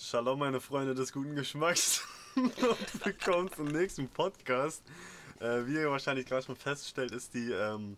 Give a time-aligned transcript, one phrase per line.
[0.00, 2.06] Shalom, meine Freunde des guten Geschmacks.
[2.36, 4.84] Und willkommen zum nächsten Podcast.
[5.40, 7.96] Äh, wie ihr wahrscheinlich gerade schon feststellt, ist die ähm,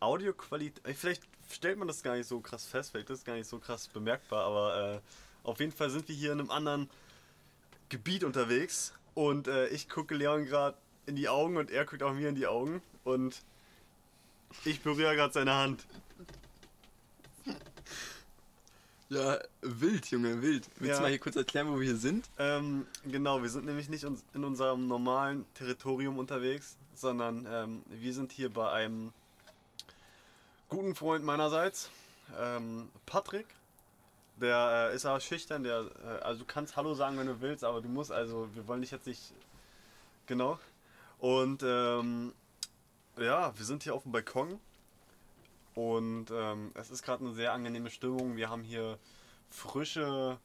[0.00, 0.84] Audioqualität.
[0.84, 3.48] äh, Vielleicht stellt man das gar nicht so krass fest, vielleicht ist es gar nicht
[3.48, 5.00] so krass bemerkbar, aber äh,
[5.44, 6.90] auf jeden Fall sind wir hier in einem anderen
[7.90, 8.92] Gebiet unterwegs.
[9.14, 10.76] Und äh, ich gucke Leon gerade
[11.06, 12.82] in die Augen und er guckt auch mir in die Augen.
[13.04, 13.40] Und
[14.64, 15.86] ich berühre gerade seine Hand.
[19.10, 20.68] Ja, wild, Junge, wild.
[20.76, 20.96] Willst Ja.
[20.98, 22.30] du mal hier kurz erklären, wo wir hier sind?
[22.38, 28.30] Ähm, genau, wir sind nämlich nicht in unserem normalen Territorium unterwegs, sondern ähm, wir sind
[28.30, 29.12] hier bei einem
[30.68, 31.90] guten Freund meinerseits,
[32.38, 33.46] ähm, Patrick.
[34.36, 37.64] Der äh, ist aber schüchtern, der, äh, also du kannst Hallo sagen, wenn du willst,
[37.64, 39.32] aber du musst, also wir wollen dich jetzt nicht,
[40.26, 40.56] genau.
[41.18, 42.32] Und ähm,
[43.18, 44.60] ja, wir sind hier auf dem Balkon
[45.74, 48.36] und ähm, es ist gerade eine sehr angenehme Stimmung.
[48.36, 48.98] Wir haben hier
[49.50, 50.38] frische,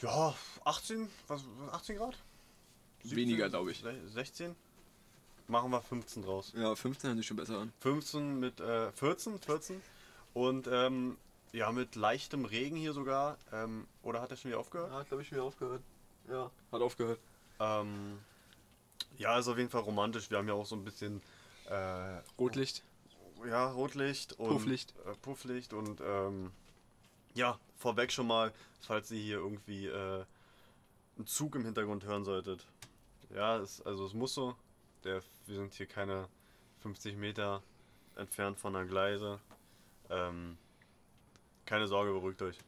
[0.00, 0.34] ja,
[0.64, 2.16] 18, was, 18 Grad?
[3.04, 3.80] Weniger, glaube ich.
[3.80, 4.54] Se- 16?
[5.46, 6.52] Machen wir 15 draus.
[6.56, 7.72] Ja, 15 hört sich schon besser an.
[7.80, 9.80] 15 mit äh, 14, 14.
[10.34, 11.16] Und ähm,
[11.52, 13.38] ja, mit leichtem Regen hier sogar.
[13.52, 14.92] Ähm, oder hat er schon wieder aufgehört?
[14.92, 15.82] Ja, glaube ich, wieder aufgehört.
[16.28, 16.50] Ja.
[16.70, 17.18] Hat aufgehört.
[17.60, 18.18] Ähm,
[19.16, 20.30] ja, ist auf jeden Fall romantisch.
[20.30, 21.22] Wir haben ja auch so ein bisschen
[21.70, 22.82] äh, Rotlicht.
[23.46, 24.94] Ja, Rotlicht und Pufflicht.
[25.06, 26.52] Äh, Pufflicht und ähm,
[27.34, 30.24] ja, vorweg schon mal, falls ihr hier irgendwie äh,
[31.16, 32.66] einen Zug im Hintergrund hören solltet.
[33.34, 34.56] Ja, es, also es muss so.
[35.04, 36.28] Der, wir sind hier keine
[36.80, 37.62] 50 Meter
[38.16, 39.40] entfernt von der Gleise.
[40.10, 40.58] Ähm,
[41.66, 42.58] keine Sorge, beruhigt euch.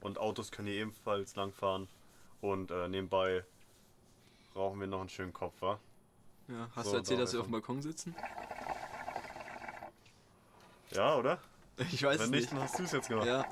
[0.00, 1.88] Und Autos können hier ebenfalls langfahren.
[2.40, 3.44] Und äh, nebenbei
[4.54, 5.78] rauchen wir noch einen schönen Kopf, wa?
[6.48, 6.68] Ja.
[6.74, 8.14] Hast So, du erzählt, da dass wir auf dem Balkon sitzen?
[10.94, 11.38] Ja, oder?
[11.90, 12.52] Ich weiß Wenn nicht, nicht.
[12.52, 13.26] dann hast du es jetzt gemacht.
[13.26, 13.44] Ja,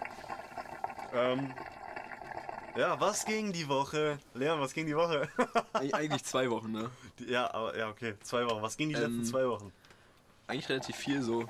[1.13, 1.53] Ähm,
[2.77, 4.19] ja, was ging die Woche?
[4.35, 5.29] Leon, was ging die Woche?
[5.75, 6.91] eig- eigentlich zwei Wochen, ne?
[7.19, 8.63] Die- ja, aber ja, okay, zwei Wochen.
[8.63, 9.73] Was ging die Ähm, letzten zwei Wochen?
[10.47, 11.49] Eigentlich relativ viel so.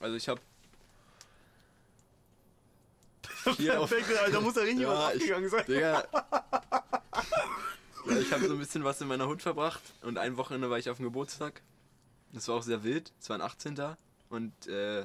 [0.00, 0.40] Also ich habe.
[3.44, 5.64] Perfekt, Alter, da muss er richtig was Ja, ich, abgegangen sein.
[5.66, 6.04] Digga.
[8.04, 10.76] Ja, ich habe so ein bisschen was in meiner Hut verbracht und ein Wochenende war
[10.76, 11.62] ich auf dem Geburtstag.
[12.32, 13.12] Das war auch sehr wild.
[13.20, 13.76] Es war ein 18.
[14.32, 15.04] und äh,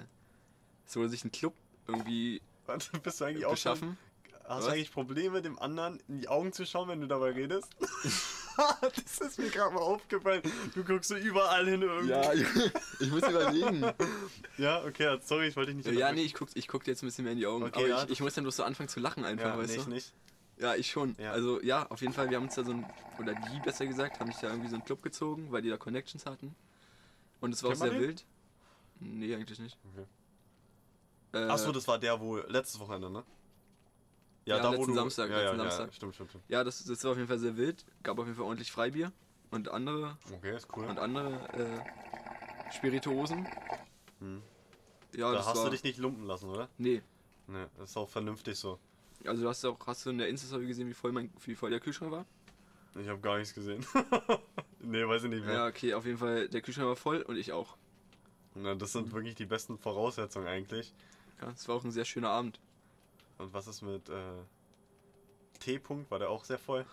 [0.93, 1.53] wurde sich ein Club
[1.85, 3.97] irgendwie Warte, bist du eigentlich auch schon, beschaffen.
[4.45, 4.65] Hast Was?
[4.65, 7.67] du eigentlich Probleme, dem anderen in die Augen zu schauen, wenn du dabei redest?
[8.81, 10.41] das ist mir gerade mal aufgefallen.
[10.73, 12.09] Du guckst so überall hin irgendwie.
[12.09, 13.85] Ja, ich muss überlegen.
[14.57, 17.03] Ja, okay, sorry, ich wollte dich nicht Ja, nee, ich guck, ich guck dir jetzt
[17.03, 17.63] ein bisschen mehr in die Augen.
[17.65, 19.69] Okay, aber ja, ich, ich muss dann bloß so anfangen zu lachen einfach, ja, weißt
[19.69, 19.89] nee, ich du?
[19.91, 20.13] nicht.
[20.57, 21.15] Ja, ich schon.
[21.19, 21.31] Ja.
[21.31, 22.85] Also ja, auf jeden Fall, wir haben uns da so ein,
[23.19, 25.77] oder die besser gesagt, haben sich da irgendwie so einen Club gezogen, weil die da
[25.77, 26.55] Connections hatten.
[27.39, 28.25] Und es war Kennt auch sehr wild.
[28.99, 29.77] Nee, eigentlich nicht.
[29.93, 30.05] Okay.
[31.33, 33.23] Äh, Achso, das war der, wo letztes Wochenende, ne?
[34.45, 35.93] Ja, letzten Samstag, Ja, ja, letzten ja, Samstag.
[35.93, 36.43] stimmt, stimmt, stimmt.
[36.47, 37.83] Ja, das, das war auf jeden Fall sehr wild.
[38.01, 39.11] Gab auf jeden Fall ordentlich Freibier
[39.51, 40.85] und andere Okay, ist cool.
[40.85, 43.45] und andere äh, Spirituosen.
[44.19, 44.41] Hm.
[45.15, 46.69] Ja, da das hast war, du dich nicht lumpen lassen, oder?
[46.77, 47.01] Nee.
[47.47, 48.79] Ne, das ist auch vernünftig so.
[49.25, 51.69] Also du hast auch, hast du in der Insta-Story gesehen, wie voll, mein, wie voll
[51.69, 52.25] der Kühlschrank war?
[52.95, 53.85] Ich habe gar nichts gesehen.
[54.79, 55.53] nee, weiß ich nicht mehr.
[55.53, 57.77] Ja, okay, auf jeden Fall, der Kühlschrank war voll und ich auch.
[58.59, 60.93] Na, das sind wirklich die besten Voraussetzungen eigentlich.
[61.41, 62.59] Ja, es war auch ein sehr schöner Abend.
[63.37, 64.13] Und was ist mit äh,
[65.59, 66.09] T-Punkt?
[66.09, 66.85] War der auch sehr voll?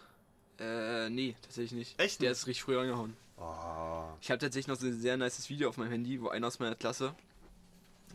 [0.59, 2.01] Äh, nee, tatsächlich nicht.
[2.01, 3.17] Echt Der ist richtig früh angehauen.
[3.39, 4.05] Oh.
[4.21, 6.59] Ich habe tatsächlich noch so ein sehr nices Video auf meinem Handy, wo einer aus
[6.61, 7.15] meiner Klasse,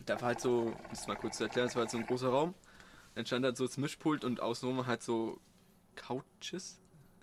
[0.06, 2.06] da war halt so, um das mal kurz zu erklären, es war halt so ein
[2.06, 2.54] großer Raum.
[3.14, 5.38] Dann stand halt so das Mischpult und außenrum halt so
[5.96, 6.78] Couches.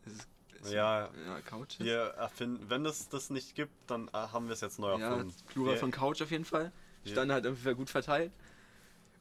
[0.06, 0.28] Ist, es-
[0.62, 1.10] ist, Ja.
[1.26, 1.80] Ja, Couches.
[1.80, 5.10] Wir erfinden, wenn es das nicht gibt, dann äh, haben wir es jetzt neu Ja,
[5.10, 5.34] erfunden.
[5.48, 6.72] Plural Wir- von Couch auf jeden Fall.
[7.04, 7.12] Ja.
[7.12, 8.32] standen halt auf jeden Fall gut verteilt.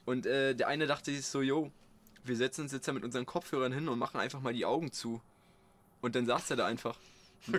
[0.04, 1.70] Und äh, der eine dachte sich so, yo,
[2.24, 4.90] wir setzen uns jetzt da mit unseren Kopfhörern hin und machen einfach mal die Augen
[4.92, 5.20] zu.
[6.00, 6.98] Und dann saß er da einfach.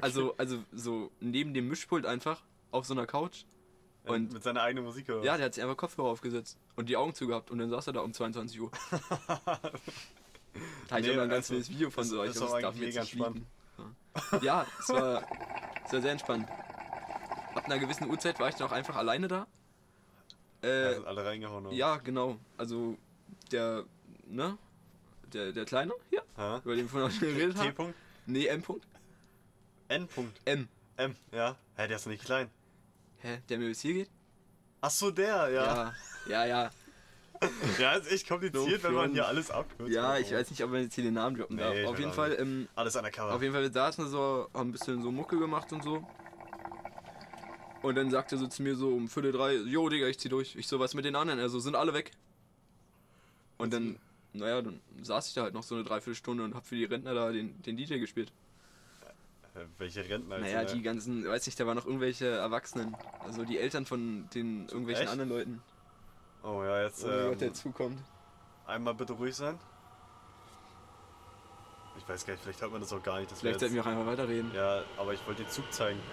[0.01, 3.43] Also, also so neben dem Mischpult einfach auf so einer Couch.
[4.05, 5.23] und- mit seiner eigenen Musik oder?
[5.23, 7.93] Ja, der hat sich einfach Kopfhörer aufgesetzt und die Augen zugehabt und dann saß er
[7.93, 8.71] da um 22 Uhr.
[8.91, 9.49] da
[10.91, 12.23] habe ich Nee, auch ein ganz also, wildes Video von so.
[12.23, 13.37] Ich auch glaub, das darf ich jetzt mega nicht.
[13.37, 13.41] Ja,
[14.41, 15.23] ja es, war,
[15.85, 16.47] es war sehr entspannt.
[17.55, 19.47] Ab einer gewissen Uhrzeit war ich dann auch einfach alleine da.
[20.61, 21.65] Äh, sind alle reingehauen.
[21.67, 21.75] oder?
[21.75, 22.37] ja, genau.
[22.57, 22.97] Also
[23.51, 23.83] der,
[24.25, 24.57] ne?
[25.33, 26.61] Der, der Kleine hier, Ha?
[26.63, 27.67] über den wir vorhin auch geredet haben.
[27.69, 27.95] T-Punkt?
[28.25, 28.61] Nee, M.
[28.61, 28.81] -Punkt.
[29.89, 30.41] N-Punkt.
[30.45, 30.67] M.
[30.97, 31.55] M, ja.
[31.75, 32.49] Hä, der ist nicht klein.
[33.17, 34.09] Hä, der mir bis hier geht?
[34.81, 35.65] Ach so, der, ja.
[35.65, 35.93] Ja,
[36.27, 36.69] ja, ja.
[37.79, 39.93] Ja, ist echt kompliziert, No wenn man hier alles abkürzt.
[39.93, 41.91] Ja, ich weiß nicht, ob man jetzt hier den Namen droppen Nee, darf.
[41.91, 43.33] Auf jeden Fall, ähm, Alles undercover.
[43.33, 46.05] Auf jeden Fall, wir saßen so, haben ein bisschen so Mucke gemacht und so.
[47.83, 50.29] Und dann sagte er so zu mir so um Viertel drei, jo Digga, ich zieh
[50.29, 50.55] durch.
[50.55, 51.39] Ich so, was mit den anderen?
[51.39, 52.11] Also sind alle weg.
[53.57, 53.99] Und dann
[54.37, 57.13] naja, dann saß ich da halt noch so eine Dreiviertelstunde und hab für die Rentner
[57.13, 58.31] da den, den DJ gespielt.
[59.55, 60.39] Äh, welche Rentner?
[60.39, 62.95] Naja, die ganzen, weiß nicht, da waren noch irgendwelche Erwachsenen.
[63.19, 65.11] Also die Eltern von den irgendwelchen Echt?
[65.11, 65.61] anderen Leuten.
[66.43, 67.99] Oh ja, jetzt Oh Gott, ähm, der zukommt.
[68.65, 69.59] einmal bitte ruhig sein.
[71.97, 73.31] Ich weiß gar nicht, vielleicht hört man das auch gar nicht.
[73.31, 74.51] Das Vielleicht sollten wir auch einfach weiterreden.
[74.53, 75.99] Ja, aber ich wollte den Zug zeigen.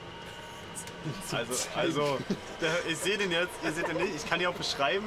[1.32, 2.19] Also, also
[2.61, 5.05] der, ich sehe den jetzt, ihr seht den nicht, ich kann ihn auch beschreiben.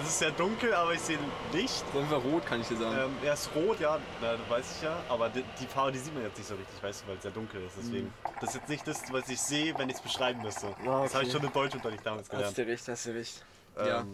[0.00, 1.18] Es ist sehr dunkel, aber ich sehe
[1.52, 1.84] Licht.
[1.88, 2.96] Auf jeden Fall rot, kann ich dir sagen.
[2.96, 5.98] Ähm, er ist rot, ja, na, das weiß ich ja, aber die, die Farbe, die
[5.98, 7.76] sieht man jetzt nicht so richtig, weißt du, weil es sehr dunkel ist.
[7.76, 10.66] Deswegen, das ist jetzt nicht das, was ich sehe, wenn ich es beschreiben müsste.
[10.80, 10.88] Mhm.
[10.88, 11.38] Ah, Das habe ich okay.
[11.40, 12.48] schon im Deutschunterricht damals gelernt.
[12.48, 13.44] hast du recht, hast du recht.
[13.78, 14.04] Ähm, ja,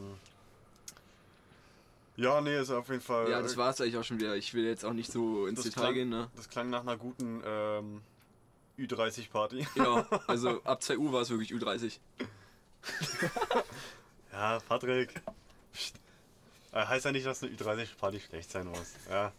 [2.41, 3.31] nee, ist auf jeden Fall.
[3.31, 4.35] ja, das war es eigentlich auch schon wieder.
[4.37, 6.29] Ich will jetzt auch nicht so ins Detail klang, gehen, ne?
[6.35, 8.03] Das klang nach einer guten ähm,
[8.77, 9.67] Ü30-Party.
[9.77, 11.99] Ja, also ab 2 Uhr war es wirklich U30.
[14.33, 15.21] Ja, Patrick.
[16.71, 18.95] Äh, heißt ja nicht, dass eine Ü30-Party schlecht sein muss.
[19.11, 19.33] Ja.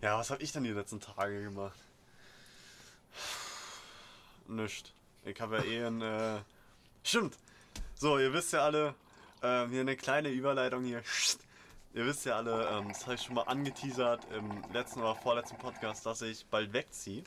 [0.00, 1.78] Ja, was habe ich denn die letzten Tage gemacht?
[4.46, 4.92] Nischt.
[5.24, 6.00] Ich habe ja eh ein.
[6.00, 6.40] Äh...
[7.02, 7.36] Stimmt!
[7.94, 8.94] So, ihr wisst ja alle,
[9.42, 11.02] ähm, hier eine kleine Überleitung hier.
[11.94, 15.58] Ihr wisst ja alle, ähm, das habe ich schon mal angeteasert im letzten oder vorletzten
[15.58, 17.22] Podcast, dass ich bald wegziehe.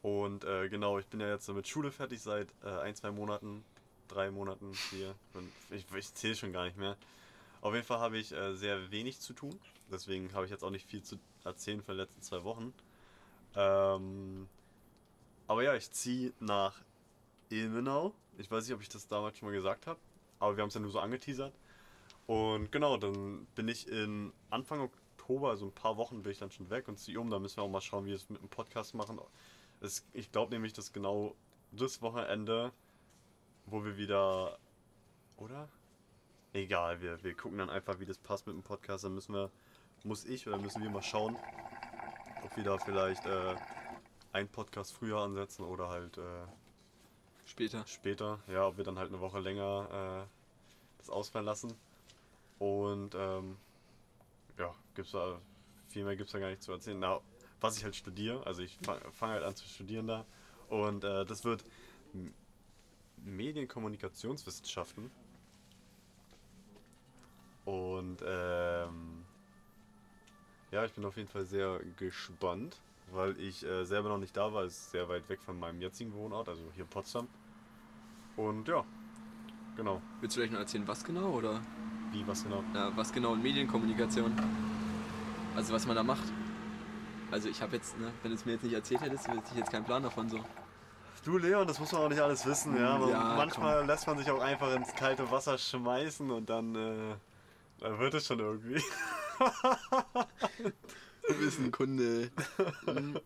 [0.00, 3.62] Und äh, genau, ich bin ja jetzt mit Schule fertig seit äh, ein, zwei Monaten,
[4.08, 6.96] drei Monaten, vier, fünf, ich, ich zähle schon gar nicht mehr.
[7.60, 9.58] Auf jeden Fall habe ich äh, sehr wenig zu tun,
[9.92, 12.72] deswegen habe ich jetzt auch nicht viel zu erzählen für die letzten zwei Wochen.
[13.54, 14.48] Ähm,
[15.46, 16.74] aber ja, ich ziehe nach
[17.50, 18.14] Ilmenau.
[18.38, 20.00] Ich weiß nicht, ob ich das damals schon mal gesagt habe,
[20.38, 21.52] aber wir haben es ja nur so angeteasert.
[22.26, 26.50] Und genau, dann bin ich in Anfang Oktober, also ein paar Wochen bin ich dann
[26.50, 27.30] schon weg und ziehe um.
[27.30, 29.20] Da müssen wir auch mal schauen, wie wir es mit dem Podcast machen.
[29.80, 31.34] Es, ich glaube nämlich, dass genau
[31.72, 32.72] das Wochenende,
[33.66, 34.58] wo wir wieder.
[35.36, 35.68] Oder?
[36.52, 39.04] Egal, wir, wir gucken dann einfach, wie das passt mit dem Podcast.
[39.04, 39.50] Dann müssen wir,
[40.04, 41.36] muss ich oder müssen wir mal schauen,
[42.44, 43.56] ob wir da vielleicht äh,
[44.32, 46.46] einen Podcast früher ansetzen oder halt äh,
[47.46, 47.84] Später.
[47.86, 48.40] später.
[48.48, 51.74] Ja, ob wir dann halt eine Woche länger äh, das ausfallen lassen.
[52.58, 53.56] Und ähm,
[54.58, 55.40] ja, gibt's da
[55.88, 56.98] viel mehr gibt's da gar nicht zu erzählen.
[56.98, 57.20] Na,
[57.60, 60.26] was ich halt studiere, also ich fange fang halt an zu studieren da.
[60.68, 61.64] Und äh, das wird
[63.24, 65.10] Medienkommunikationswissenschaften.
[67.64, 69.24] Und ähm,
[70.70, 72.80] ja, ich bin auf jeden Fall sehr gespannt,
[73.12, 74.64] weil ich äh, selber noch nicht da war.
[74.64, 77.28] Es ist sehr weit weg von meinem jetzigen Wohnort, also hier in Potsdam.
[78.36, 78.84] Und ja,
[79.76, 80.02] genau.
[80.20, 81.62] Willst du vielleicht noch erzählen, was genau oder?
[82.14, 82.62] Wie, was genau?
[82.72, 84.32] Ja, was genau in Medienkommunikation?
[85.56, 86.22] Also was man da macht.
[87.32, 89.56] Also ich habe jetzt, ne, wenn du es mir jetzt nicht erzählt hättest, hätte ich
[89.58, 90.38] jetzt keinen Plan davon so.
[91.24, 92.98] Du Leon, das muss man auch nicht alles wissen, ja.
[92.98, 97.16] Man, Ja, manchmal lässt man sich auch einfach ins kalte Wasser schmeißen und dann, äh,
[97.80, 98.80] dann wird es schon irgendwie.
[101.40, 102.30] Wissenkunde.
[102.86, 103.18] mhm.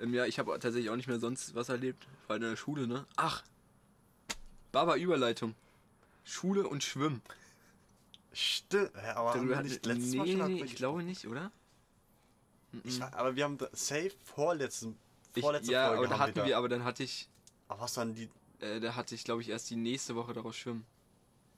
[0.00, 2.06] ähm, ja, ich habe tatsächlich auch nicht mehr sonst was erlebt.
[2.26, 3.06] War in der Schule, ne?
[3.16, 3.42] Ach!
[4.70, 5.54] Baba Überleitung.
[6.24, 7.22] Schule und Schwimmen.
[8.32, 8.90] Stimmt.
[8.96, 11.52] Ja, aber haben wir nicht letztes nee, Mal schon nee, ich glaube nicht, oder?
[12.82, 14.98] Ich, war- aber wir haben da- safe vorletzten,
[15.34, 17.28] Ich, vorletzte ja, Folge aber da haben hatten wir, aber dann hatte ich,
[17.68, 18.28] Aber was dann die.
[18.60, 20.84] äh, da hatte ich, glaube ich, erst die nächste Woche daraus Schwimmen.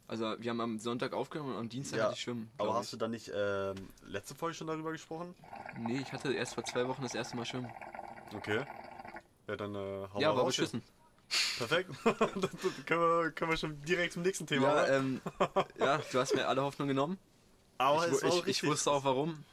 [0.08, 2.50] Also wir haben am Sonntag aufgenommen und am Dienstag Ja, hatte ich Schwimmen.
[2.58, 3.74] Aber hast du dann nicht ähm,
[4.06, 5.34] letzte Folge schon darüber gesprochen?
[5.72, 5.78] ich.
[5.78, 7.70] Nee, ich hatte erst vor zwei Wochen das erste Mal Schwimmen.
[8.34, 8.64] Okay.
[9.48, 9.78] Ja, dann äh,
[10.12, 10.64] hau ja, mal war raus hier.
[10.66, 10.82] beschissen.
[11.58, 11.90] Perfekt.
[12.04, 12.50] dann
[12.86, 14.86] können wir, können wir schon direkt zum nächsten Thema.
[14.86, 15.20] Ja, ähm,
[15.78, 17.18] ja, du hast mir alle Hoffnung genommen.
[17.78, 19.44] aber ich, ich, ich wusste auch warum.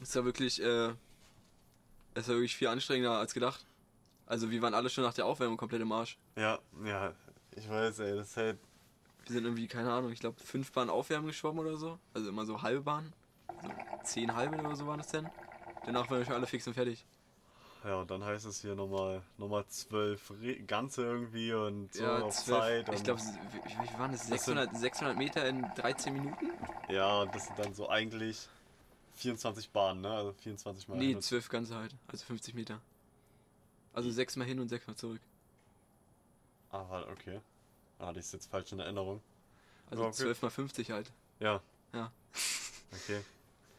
[0.00, 0.92] Es war wirklich, äh,
[2.14, 3.64] es war wirklich viel anstrengender als gedacht.
[4.26, 6.18] Also wir waren alle schon nach der Aufwärmung komplett im Arsch.
[6.36, 7.12] Ja, ja.
[7.54, 8.58] Ich weiß, ey, das ist halt.
[9.24, 11.98] Wir sind irgendwie, keine Ahnung, ich glaube fünf Bahnen Aufwärmen geschwommen oder so.
[12.12, 13.12] Also immer so halbe Bahnen.
[13.62, 13.70] So
[14.04, 15.28] zehn halbe oder so waren es denn.
[15.84, 17.06] Danach waren wir schon alle fix und fertig.
[17.86, 20.32] Ja, und dann heißt es hier nochmal nochmal zwölf
[20.66, 22.92] ganze irgendwie und so ja, auf zwölf, Zeit.
[22.92, 24.28] ich glaube, wie, waren das?
[24.28, 26.50] Das sind- 600, 600 Meter in 13 Minuten?
[26.88, 28.48] Ja, und das sind dann so eigentlich
[29.14, 30.10] 24 Bahnen, ne?
[30.10, 30.96] Also 24 mal.
[30.98, 31.94] Nee, hin und- zwölf ganze halt.
[32.08, 32.80] Also 50 Meter.
[33.92, 35.20] Also sechsmal hin und sechsmal zurück.
[36.72, 37.40] Ah, warte, okay.
[38.00, 39.22] Ah, das ist jetzt falsch in Erinnerung.
[39.90, 40.12] Also okay.
[40.12, 41.12] 12 mal 50 halt.
[41.38, 41.60] Ja.
[41.92, 42.10] Ja.
[42.92, 43.20] Okay.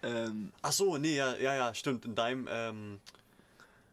[0.04, 2.06] Ähm, Ach so, nee, ja, ja, ja, stimmt.
[2.06, 3.02] In deinem, ähm,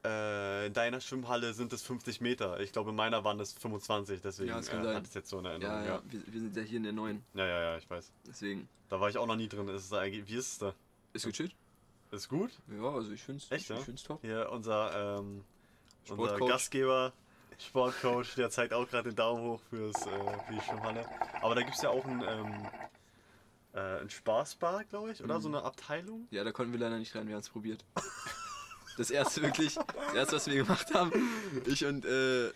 [0.04, 2.61] äh, in deiner Schwimmhalle sind es 50 Meter.
[2.61, 4.96] Ich glaube, in meiner waren es 25, deswegen Ja, das kann äh, sein.
[4.96, 5.84] hat es jetzt so eine ja, Erinnerung.
[5.84, 7.25] ja, Ja, Wir, wir sind ja hier in der neuen.
[7.34, 8.12] ja, ja, ja, ich weiß.
[8.26, 8.68] Deswegen.
[8.88, 9.66] Da war ich auch noch nie drin.
[9.68, 10.75] Ist es eigentlich, wie ist es da?
[11.14, 11.54] Ist gechillt?
[12.11, 12.50] Ist gut?
[12.68, 13.78] Ja, also ich find's, Echt, ich, ja?
[13.78, 14.20] ich find's top.
[14.20, 15.44] Hier unser, ähm,
[16.08, 16.38] unser.
[16.38, 17.12] Gastgeber,
[17.58, 20.11] Sportcoach, der zeigt auch gerade den Daumen hoch fürs, äh,
[20.46, 21.06] für die Schwimmhalle.
[21.42, 22.68] Aber da gibt es ja auch ein, ähm,
[23.73, 25.38] äh, ein Spaßbad, glaube ich, oder?
[25.38, 25.42] Mhm.
[25.42, 26.28] So eine Abteilung.
[26.30, 27.84] Ja, da konnten wir leider nicht rein, wir haben es probiert.
[28.96, 31.12] Das erste wirklich, das erste, was wir gemacht haben,
[31.66, 32.50] ich und äh,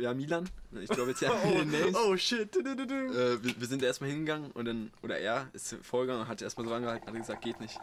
[0.00, 0.48] ja, Milan,
[0.80, 1.94] ich glaube jetzt ja den Names.
[1.96, 2.54] oh shit.
[2.56, 6.66] Äh, wir, wir sind erstmal hingegangen und dann, oder er ist vorgegangen und hat erstmal
[6.66, 7.78] so angehalten, hat gesagt, geht nicht.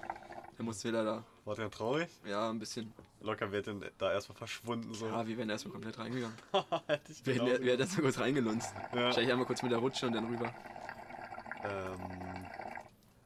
[0.57, 2.09] Dann mussten wir leider, War der traurig?
[2.25, 5.07] ja, ein bisschen, Locker wird denn da erstmal verschwunden so.
[5.07, 6.35] ja, wir wären erstmal komplett reingegangen.
[6.87, 8.73] Hätte ich Wir hätten, wir hätten erstmal kurz reingelunzt.
[8.93, 9.03] Ja.
[9.03, 10.53] Wahrscheinlich einmal kurz mit der Rutsche und dann rüber.
[11.63, 11.99] Ähm,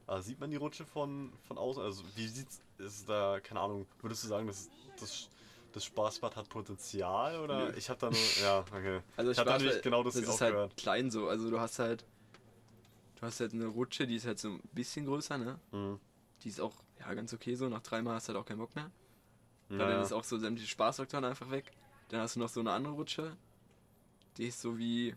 [0.07, 1.81] also sieht man die Rutsche von, von außen?
[1.83, 4.69] Also wie sieht's, ist da, keine Ahnung, würdest du sagen, das,
[4.99, 5.29] das,
[5.71, 7.71] das Spaßbad hat Potenzial oder?
[7.71, 7.77] Nö.
[7.77, 9.01] Ich habe da nur, ja, okay.
[9.15, 10.77] Also ich habe da nämlich genau das, das ist halt gehört.
[10.77, 12.05] klein so, also du hast halt,
[13.15, 15.59] du hast halt eine Rutsche, die ist halt so ein bisschen größer, ne?
[15.71, 15.99] Mhm.
[16.43, 18.75] Die ist auch, ja, ganz okay so, nach dreimal hast du halt auch keinen Bock
[18.75, 18.91] mehr.
[19.69, 21.71] Weil Ja, dann ist auch so sämtliche Spaßfaktoren einfach weg.
[22.09, 23.35] Dann hast du noch so eine andere Rutsche.
[24.37, 25.15] Die ist so wie.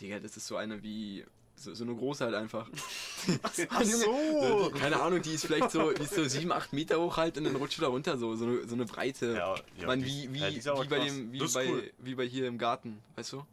[0.00, 1.24] Digga, das ist so eine wie.
[1.62, 2.68] So, so eine große halt einfach.
[3.42, 4.72] Ach so!
[4.78, 7.44] Keine Ahnung, die ist vielleicht so, die ist so 7, 8 Meter hoch halt und
[7.44, 9.34] dann rutscht du da runter so, so eine, so eine Breite.
[9.34, 11.92] Ja, ja, Man, wie, wie, ja, wie, bei dem, wie, bei, cool.
[11.98, 13.46] wie bei hier im Garten, weißt du?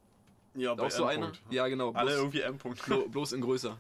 [0.56, 1.32] Ja, auch so eine?
[1.52, 1.92] Ja, genau.
[1.92, 2.82] Alle Bloß, irgendwie M-Punkt.
[2.82, 3.78] blo- bloß in größer.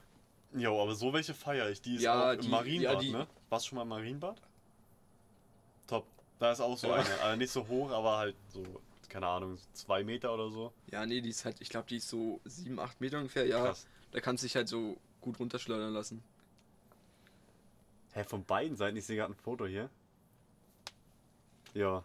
[0.56, 1.82] Jo, aber so welche feiere ich.
[1.82, 3.28] Die ist Ja, auch im die- Marienbad, ja, die- ne?
[3.50, 4.40] Warst du schon mal im Marienbad?
[5.88, 6.06] Top.
[6.38, 6.96] Da ist auch so Ja.
[6.96, 7.22] eine.
[7.22, 8.64] Also nicht so hoch, aber halt so,
[9.10, 10.72] keine Ahnung, zwei Meter oder so.
[10.92, 13.64] Ja, nee, die ist halt, ich glaube, die ist so 7, 8 Meter ungefähr, ja.
[13.66, 13.88] Krass.
[14.12, 16.24] Da kannst du dich halt so gut runterschleudern lassen.
[18.14, 18.98] Hä, von beiden Seiten?
[18.98, 19.90] Ich sehe gerade ein Foto hier.
[21.76, 22.04] Ja,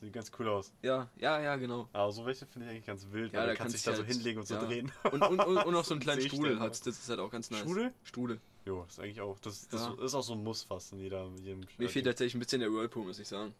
[0.00, 0.72] sieht ganz cool aus.
[0.82, 1.88] Ja, ja, ja, genau.
[1.92, 3.90] Aber so welche finde ich eigentlich ganz wild, Ja, weil da du kannst dich du
[3.90, 4.64] da so halt- hinlegen und so ja.
[4.64, 4.90] drehen.
[5.12, 7.30] Und, und, und, und noch so einen kleinen Strudel denn, hat, das ist halt auch
[7.30, 7.60] ganz nice.
[7.60, 7.92] Strudel?
[8.02, 8.40] Strudel.
[8.64, 9.38] Jo, ist eigentlich auch.
[9.38, 10.04] Das, das Ja.
[10.04, 12.72] ist auch so ein Muss fast in jeder, jedem Mir fehlt tatsächlich ein bisschen der
[12.72, 13.54] Whirlpool, muss ich sagen.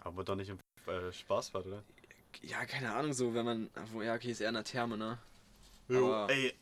[0.00, 1.84] Aber doch nicht im äh, Spaßbad, oder?
[2.42, 3.70] Ja, keine Ahnung, so, wenn man.
[3.92, 5.18] wo- Ja, okay, ist eher eine Therme, ne?
[5.88, 6.52] Jo, Aber ey,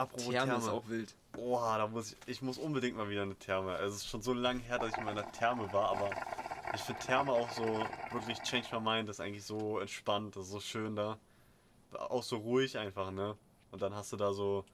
[0.00, 0.64] apropos Therme, Therme.
[0.64, 1.14] ist auch wild.
[1.32, 3.72] Boah, da muss ich, ich muss unbedingt mal wieder eine Therme.
[3.72, 6.10] Also es ist schon so lange her, dass ich in meiner Therme war, aber
[6.74, 7.64] ich finde Therme auch so
[8.12, 11.18] wirklich change my mind, das ist eigentlich so entspannt, das ist so schön da.
[11.92, 13.36] Auch so ruhig einfach, ne?
[13.70, 14.64] Und dann hast du da so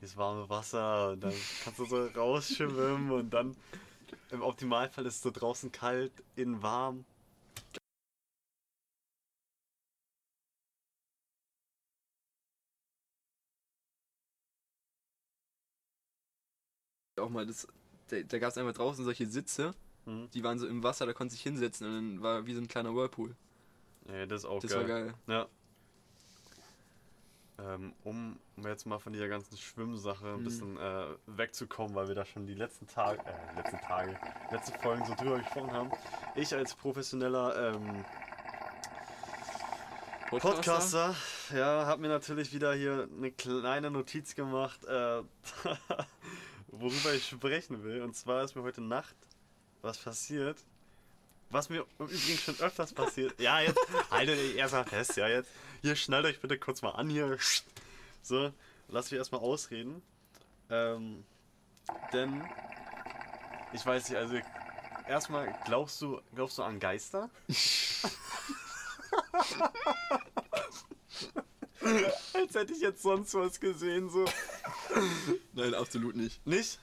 [0.00, 3.56] dieses warme Wasser und dann kannst du so rausschwimmen und dann
[4.30, 7.04] im Optimalfall ist es so draußen kalt, innen warm.
[17.20, 17.66] Auch mal das.
[18.08, 19.72] Da, da gab es einfach draußen solche Sitze,
[20.06, 20.30] Mhm.
[20.32, 22.68] die waren so im Wasser, da konnte sich hinsetzen und dann war wie so ein
[22.68, 23.36] kleiner Whirlpool.
[24.08, 24.80] Ja, das ist auch Das geil.
[24.80, 25.14] war geil.
[25.26, 25.46] Ja.
[27.58, 30.44] Ähm, um, um jetzt mal von dieser ganzen Schwimmsache ein Mhm.
[30.44, 34.18] bisschen äh, wegzukommen, weil wir da schon die letzten Tage, äh, letzten Tage,
[34.50, 35.90] letzten Folgen so drüber gesprochen haben.
[36.34, 38.04] Ich als professioneller ähm,
[40.30, 41.14] Podcaster,
[41.52, 45.22] ja, habe mir natürlich wieder hier eine kleine Notiz gemacht, äh,
[46.72, 48.02] worüber ich sprechen will.
[48.02, 49.16] Und zwar ist mir heute Nacht
[49.82, 50.58] was passiert.
[51.50, 53.40] Was mir im Übrigen schon öfters passiert.
[53.40, 53.78] Ja, jetzt
[54.10, 55.50] haltet ihr erstmal fest, ja, jetzt.
[55.82, 57.36] Hier, schnallt euch bitte kurz mal an hier.
[58.22, 58.52] So,
[58.88, 60.00] lasst mich erstmal ausreden.
[60.68, 61.24] Ähm,
[62.12, 62.44] denn,
[63.72, 64.36] ich weiß nicht, also
[65.08, 67.30] erstmal, glaubst du, glaubst du an Geister?
[72.34, 74.24] Als hätte ich jetzt sonst was gesehen, so.
[75.54, 76.44] Nein, absolut nicht.
[76.46, 76.78] Nicht?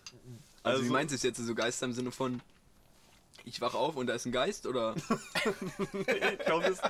[0.63, 2.41] Also, wie meinst du es jetzt so Geister im Sinne von.
[3.45, 4.93] Ich wach auf und da ist ein Geist oder.
[5.93, 6.81] Nee, ich glaube das.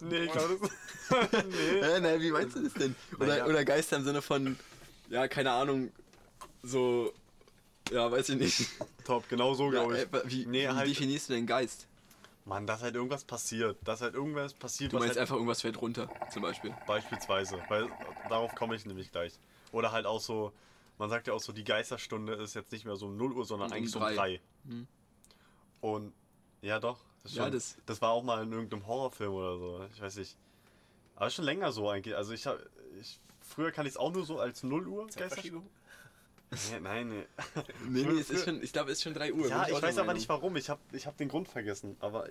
[0.00, 1.44] Nee, ich glaube das.
[1.44, 1.82] nee.
[1.82, 2.94] Hä, nein, wie meinst du das denn?
[3.16, 3.46] Oder, Naja.
[3.46, 4.56] oder Geister im Sinne von.
[5.10, 5.90] Ja, keine Ahnung.
[6.62, 7.12] So.
[7.90, 8.68] Ja, weiß ich nicht.
[9.04, 10.02] Top, genau so, Ja, glaube ich.
[10.04, 11.86] äh, wie, Nee, wie halt- definierst du denn Geist?
[12.46, 13.76] Mann, dass halt irgendwas passiert.
[13.84, 16.74] Dass halt irgendwas passiert, Du meinst halt einfach, irgendwas fällt runter, zum Beispiel.
[16.86, 17.88] Beispielsweise, weil
[18.28, 19.32] darauf komme ich nämlich gleich.
[19.74, 20.52] Oder halt auch so,
[20.98, 23.44] man sagt ja auch so, die Geisterstunde ist jetzt nicht mehr so um 0 Uhr,
[23.44, 24.14] sondern Um eigentlich so um drei.
[24.14, 24.40] 3.
[24.68, 24.86] Hm.
[25.80, 26.12] Und
[26.62, 29.86] ja doch, das, Ja, schon, das- das, war auch mal in irgendeinem Horrorfilm oder so,
[29.92, 30.36] ich weiß nicht.
[31.16, 32.16] Aber schon länger so eigentlich.
[32.16, 32.64] Also ich habe,
[33.00, 35.62] ich, früher kann ich es auch nur so als 0 Uhr Geisterstunde.
[36.70, 37.26] Nee, nein, nee.
[37.88, 39.48] Nee, nee, es ist schon, ich glaube, es ist schon 3 Uhr.
[39.48, 40.54] ja, ich auch weiß aber nicht warum.
[40.56, 41.96] Ich habe ich hab den Grund vergessen.
[41.98, 42.28] Aber.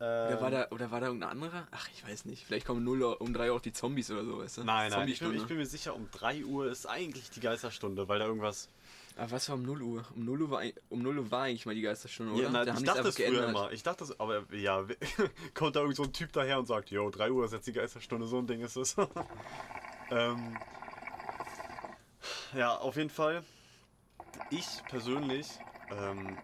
[0.00, 1.66] Oder war, da, oder war da irgendein anderer?
[1.72, 2.46] Ach, ich weiß nicht.
[2.46, 4.64] Vielleicht kommen 0 Uhr, um 3 Uhr auch die Zombies oder so, weißt du?
[4.64, 8.08] Nein, nein, ich bin, ich bin mir sicher, um 3 Uhr ist eigentlich die Geisterstunde,
[8.08, 8.68] weil da irgendwas.
[9.16, 10.04] Aber was war um 0 Uhr?
[10.14, 12.42] Um 0 Uhr war, um 0 Uhr war eigentlich mal die Geisterstunde, oder?
[12.44, 13.50] Ja, na, Da haben ich dachte es früher geändert.
[13.50, 13.72] immer.
[13.72, 14.84] Ich dachte es, aber ja,
[15.54, 17.72] kommt da irgend so ein Typ daher und sagt, yo, 3 Uhr ist jetzt die
[17.72, 18.94] Geisterstunde, so ein Ding ist es.
[20.12, 20.56] ähm,
[22.54, 23.42] ja, auf jeden Fall.
[24.50, 25.48] Ich persönlich,
[25.90, 26.38] ähm,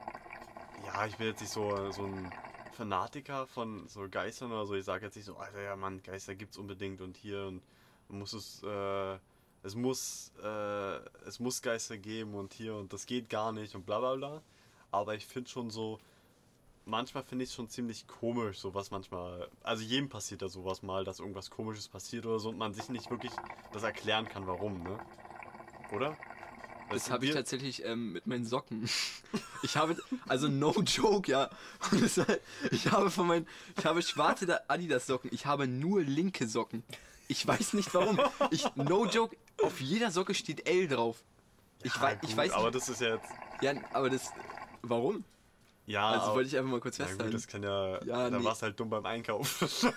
[0.85, 2.33] ja, ich bin jetzt nicht so, so ein
[2.75, 4.75] Fanatiker von so Geistern oder so.
[4.75, 7.63] Ich sage jetzt nicht so, Alter, ja, Mann, Geister gibt's unbedingt und hier und
[8.09, 9.19] man muss es, äh,
[9.63, 13.87] es muss, äh, es muss Geister geben und hier und das geht gar nicht und
[13.87, 14.43] bla bla bla.
[14.91, 15.99] Aber ich finde schon so,
[16.85, 19.49] manchmal finde ich es schon ziemlich komisch, sowas manchmal.
[19.63, 22.89] Also jedem passiert da sowas mal, dass irgendwas komisches passiert oder so und man sich
[22.89, 23.33] nicht wirklich
[23.73, 24.99] das erklären kann, warum, ne?
[25.93, 26.17] Oder?
[26.95, 28.89] Das du, habe ich tatsächlich ähm, mit meinen Socken.
[29.63, 29.97] Ich habe,
[30.29, 31.49] also no joke, ja.
[32.71, 33.49] Ich habe von meinen,
[33.79, 35.31] ich habe schwarze Da- Adidas-Socken.
[35.33, 36.83] Ich habe nur linke Socken.
[37.29, 38.21] Ich weiß nicht warum.
[38.51, 41.23] Ich, no joke, auf jeder Socke steht L drauf.
[41.83, 42.75] Ich, Ja, wei ich gut, weiß Aber nicht.
[42.77, 43.29] das ist ja jetzt.
[43.63, 44.31] Ja, aber das,
[44.83, 45.25] warum?
[45.87, 47.33] Ja, Also wollte ich einfach mal kurz na gut, festhalten.
[47.35, 48.03] das kann ja.
[48.05, 48.45] Ja, da nee.
[48.45, 49.61] warst halt dumm beim Einkauf.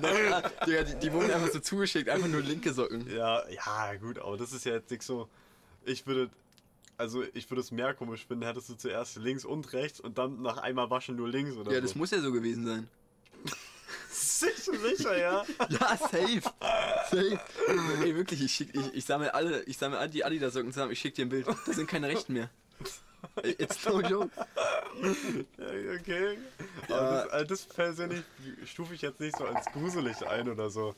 [0.00, 3.08] Naja, Digga, die, die wurden einfach so zugeschickt, einfach nur linke Socken.
[3.10, 5.28] ja, ja, gut, aber das ist ja jetzt nicht so.
[5.84, 6.30] Ich würde.
[6.98, 10.40] Also ich würde es mehr komisch finden, hättest du zuerst links und rechts und dann
[10.42, 11.82] nach einmal waschen nur links oder Ja, so.
[11.82, 12.88] das muss ja so gewesen sein.
[14.10, 15.44] sicher, sicher, ja.
[15.68, 16.42] Ja, safe.
[17.10, 17.40] Safe.
[18.04, 21.00] Ey, wirklich, ich, schick, ich, ich sammle alle, ich sammle all die Adidas-Socken zusammen, ich
[21.00, 21.46] schick dir ein Bild.
[21.48, 22.50] Da sind keine rechten mehr.
[23.42, 24.30] It's no joke.
[25.00, 26.38] Okay.
[26.88, 26.96] Ja.
[26.96, 28.22] Aber das, also das persönlich
[28.66, 30.94] stufe ich jetzt nicht so als gruselig ein oder so.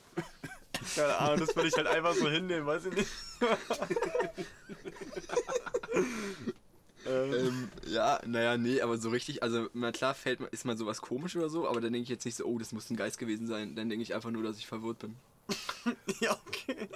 [0.97, 3.11] Keine Ahnung, das würde ich halt einfach so hinnehmen, weiß ich nicht.
[7.07, 11.01] ähm, ja, naja, nee, aber so richtig, also na klar fällt, mir- ist mal sowas
[11.01, 13.19] komisch oder so, aber dann denke ich jetzt nicht so, oh, das muss ein Geist
[13.19, 13.75] gewesen sein.
[13.77, 15.17] Dann denke ich einfach nur, dass ich verwirrt bin.
[16.21, 16.89] ja, okay.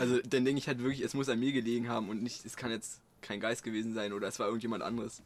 [0.00, 2.56] Also dann denke ich halt wirklich, es muss an mir gelegen haben und nicht, es
[2.56, 5.22] kann jetzt kein Geist gewesen sein oder es war irgendjemand anderes.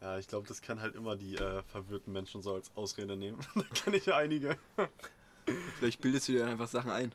[0.00, 3.38] Ja, ich glaube, das kann halt immer die äh, verwirrten Menschen so als Ausrede nehmen.
[3.54, 4.56] da kenne ich ja einige.
[5.78, 7.12] Vielleicht bildest du dir einfach Sachen ein.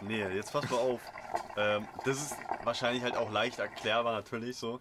[0.00, 1.00] Nee, jetzt pass mal auf.
[1.56, 4.80] Ähm, das ist wahrscheinlich halt auch leicht erklärbar, natürlich so.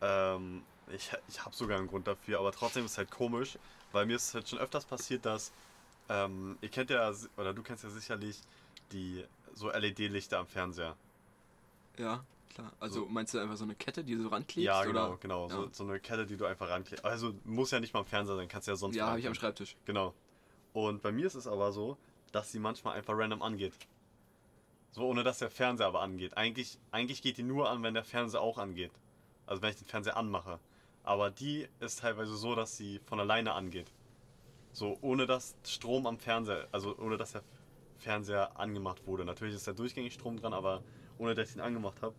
[0.00, 3.58] Ähm, ich ich habe sogar einen Grund dafür, aber trotzdem ist es halt komisch,
[3.92, 5.52] weil mir ist halt schon öfters passiert, dass.
[6.08, 8.38] Ähm, ihr kennt ja, oder du kennst ja sicherlich
[8.92, 10.96] die so LED-Lichter am Fernseher.
[11.96, 12.72] Ja, klar.
[12.80, 13.06] Also So.
[13.06, 14.64] meinst du einfach so eine Kette, die du so ranklebst?
[14.66, 15.16] ja, genau, oder?
[15.18, 15.48] genau.
[15.48, 15.68] So, Ja.
[15.72, 17.04] so eine Kette, die du einfach ranklebst.
[17.04, 19.34] Also muss ja nicht mal am Fernseher sein, kannst ja sonst Ja, habe ich am.
[19.34, 19.76] Schreibtisch.
[19.84, 20.14] Genau.
[20.72, 21.96] Und bei mir ist es aber so,
[22.32, 23.74] dass sie manchmal einfach random angeht.
[24.92, 26.36] So ohne dass der Fernseher aber angeht.
[26.36, 28.92] Eigentlich, eigentlich geht die nur an, wenn der Fernseher auch angeht.
[29.46, 30.58] Also wenn ich den Fernseher anmache.
[31.02, 33.92] Aber die ist teilweise so, dass sie von alleine angeht.
[34.72, 37.42] So ohne dass Strom am Fernseher, also ohne dass der
[37.98, 39.24] Fernseher angemacht wurde.
[39.24, 40.82] Natürlich ist da durchgängig Strom dran, aber
[41.18, 42.14] ohne dass ich ihn angemacht habe.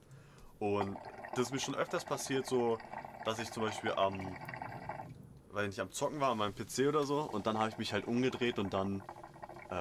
[0.59, 0.97] Und
[1.35, 2.77] das ist mir schon öfters passiert, so
[3.25, 4.35] dass ich zum Beispiel am
[5.55, 7.93] weil ich am Zocken war an meinem PC oder so und dann habe ich mich
[7.93, 9.01] halt umgedreht und dann,
[9.69, 9.73] äh,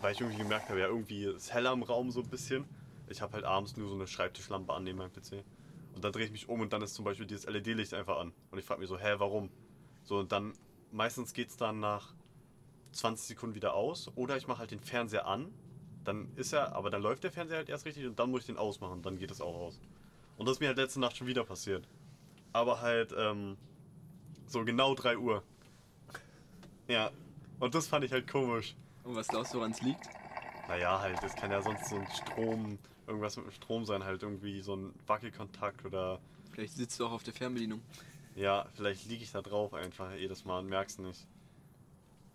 [0.00, 2.64] weil ich irgendwie gemerkt habe, ja irgendwie ist heller im Raum so ein bisschen.
[3.08, 5.44] Ich habe halt abends nur so eine Schreibtischlampe an neben meinem PC
[5.94, 8.32] und dann drehe ich mich um und dann ist zum Beispiel dieses LED-Licht einfach an
[8.50, 9.50] und ich frage mich so, hä, warum?
[10.02, 10.54] So und dann,
[10.92, 12.14] meistens geht es dann nach
[12.92, 15.52] 20 Sekunden wieder aus oder ich mache halt den Fernseher an,
[16.04, 18.46] dann ist er, aber dann läuft der Fernseher halt erst richtig und dann muss ich
[18.46, 19.78] den ausmachen, dann geht es auch aus.
[20.38, 21.86] Und das ist mir halt letzte Nacht schon wieder passiert.
[22.52, 23.58] Aber halt, ähm,
[24.46, 25.42] so genau 3 Uhr.
[26.86, 27.10] Ja.
[27.60, 28.76] Und das fand ich halt komisch.
[29.02, 30.08] Und was glaubst du, woran es liegt?
[30.68, 34.22] Naja, halt, das kann ja sonst so ein Strom, irgendwas mit dem Strom sein, halt
[34.22, 36.20] irgendwie so ein Wackelkontakt oder.
[36.52, 37.82] Vielleicht sitzt du auch auf der Fernbedienung.
[38.36, 41.26] Ja, vielleicht liege ich da drauf einfach jedes Mal und merk's nicht.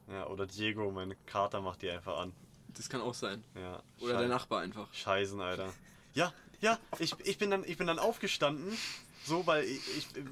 [0.09, 2.33] Ja, oder Diego, mein Kater macht die einfach an.
[2.75, 3.43] Das kann auch sein.
[3.55, 3.81] Ja.
[4.01, 4.93] Oder der Nachbar einfach.
[4.93, 5.71] Scheißen, Alter.
[6.13, 8.75] Ja, ja, ich, ich, bin dann, ich bin dann aufgestanden,
[9.25, 9.81] so, weil ich,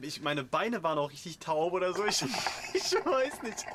[0.01, 2.05] ich, meine Beine waren auch richtig taub oder so.
[2.05, 2.21] Ich,
[2.73, 3.65] ich weiß nicht.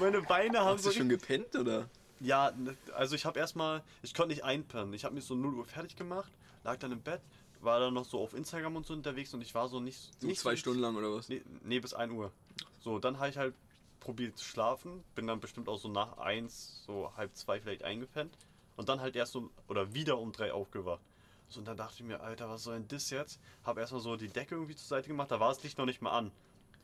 [0.00, 1.88] Meine Beine haben Hast so du schon gepennt oder?
[2.20, 4.94] Ja, ne, also ich habe erstmal, ich konnte nicht einpennen.
[4.94, 6.32] Ich habe mich so 0 Uhr fertig gemacht,
[6.64, 7.20] lag dann im Bett,
[7.60, 10.10] war dann noch so auf Instagram und so unterwegs und ich war so nicht.
[10.18, 11.28] So nicht zwei so, Stunden lang oder was?
[11.28, 12.32] Nee, nee, bis 1 Uhr.
[12.80, 13.54] So, dann habe ich halt
[14.00, 18.32] probiert zu schlafen, bin dann bestimmt auch so nach 1, so halb 2 vielleicht eingepennt
[18.76, 21.02] und dann halt erst so, oder wieder um 3 aufgewacht.
[21.48, 23.40] So, und dann dachte ich mir, Alter, was soll denn das jetzt?
[23.64, 26.02] Habe erstmal so die Decke irgendwie zur Seite gemacht, da war das Licht noch nicht
[26.02, 26.32] mal an.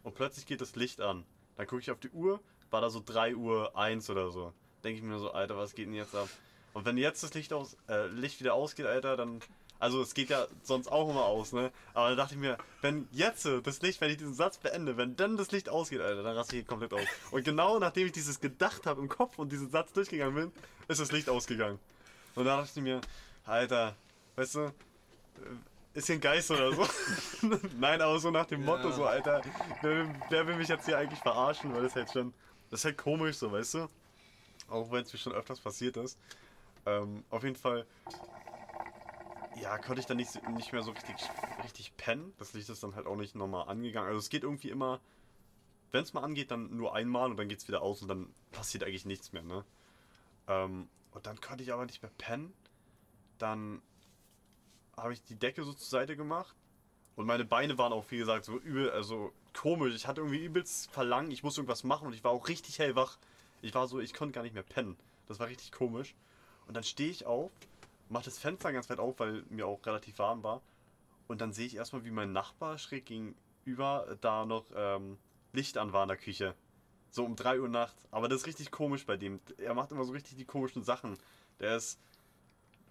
[0.03, 1.25] Und plötzlich geht das Licht an.
[1.57, 4.53] Dann gucke ich auf die Uhr, war da so 3 Uhr 1 oder so.
[4.85, 6.29] Denke ich mir so, Alter, was geht denn jetzt ab?
[6.75, 9.41] Und wenn jetzt das Licht, aus, äh, Licht wieder ausgeht, Alter, dann.
[9.79, 11.73] Also es geht ja sonst auch immer aus, ne?
[11.93, 15.17] Aber dann dachte ich mir, wenn jetzt das Licht, wenn ich diesen Satz beende, wenn
[15.17, 17.05] dann das Licht ausgeht, Alter, dann raste ich komplett aus.
[17.33, 20.53] Und genau nachdem ich dieses gedacht habe im Kopf und diesen Satz durchgegangen bin,
[20.87, 21.81] ist das Licht ausgegangen.
[22.37, 23.01] Und dann dachte ich mir,
[23.45, 23.97] Alter,
[24.37, 24.73] weißt du, äh,
[25.95, 26.87] ist hier ein Geist oder so?
[27.79, 28.93] Nein, aber so nach dem Motto, Ja.
[28.95, 29.43] so, Alter,
[29.83, 31.75] wer, wer will mich jetzt hier eigentlich verarschen?
[31.75, 32.33] Weil das halt schon,
[32.71, 33.89] das ist halt komisch so, weißt du?
[34.69, 36.19] Auch wenn es mir schon öfters passiert ist.
[36.87, 37.87] Ähm, auf jeden Fall,
[39.61, 41.17] ja, konnte ich dann nicht, nicht mehr so richtig,
[41.63, 42.33] richtig pennen.
[42.39, 44.09] Das Licht ist dann halt auch nicht nochmal angegangen.
[44.09, 45.01] Also es geht irgendwie immer,
[45.91, 48.33] wenn es mal angeht, dann nur einmal und dann geht es wieder aus und dann
[48.51, 49.65] passiert eigentlich nichts mehr, ne?
[50.49, 52.55] Ähm, und dann konnte ich aber nicht mehr pennen.
[53.39, 53.83] dann
[54.97, 56.55] habe ich die Decke so zur Seite gemacht
[57.17, 59.95] und meine Beine waren auch, wie gesagt, so übel, also komisch.
[59.95, 63.19] Ich hatte irgendwie übelst Verlangen, ich musste irgendwas machen und ich war auch richtig hellwach.
[63.61, 64.97] Ich war so, ich konnte gar nicht mehr pennen.
[65.29, 66.15] Das war richtig komisch.
[66.67, 67.51] Und dann stehe ich auf,
[68.09, 70.63] mache das Fenster ganz weit auf, weil mir auch relativ warm war.
[71.29, 75.19] Und dann sehe ich erstmal, wie mein Nachbar schräg gegenüber da noch ähm,
[75.53, 76.55] Licht an war in der Küche.
[77.11, 78.09] So um 3 Uhr nachts.
[78.11, 79.41] Aber das ist richtig komisch bei dem.
[79.59, 81.19] Er macht immer so richtig die komischen Sachen.
[81.61, 82.01] Der ist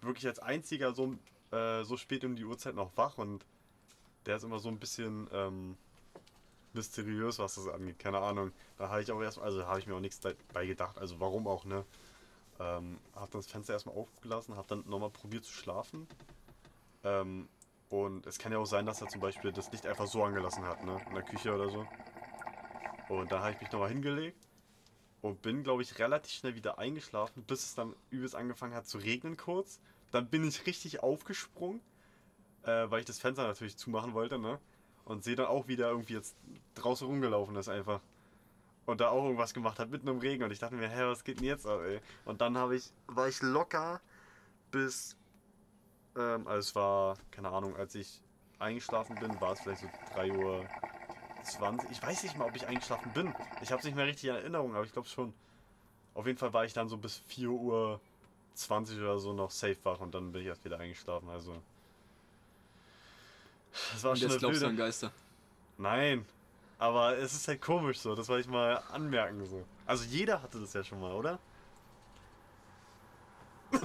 [0.00, 1.16] wirklich als einziger so,
[1.52, 3.44] äh, so spät um die Uhrzeit noch wach und
[4.26, 5.76] der ist immer so ein bisschen ähm,
[6.72, 7.98] mysteriös, was das angeht.
[7.98, 8.52] Keine Ahnung.
[8.78, 10.98] Da habe ich auch erstmal, also habe ich mir auch nichts dabei gedacht.
[10.98, 11.84] Also warum auch, ne?
[12.60, 16.06] Ähm, hab dann das Fenster erstmal aufgelassen, hab dann nochmal probiert zu schlafen.
[17.02, 17.48] Ähm,
[17.88, 20.64] und es kann ja auch sein, dass er zum Beispiel das Licht einfach so angelassen
[20.64, 21.00] hat, ne?
[21.08, 21.86] In der Küche oder so.
[23.08, 24.48] Und da habe ich mich nochmal hingelegt
[25.20, 28.98] und bin, glaube ich, relativ schnell wieder eingeschlafen, bis es dann übelst angefangen hat zu
[28.98, 29.80] regnen kurz.
[30.12, 31.80] Dann bin ich richtig aufgesprungen,
[32.62, 34.58] äh, weil ich das Fenster natürlich zumachen wollte, ne?
[35.04, 36.36] Und sehe dann auch wieder irgendwie jetzt
[36.76, 38.00] draußen rumgelaufen ist einfach.
[38.86, 40.44] Und da auch irgendwas gemacht hat mitten im Regen.
[40.44, 42.00] Und ich dachte mir, hä, was geht denn jetzt ab, ey?
[42.24, 44.00] Und dann habe ich, war ich locker
[44.70, 45.16] bis,
[46.16, 48.20] ähm, also es war, keine Ahnung, als ich
[48.58, 50.64] eingeschlafen bin, war es vielleicht so 3 Uhr
[51.44, 51.90] 20.
[51.90, 53.34] Ich weiß nicht mal, ob ich eingeschlafen bin.
[53.60, 55.32] Ich habe es nicht mehr richtig in Erinnerung, aber ich glaube schon.
[56.14, 58.00] Auf jeden Fall war ich dann so bis 4 Uhr
[58.54, 61.28] 20 oder so noch safe wach und dann bin ich erst wieder eingeschlafen.
[61.28, 61.60] Also.
[63.92, 65.12] Das war und schon jetzt glaubst du an Geister?
[65.78, 66.26] Nein.
[66.78, 69.64] Aber es ist halt komisch so, das wollte ich mal anmerken so.
[69.86, 71.38] Also jeder hatte das ja schon mal, oder?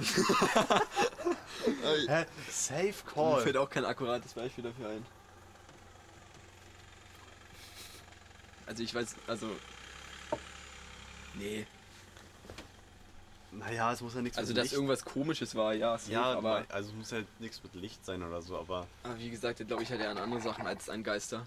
[2.08, 2.26] Hä?
[2.50, 3.36] Safe Call.
[3.36, 5.06] Mir fällt auch kein akkurates Beispiel dafür ein.
[8.66, 9.48] Also ich weiß, also.
[11.34, 11.66] Nee.
[13.50, 14.74] Naja, es muss ja nichts Also, dass Licht.
[14.74, 15.96] irgendwas komisches war, ja.
[15.96, 16.64] Safe, ja, aber.
[16.68, 18.86] Also, es muss halt nichts mit Licht sein oder so, aber.
[19.02, 21.46] Aber wie gesagt, glaube ich halt eher an andere Sachen als an Geister.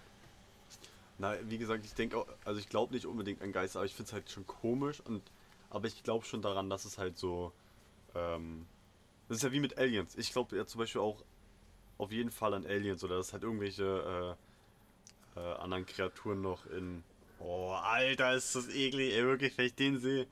[1.20, 3.94] Na, wie gesagt, ich denke auch, also ich glaube nicht unbedingt an Geister, aber ich
[3.94, 5.22] finde es halt schon komisch und.
[5.70, 7.54] Aber ich glaube schon daran, dass es halt so.
[8.16, 8.66] Ähm,
[9.30, 10.16] das ist ja wie mit Aliens.
[10.16, 11.24] Ich glaube ja zum Beispiel auch
[11.98, 14.38] auf jeden Fall an Aliens oder dass halt irgendwelche
[15.36, 17.04] äh, äh, anderen Kreaturen noch in
[17.40, 20.28] Oh, Alter, ist das eklig, ey, wirklich, wenn ich den sehe.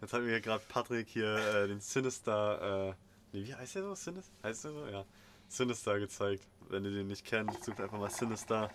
[0.00, 2.94] Jetzt hat mir gerade Patrick hier äh, den Sinister, äh,
[3.32, 3.94] nee, wie heißt der so?
[3.94, 4.32] Sinister?
[4.42, 4.86] Heißt der so?
[4.86, 5.04] Ja.
[5.48, 6.46] Sinister gezeigt.
[6.68, 8.70] Wenn ihr den nicht kennt, sucht einfach mal Sinister.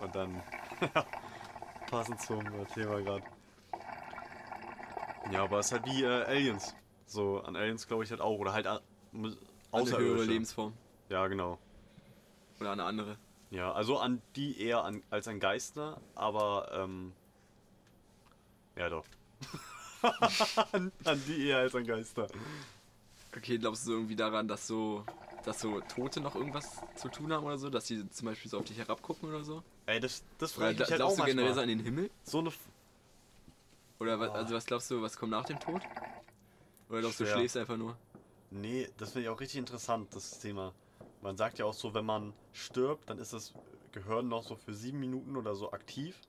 [0.00, 0.42] Und dann,
[1.90, 2.42] passend zum
[2.74, 3.24] Thema gerade.
[5.32, 6.74] Ja, aber es ist halt wie äh, Aliens.
[7.06, 8.38] So, an Aliens glaube ich halt auch.
[8.38, 8.78] Oder halt äh,
[9.70, 9.96] außerirdische.
[9.96, 10.72] Eine höhere Lebensform.
[11.08, 11.58] Ja, genau.
[12.60, 13.18] Oder eine andere.
[13.50, 17.12] Ja, also an die eher an, als an Geister, aber ähm,
[18.76, 19.04] ja doch.
[20.72, 22.28] an, an, die eher als an Geister.
[23.36, 25.04] Okay, glaubst du irgendwie daran, dass so,
[25.42, 28.58] dass so Tote noch irgendwas zu tun haben oder so, dass sie zum Beispiel so
[28.58, 29.62] auf dich herabgucken oder so?
[29.86, 32.10] Ey, das, das frage ich mich halt Glaubst du generell so an den Himmel?
[32.24, 32.48] So eine.
[32.48, 32.58] F
[33.98, 35.82] oder was, also was glaubst du, was kommt nach dem Tod?
[36.90, 37.28] Oder glaubst Schwer.
[37.28, 37.96] du, schläfst einfach nur?
[38.50, 40.72] Nee, das finde ich auch richtig interessant, das Thema.
[41.20, 43.52] Man sagt ja auch so, wenn man stirbt, dann ist das
[43.92, 46.20] Gehirn noch so für sieben Minuten oder so aktiv.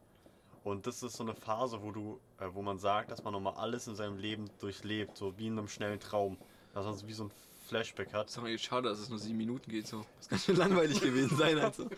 [0.67, 3.53] Und das ist so eine Phase, wo du, äh, wo man sagt, dass man nochmal
[3.53, 6.37] alles in seinem Leben durchlebt, so wie in einem schnellen Traum.
[6.73, 7.31] Dass man so wie so ein
[7.69, 8.27] Flashback hat.
[8.27, 10.05] ist doch eigentlich schade, dass es nur sieben Minuten geht so.
[10.17, 11.57] Das kann schon langweilig gewesen sein.
[11.57, 11.89] Also.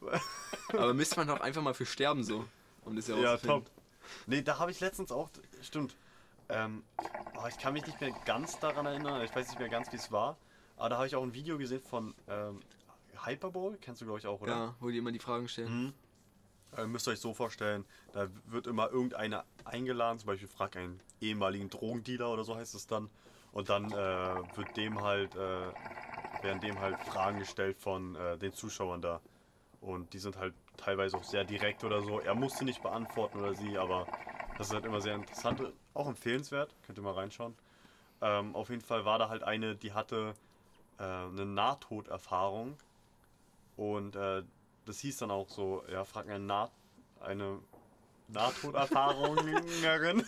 [0.72, 2.44] Aber müsste man doch einfach mal für sterben so.
[2.84, 3.70] Um das ja, ja top.
[4.26, 5.30] Nee, da habe ich letztens auch,
[5.62, 5.96] stimmt.
[6.48, 9.92] Ähm, oh, ich kann mich nicht mehr ganz daran erinnern, ich weiß nicht mehr ganz,
[9.92, 10.36] wie es war.
[10.76, 12.58] Aber da habe ich auch ein Video gesehen von ähm,
[13.24, 14.52] Hyperbowl, kennst du glaube ich auch, oder?
[14.52, 15.84] Ja, wo die immer die Fragen stellen.
[15.84, 15.92] Mhm.
[16.76, 21.00] Äh, müsst ihr euch so vorstellen, da wird immer irgendeiner eingeladen, zum Beispiel fragt einen
[21.20, 23.10] ehemaligen Drogendealer oder so heißt es dann.
[23.52, 25.72] Und dann äh, wird dem halt, äh,
[26.40, 29.22] werden dem halt Fragen gestellt von äh, den Zuschauern da.
[29.80, 32.20] Und die sind halt teilweise auch sehr direkt oder so.
[32.20, 34.08] Er musste nicht beantworten oder sie, aber
[34.56, 35.62] das ist halt immer sehr interessant,
[35.94, 36.74] auch empfehlenswert.
[36.82, 37.56] Könnt ihr mal reinschauen.
[38.22, 40.34] Ähm, auf jeden Fall war da halt eine, die hatte
[40.98, 42.78] äh, eine Nahtoderfahrung.
[43.76, 44.42] Und äh,
[44.86, 46.70] das hieß dann auch so, ja, frag eine, nah
[47.20, 47.60] eine
[48.28, 49.46] Nahtoderfahrerin.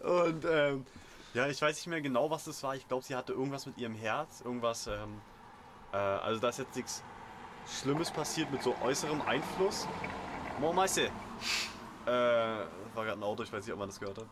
[0.00, 0.86] und ähm,
[1.34, 2.76] ja, ich weiß nicht mehr genau, was das war.
[2.76, 5.20] Ich glaube, sie hatte irgendwas mit ihrem Herz, irgendwas, ähm,
[5.92, 7.02] äh, also da ist jetzt nichts
[7.66, 9.88] Schlimmes passiert mit so äußerem Einfluss.
[10.60, 11.06] Moin Meister.
[12.06, 14.28] Äh, war gerade ein Auto, ich weiß nicht, ob man das gehört hat.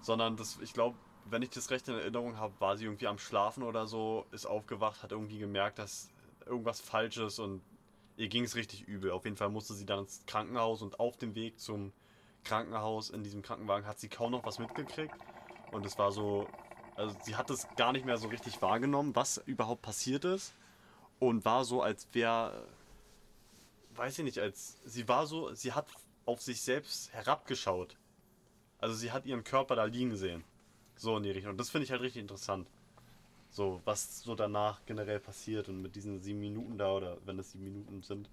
[0.00, 3.18] Sondern das, ich glaube, wenn ich das recht in Erinnerung habe, war sie irgendwie am
[3.18, 6.10] Schlafen oder so, ist aufgewacht, hat irgendwie gemerkt, dass
[6.46, 7.62] irgendwas falsch ist und
[8.16, 9.10] ihr ging es richtig übel.
[9.10, 11.92] Auf jeden Fall musste sie dann ins Krankenhaus und auf dem Weg zum
[12.44, 15.14] Krankenhaus in diesem Krankenwagen hat sie kaum noch was mitgekriegt.
[15.72, 16.46] Und es war so
[16.96, 20.54] also sie hat es gar nicht mehr so richtig wahrgenommen, was überhaupt passiert ist.
[21.18, 22.66] Und war so, als wäre,
[23.94, 25.86] weiß ich nicht, als sie war so, sie hat
[26.26, 27.96] auf sich selbst herabgeschaut.
[28.78, 30.44] Also sie hat ihren Körper da liegen sehen.
[30.96, 31.52] So in die Richtung.
[31.52, 32.68] Und das finde ich halt richtig interessant.
[33.54, 37.52] So, was so danach generell passiert und mit diesen sieben Minuten da oder wenn es
[37.52, 38.28] sieben Minuten sind.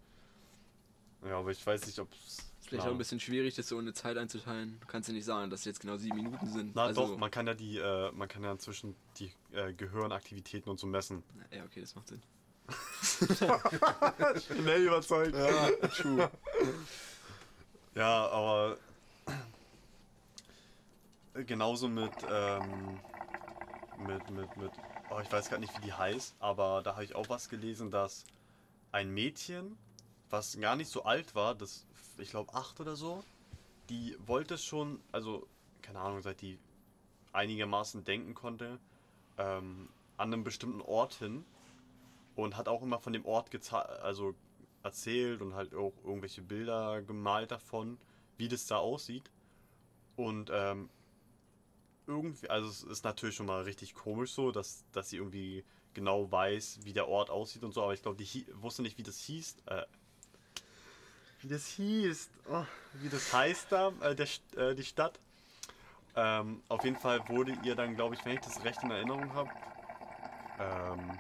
[1.24, 2.52] Ja, aber ich weiß nicht, ob es.
[2.62, 4.80] Vielleicht auch ein bisschen schwierig, das so ohne Zeit einzuteilen.
[4.80, 6.74] Du kannst ja nicht sagen, dass es jetzt genau sieben Minuten sind.
[6.74, 10.72] Na also, doch, man kann ja die, äh, man kann ja inzwischen die äh, Gehirnaktivitäten
[10.72, 11.22] und so messen.
[11.52, 12.22] Ja, okay, das macht Sinn.
[14.62, 15.36] Schnell überzeugt.
[15.36, 16.32] Ja, true.
[17.94, 18.78] Ja, aber
[21.46, 23.00] genauso mit, ähm,
[24.08, 24.72] mit, mit, mit,
[25.12, 27.92] oh, ich weiß gar nicht, wie die heißt, aber da habe ich auch was gelesen,
[27.92, 28.26] dass
[28.92, 29.78] ein Mädchen,
[30.30, 31.86] was gar nicht so alt war, das,
[32.18, 33.24] ich glaube acht oder so,
[33.90, 35.48] die wollte schon, also,
[35.82, 36.58] keine Ahnung, seit die
[37.34, 38.80] einigermaßen denken konnte,
[39.38, 41.44] ähm, an einem bestimmten Ort hin
[42.36, 44.34] und hat auch immer von dem Ort also
[44.84, 47.98] erzählt und halt auch irgendwelche Bilder gemalt davon,
[48.38, 49.30] wie das da aussieht.
[50.16, 50.90] Und ähm,
[52.12, 56.32] irgendwie, also es ist natürlich schon mal richtig komisch so, dass, dass sie irgendwie genau
[56.32, 59.20] weiß, wie der Ort aussieht und so, aber ich glaube, die wusste nicht, wie das
[59.20, 59.58] hieß.
[59.66, 59.84] Äh,
[61.42, 62.66] wie das hieß, oh,
[63.02, 65.20] wie das heißt da, äh, der, äh, die Stadt.
[66.16, 69.34] Ähm, auf jeden Fall wurde ihr dann, glaube ich, wenn ich das recht in Erinnerung
[69.34, 69.50] habe,
[70.60, 71.20] ähm,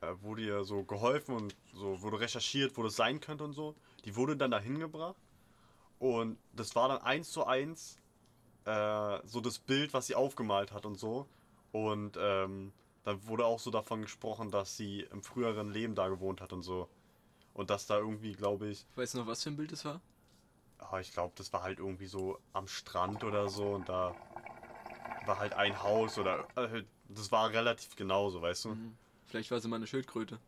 [0.00, 3.74] äh, wurde ihr so geholfen und so wurde recherchiert, wo das sein könnte und so.
[4.04, 5.16] Die wurde dann dahin gebracht
[5.98, 7.98] und das war dann eins zu eins
[8.64, 11.26] äh, so das Bild, was sie aufgemalt hat und so.
[11.72, 12.72] Und ähm,
[13.04, 16.62] dann wurde auch so davon gesprochen, dass sie im früheren Leben da gewohnt hat und
[16.62, 16.88] so.
[17.54, 20.00] Und dass da irgendwie, glaube ich, Weißt du noch, was für ein Bild das war?
[20.90, 24.14] ah, ich glaube, das war halt irgendwie so am Strand oder so und da
[25.26, 28.68] war halt ein Haus oder äh, halt, das war relativ genauso, weißt du?
[28.70, 28.96] Mhm.
[29.26, 30.38] Vielleicht war sie mal eine Schildkröte.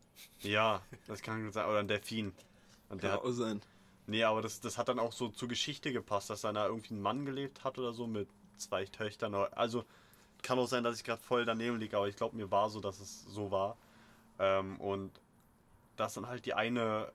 [0.41, 1.65] Ja, das kann sein.
[1.67, 2.33] Oder ein Delfin.
[2.89, 3.61] Und der Kann hat, auch sein.
[4.07, 6.93] Nee, aber das, das hat dann auch so zur Geschichte gepasst, dass dann da irgendwie
[6.93, 9.33] ein Mann gelebt hat oder so mit zwei Töchtern.
[9.35, 9.85] Also
[10.41, 12.79] kann auch sein, dass ich gerade voll daneben liege, aber ich glaube, mir war so,
[12.79, 13.77] dass es so war.
[14.39, 15.11] Ähm, und
[15.97, 17.11] dass dann halt die eine.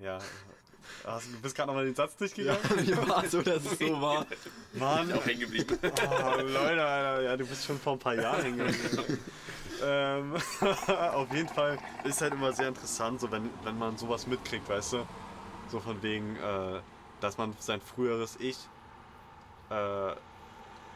[0.00, 0.18] Ja.
[1.04, 2.60] Hast, du bist gerade nochmal den Satz durchgegangen?
[2.84, 4.26] Mir war so, dass es so war.
[4.74, 5.78] Mann, Auch hängen geblieben.
[5.82, 9.18] Oh, Leute, Alter, ja, du bist schon vor ein paar Jahren hängen geblieben.
[9.84, 10.34] ähm,
[11.12, 14.94] auf jeden Fall ist halt immer sehr interessant, so wenn, wenn man sowas mitkriegt, weißt
[14.94, 15.06] du?
[15.68, 16.80] So von wegen, äh,
[17.20, 18.58] dass man sein früheres Ich,
[19.70, 20.14] äh,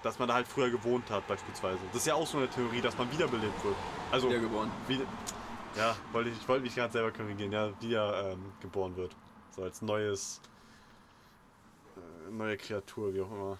[0.03, 1.79] dass man da halt früher gewohnt hat, beispielsweise.
[1.93, 3.77] Das ist ja auch so eine Theorie, dass man wiederbelebt wird.
[4.13, 4.71] Also, Wiedergeboren.
[4.87, 5.05] wieder,
[5.77, 9.15] ja, wollte ich, ich wollte mich gerade selber korrigieren, ja, wieder ähm, geboren wird.
[9.55, 10.41] So als neues,
[11.97, 13.59] äh, neue Kreatur, wie auch immer.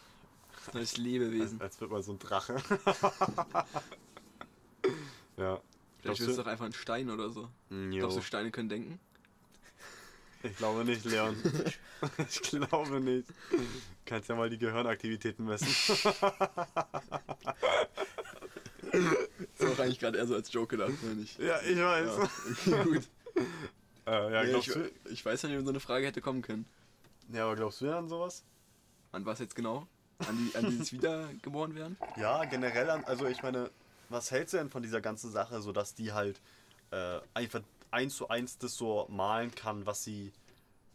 [0.73, 1.61] Neues Als, Lebewesen.
[1.61, 2.57] als wird man so ein Drache.
[5.39, 5.61] ja.
[6.01, 7.49] Vielleicht wird es doch einfach ein Stein oder so.
[7.71, 7.91] Jo.
[7.91, 9.01] Glaubst du, Steine können denken?
[10.43, 11.37] Ich glaube nicht, Leon.
[12.29, 13.29] ich glaube nicht.
[14.05, 15.67] Kannst ja mal die Gehirnaktivitäten messen.
[18.93, 21.39] Das war auch eigentlich gerade eher so als Joke gedacht, oder nicht?
[21.39, 22.67] ja, ich weiß.
[22.67, 23.09] Ja, gut.
[24.07, 24.91] Äh, ja, ich, du?
[25.11, 26.65] ich weiß ja nicht, wie so eine Frage hätte kommen können.
[27.31, 28.43] Ja, aber glaubst du an sowas?
[29.13, 29.87] An was jetzt genau?
[30.27, 31.99] An, die, an dieses Wiedergeboren werden?
[32.17, 33.71] Ja, generell an, also ich meine,
[34.09, 36.41] was hältst du denn von dieser ganzen Sache, so dass die halt
[36.91, 40.33] äh, einfach eins zu eins das so malen kann, was sie,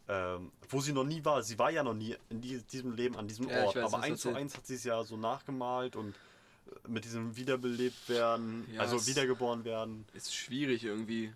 [0.07, 1.43] ähm, wo sie noch nie war.
[1.43, 4.03] Sie war ja noch nie in die, diesem Leben an diesem Ja, Ort, weiß, aber
[4.03, 8.67] eins zu eins hat sie es ja so nachgemalt und äh, mit diesem wiederbelebt werden,
[8.73, 10.05] Ja, also wiedergeboren werden.
[10.13, 11.33] Ist schwierig irgendwie.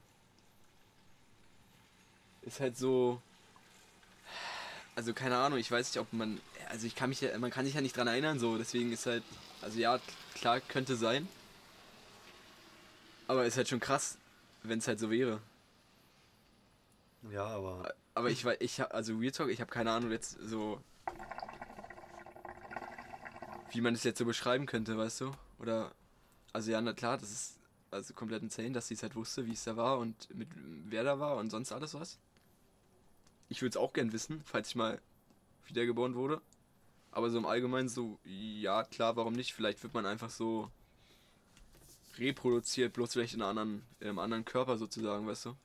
[2.43, 3.21] Ist halt so.
[4.95, 6.39] Also keine Ahnung, ich weiß nicht, ob man.
[6.69, 9.05] Also ich kann mich ja, man kann sich ja nicht dran erinnern, so, deswegen ist
[9.05, 9.23] halt.
[9.61, 9.99] Also ja,
[10.35, 11.27] klar, könnte sein.
[13.27, 14.17] Aber ist halt schon krass,
[14.63, 15.41] wenn es halt so wäre.
[17.29, 20.37] Ja, aber Aber ich weiß, ich hab, also Real Talk, ich habe keine Ahnung jetzt
[20.41, 20.81] so.
[23.71, 25.31] Wie man das jetzt so beschreiben könnte, weißt du?
[25.59, 25.91] Oder.
[26.53, 27.59] Also ja, na klar, das ist
[27.91, 31.03] also komplett insane, dass sie es halt wusste, wie es da war und mit wer
[31.03, 32.17] da war und sonst alles was.
[33.49, 34.99] Ich würde es auch gern wissen, falls ich mal
[35.67, 36.41] wiedergeboren wurde.
[37.11, 39.53] Aber so im Allgemeinen so, ja klar, warum nicht?
[39.53, 40.71] Vielleicht wird man einfach so
[42.19, 45.55] reproduziert, bloß vielleicht in, anderen, in einem anderen Körper sozusagen, weißt du?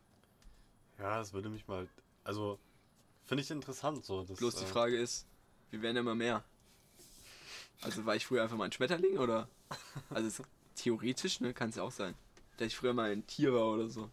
[1.02, 1.88] ja, das würde mich mal,
[2.24, 2.58] also
[3.24, 4.22] finde ich interessant so.
[4.22, 5.26] Das, Bloß die äh, Frage ist,
[5.70, 6.44] wir werden ja immer mehr.
[7.80, 9.48] Also war ich früher einfach mal ein Schmetterling oder?
[10.10, 10.42] Also es,
[10.76, 12.14] theoretisch, ne, kann es ja auch sein.
[12.56, 14.10] Dass ich früher mal ein Tier war oder so.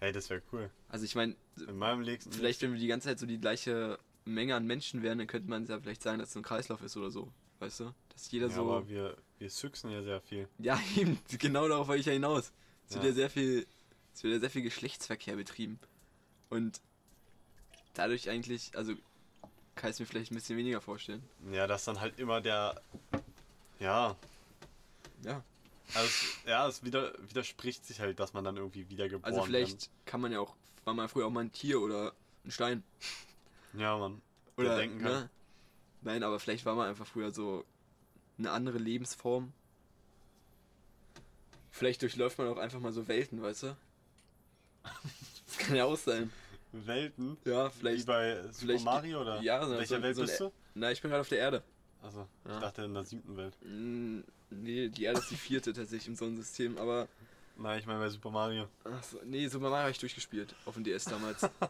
[0.00, 0.70] Hey, das wäre cool.
[0.88, 1.36] Also ich meine,
[1.68, 2.22] In meinem Leben.
[2.30, 5.48] vielleicht wenn wir die ganze Zeit so die gleiche Menge an Menschen wären, dann könnte
[5.48, 7.30] man ja vielleicht sagen, dass es so ein Kreislauf ist oder so.
[7.60, 7.94] Weißt du?
[8.08, 8.62] Dass jeder ja, so.
[8.62, 10.48] aber wir, Wir süchsen ja sehr viel.
[10.60, 12.52] Ja, eben, genau darauf wollte ich ja hinaus.
[12.88, 13.10] Es wird Ja.
[13.10, 13.66] ja sehr viel,
[14.14, 15.80] es wird ja sehr viel Geschlechtsverkehr betrieben.
[16.48, 16.80] Und
[17.94, 18.94] dadurch eigentlich, also
[19.74, 21.24] kann ich es mir vielleicht ein bisschen weniger vorstellen.
[21.50, 22.80] Ja, dass dann halt immer der.
[23.80, 24.14] Ja,
[25.24, 25.42] Ja.
[25.94, 29.90] also es- ja, es wieder, widerspricht sich halt, dass man dann irgendwie wiedergeboren Also vielleicht
[30.04, 32.12] kann man ja auch, war man früher auch mal ein Tier oder
[32.44, 32.84] ein Stein.
[33.72, 33.80] Kann.
[33.80, 34.22] Ja, man.
[34.56, 35.10] der Oder denken kann.
[35.12, 35.30] ne?
[36.02, 37.64] Nein, aber vielleicht war man einfach früher so
[38.38, 39.52] eine andere Lebensform.
[41.70, 43.76] Vielleicht durchläuft man auch einfach mal so Welten, weißt du?
[45.46, 46.30] Das kann ja auch sein.
[46.72, 47.36] Welten.
[47.44, 48.06] Ja, Wie vielleicht.
[48.06, 49.40] bei Super vielleicht- Mario oder?
[49.42, 50.52] ja, so- welcher so- Welt so bist du?
[50.74, 51.62] Na, ich bin gerade auf der Erde.
[52.02, 52.54] Also, Ja.
[52.54, 53.54] ich dachte in der siebten Welt.
[54.50, 57.08] Nee, die Erde ist die vierte tatsächlich im Sonnensystem, aber.
[57.56, 58.66] Nein, ich meine bei Super Mario.
[58.84, 60.54] Ach so, nee, Super Mario habe ich durchgespielt.
[60.64, 61.42] Auf dem DS damals.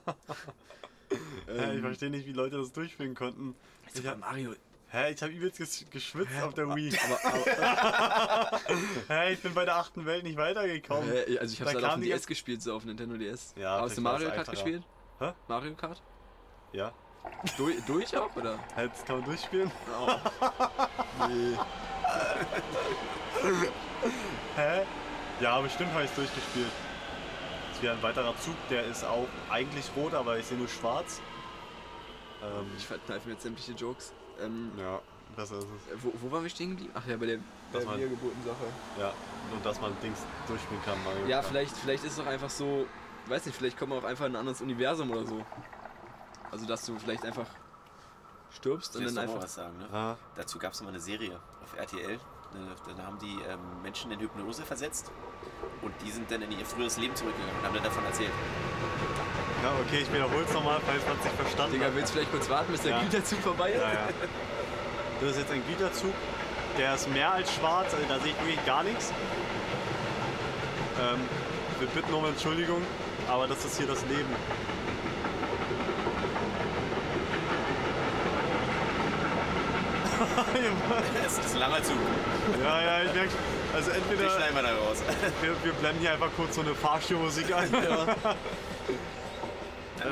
[1.46, 3.54] Ja, ich Ähm, verstehe nicht, wie Leute das durchführen konnten.
[3.86, 4.54] Ich Super hab, Mario.
[4.92, 6.92] Hä, ich habe übelst ges- geschwitzt auf der Wii.
[7.04, 8.60] Aber, aber
[9.08, 11.10] Hä, ich bin bei der achten Welt nicht weitergekommen.
[11.12, 13.54] äh, also ich habe halt auf dem die DS gespielt, so auf Nintendo DS.
[13.56, 14.82] Ja, hast du Mario Kart gespielt?
[15.18, 15.32] Hä?
[15.48, 16.00] Mario Kart?
[16.72, 16.92] Ja,
[17.56, 18.58] Durch, durch auch, oder?
[18.76, 19.70] hä, das kann man durchspielen.
[21.28, 21.56] Nee.
[24.56, 24.82] Hä?
[25.40, 26.70] Ja, bestimmt habe ich es durchgespielt.
[27.68, 30.68] Das ist wieder ein weiterer Zug, der ist auch eigentlich rot, aber ich sehe nur
[30.68, 31.20] schwarz.
[32.42, 34.12] Ähm, Ich verkneife mir jetzt sämtliche Jokes.
[34.40, 35.00] Ähm, ja,
[35.36, 35.92] besser ist es.
[35.92, 36.92] äh, wo, wo waren wir stehen geblieben?
[36.94, 37.38] Ach ja, bei der,
[37.72, 38.64] bei Wiedergeburten-Sache.
[38.98, 39.12] Ja,
[39.50, 41.02] nur dass man Dings durchspielen kann.
[41.04, 42.86] Mario Ja, vielleicht, vielleicht ist es auch einfach so,
[43.26, 45.44] weiß nicht, vielleicht kommt man auch einfach in ein anderes Universum oder so.
[46.50, 47.46] Also, dass du vielleicht einfach
[48.50, 49.42] stirbst und dann einfach.
[49.42, 49.88] was sagen, ne?
[49.92, 52.18] Ah, Dazu gab es mal eine Serie auf RTL.
[52.86, 55.10] Dann haben die ähm, Menschen in Hypnose versetzt
[55.80, 58.30] und die sind dann in ihr früheres Leben zurückgegangen und haben dann davon erzählt.
[59.62, 61.94] Ja, okay, ich wiederhole es nochmal, falls man es nicht verstanden Digga, hat.
[61.94, 63.00] willst du vielleicht kurz warten, bis der Ja.
[63.02, 63.80] Güterzug vorbei ist?
[63.80, 64.08] Ja, ja.
[65.20, 66.12] Das ist jetzt ein Güterzug,
[66.78, 69.12] der ist mehr als schwarz, also da sehe ich wirklich gar nichts.
[71.00, 71.20] Ähm,
[71.78, 72.82] wir bitten um Entschuldigung,
[73.28, 74.30] aber das ist hier das Leben.
[81.26, 81.96] Es ist ein langer Zug.
[82.62, 83.30] ja, ja, ich merke,
[83.74, 84.98] also Den entweder schneiden wir da raus.
[85.40, 87.70] wir, wir blenden hier einfach kurz so eine Fahrstuhlmusik ein.
[87.70, 87.82] Nein,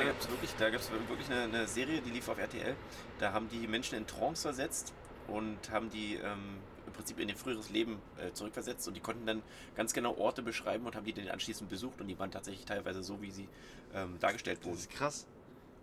[0.01, 2.75] da gab es wirklich, da gab's wirklich eine, eine Serie, die lief auf RTL.
[3.19, 4.93] Da haben die Menschen in Trance versetzt
[5.29, 9.27] und haben die ähm, im Prinzip in ihr früheres Leben äh, zurückversetzt und die konnten
[9.27, 9.43] dann
[9.77, 13.03] ganz genau Orte beschreiben und haben die dann anschließend besucht und die waren tatsächlich teilweise
[13.03, 13.49] so, wie sie
[13.95, 14.79] ähm, dargestellt Das wurden.
[14.79, 15.27] ist krass.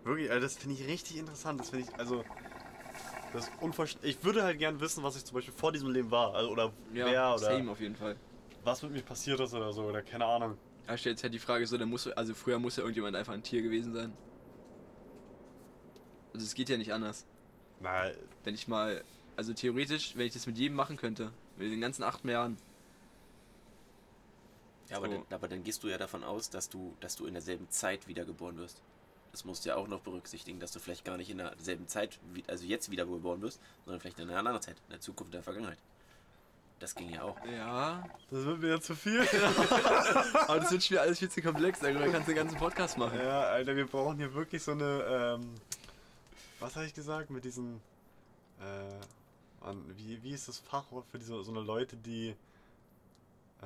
[0.04, 1.60] Wirklich, also das finde ich richtig interessant.
[1.60, 2.24] Das finde ich, also.
[3.32, 4.16] Das ist unverständlich.
[4.16, 6.34] Ich würde halt gern wissen, was ich zum Beispiel vor diesem Leben war.
[6.34, 8.16] Also, oder Ja, wer oder same auf jeden Fall.
[8.64, 9.82] was mit mir passiert ist oder so.
[9.84, 10.56] Oder keine Ahnung.
[10.88, 13.34] Da stellt sich halt die Frage so, dann muss, also früher muss ja irgendjemand einfach
[13.34, 14.10] ein Tier gewesen sein.
[16.32, 17.26] Also es geht ja nicht anders.
[17.80, 18.10] Na,
[18.44, 19.04] Wenn ich mal,
[19.36, 22.56] also theoretisch, wenn ich das mit jedem machen könnte, mit den ganzen acht Jahren,
[24.88, 25.14] Ja, aber, So.
[25.14, 28.06] dann, aber dann gehst du ja davon aus, dass du, dass du in derselben Zeit
[28.08, 28.82] wiedergeboren wirst.
[29.30, 32.18] Das musst du ja auch noch berücksichtigen, dass du vielleicht gar nicht in derselben Zeit,
[32.22, 35.36] wie- also jetzt wiedergeboren wirst, sondern vielleicht in einer anderen Zeit, in der Zukunft, in
[35.38, 35.82] der Vergangenheit.
[36.78, 37.36] Das ging ja auch.
[37.44, 39.20] ja, das wird mir jetzt zu viel.
[40.46, 42.96] aber das wird schon wieder alles viel zu komplex, darüber kannst du den ganzen Podcast
[42.98, 43.18] machen.
[43.18, 45.38] ja, Alter, wir brauchen hier wirklich so eine.
[45.40, 45.54] Ähm,
[46.60, 47.30] was habe ich gesagt?
[47.30, 47.80] Mit diesen.
[48.60, 52.34] Äh, Mann, wie, wie ist das Fachwort für diese, so eine Leute, die.
[53.60, 53.64] Äh,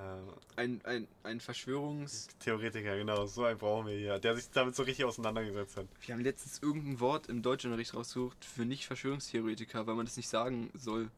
[0.56, 2.28] Ein, ein, ein Verschwörungs...
[2.38, 5.86] Theoretiker, genau, so einen brauchen wir hier, der sich damit so richtig auseinandergesetzt hat.
[6.00, 10.70] Wir haben letztens irgendein Wort im Deutschunterricht rausgesucht für Nicht-Verschwörungstheoretiker, weil man das nicht sagen
[10.72, 11.10] soll.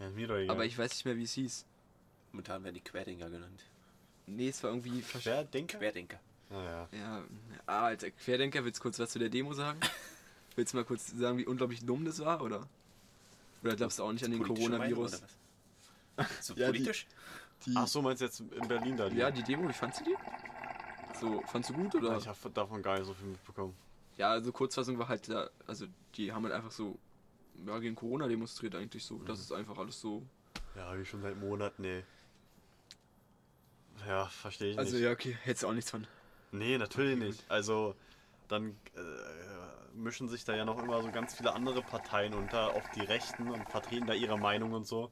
[0.00, 0.54] Ja, mir doch egal.
[0.54, 1.64] Aber ich weiß nicht mehr, wie es hieß.
[2.32, 3.64] Momentan werden die Querdenker genannt.
[4.26, 5.00] Nee, es war irgendwie...
[5.02, 5.78] Versch Wer Denker?
[5.78, 6.20] Querdenker.
[6.50, 6.88] Naja.
[6.92, 7.24] Ja,
[7.66, 9.78] ah, Alter, Querdenker, willst du kurz was zu der Demo sagen?
[10.56, 12.68] willst du mal kurz sagen, wie unglaublich dumm das war, oder?
[13.62, 15.22] Oder glaubst du auch nicht an den Meinung, Coronavirus?
[16.16, 16.36] was?
[16.46, 17.06] So Ja, die- politisch?
[17.64, 19.08] Die, Ach so, meinst du jetzt in Berlin da?
[19.08, 20.16] die- ja, die Demo, wie fandst du die?
[21.20, 22.18] So, fandst du gut, oder?
[22.18, 23.74] Ich habe davon gar nicht so viel mitbekommen.
[24.18, 26.98] Ja, also Kurzfassung war halt da, also die haben halt einfach so
[27.66, 29.18] ja, gegen Corona demonstriert eigentlich so.
[29.24, 30.22] Das ist einfach alles so.
[30.74, 32.02] Ja, wie schon seit Monaten, nee.
[34.06, 35.04] Ja, verstehe ich Also nicht.
[35.04, 36.06] ja, okay, hättest du auch nichts von.
[36.52, 37.44] Nee, natürlich nicht.
[37.50, 37.94] Also,
[38.48, 39.00] dann äh,
[39.94, 43.50] mischen sich da ja noch immer so ganz viele andere Parteien unter, auch die Rechten
[43.50, 45.10] und vertreten da ihre Meinung und so.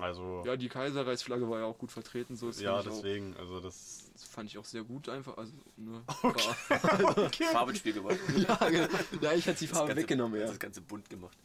[0.00, 3.36] Also, ja, Ja, die Kaiserreichsflagge war ja auch gut vertreten, so das fand ich deswegen,
[3.36, 4.04] also das.
[4.08, 5.36] Auch, das fand ich auch sehr gut einfach.
[5.38, 6.02] Also, ne,
[7.52, 8.18] Farbenspiel geworden.
[8.48, 8.98] war, ja, genau.
[9.20, 10.46] ja, ich hatte die Das Farbe Ganze- weggenommen, ja.
[10.46, 11.36] Das Ganze bunt gemacht.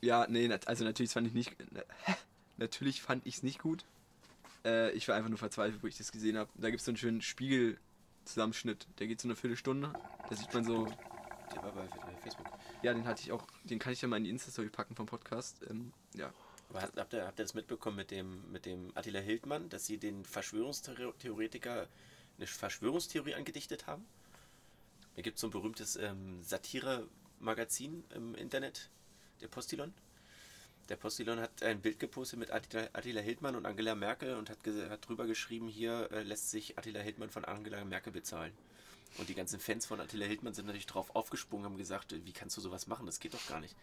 [0.00, 1.56] Ja, nee, also natürlich fand ich nicht.
[2.04, 2.14] hä?
[2.56, 3.84] Natürlich fand ich es nicht gut.
[4.64, 6.50] Äh, ich war einfach nur verzweifelt, wo ich das gesehen habe.
[6.56, 8.86] Da gibt es so einen schönen Spiegel-Zusammenschnitt.
[8.98, 9.92] Der geht so eine Viertelstunde.
[10.28, 10.86] Da sieht man so.
[11.54, 12.46] Der war bei äh, Facebook.
[12.82, 13.44] Ja, den hatte ich auch.
[13.64, 15.56] Den kann ich ja mal in die Insta-Story packen vom Podcast.
[15.68, 16.32] Ähm, ja.
[16.68, 19.86] Aber habt habt ihr, habt ihr das mitbekommen mit dem, mit dem Attila Hildmann, dass
[19.86, 21.88] sie den Verschwörungstheoretiker
[22.36, 24.04] eine Verschwörungstheorie angedichtet haben?
[25.16, 28.90] Da gibt es so ein berühmtes ähm, Satire-Magazin im Internet,
[29.40, 29.94] der Postillon.
[30.88, 34.58] Der Postillon hat ein Bild gepostet mit Attila, Attila Hildmann und Angela Merkel und hat,
[34.66, 38.52] hat drüber geschrieben, hier äh, lässt sich Attila Hildmann von Angela Merkel bezahlen.
[39.16, 42.32] Und die ganzen Fans von Attila Hildmann sind natürlich drauf aufgesprungen und haben gesagt, wie
[42.32, 43.06] kannst du sowas machen?
[43.06, 43.74] Das geht doch gar nicht.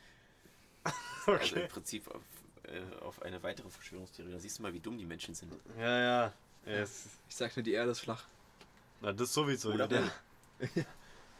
[1.27, 2.21] Also im Prinzip auf,
[2.68, 4.32] äh, auf eine weitere Verschwörungstheorie.
[4.32, 5.51] Da siehst du mal, wie dumm die Menschen sind.
[5.80, 6.34] Ja, ja.
[6.66, 8.24] Es, Ich sag nur, die Erde ist flach.
[9.01, 9.72] na, das sowieso.
[9.74, 10.11] Oder ja.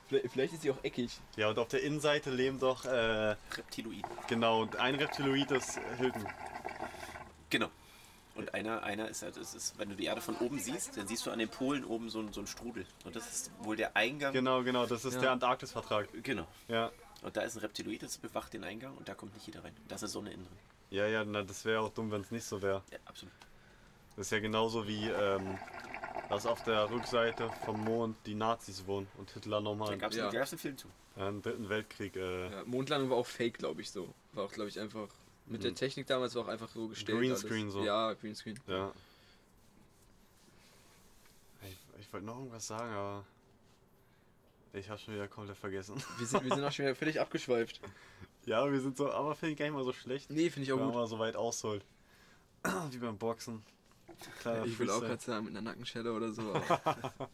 [0.08, 1.10] Vielleicht, vielleicht ist sie auch eckig.
[1.36, 4.04] ja, und auf der Innenseite leben doch, äh, Reptiloid.
[4.28, 6.24] genau, und ein Reptiloid ist Hilton.
[7.50, 7.70] Genau.
[8.36, 11.08] Und einer, einer ist halt, das ist, wenn du die Erde von oben siehst, dann
[11.08, 12.86] siehst du an den Polen oben so, ein- so einen Strudel.
[13.06, 14.32] Und das ist wohl der Eingang.
[14.34, 15.22] Genau, genau, das ist Ja.
[15.22, 16.10] der Antarktis-Vertrag.
[16.22, 16.46] Genau.
[16.68, 16.92] Ja.
[17.24, 19.74] Und da ist ein Reptiloid, das bewacht den Eingang und da kommt nicht jeder rein.
[19.88, 20.58] Da ist eine Sonne innen drin.
[20.90, 22.84] Ja, ja, na, das wäre auch dumm, wenn es nicht so wäre.
[22.92, 23.34] Ja, absolut.
[24.16, 25.58] Das ist ja genauso wie, ähm,
[26.30, 30.18] dass auf der Rückseite vom Mond die Nazis wohnen und Hitler Da nochmal gab es
[30.18, 30.30] Ja.
[30.30, 30.88] einen Film zu.
[31.18, 32.16] einen dritten Weltkrieg.
[32.16, 34.14] Äh, Ja, Mondlandung war auch fake, glaube ich, so.
[34.34, 35.08] War auch, glaube ich, einfach.
[35.48, 35.76] Mit der Mhm.
[35.76, 37.20] Technik damals war auch einfach so gestellt.
[37.20, 37.84] Greenscreen so.
[37.84, 38.60] Ja, Greenscreen.
[38.68, 38.92] Ja.
[41.64, 43.26] Ich, ich wollte noch irgendwas sagen, aber
[44.74, 45.96] ich habe schon wieder komplett vergessen.
[46.18, 47.80] Wir sind, wir sind auch schon wieder völlig abgeschweift.
[48.46, 50.30] ja, wir sind so, aber finde ich gar nicht mal so schlecht.
[50.30, 51.02] Nee, finde ich auch wenn man gut.
[51.02, 51.86] mal so weit ausholt.
[52.92, 53.64] Wie beim Boxen.
[54.40, 56.54] Kleiner Ich will auch gerade sagen, mit einer Nackenschelle oder so.
[56.54, 57.30] aber-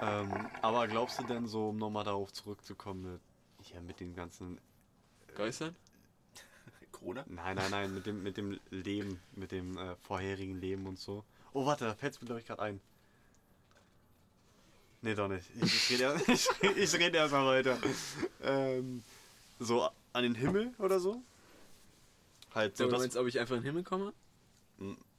[0.02, 3.20] ähm, aber glaubst du denn so, um nochmal darauf zurückzukommen, mit,
[3.66, 4.58] hier mit den ganzen.
[5.34, 5.76] Geistern?
[6.92, 7.24] Corona?
[7.28, 11.24] Nein, nein, nein, mit dem, mit dem Leben, mit dem äh, vorherigen Leben und so.
[11.52, 12.80] Oh, warte, da fällt es mir, glaube ich, gerade ein.
[15.02, 15.46] Nee, doch nicht.
[15.62, 17.78] Ich, ich rede erst, ich, red- ich red erst mal weiter.
[18.42, 19.02] Ähm,
[19.58, 21.22] so an den Himmel oder so?
[22.54, 24.12] Halt so, So, du meinst, ob ich einfach in den Himmel komme?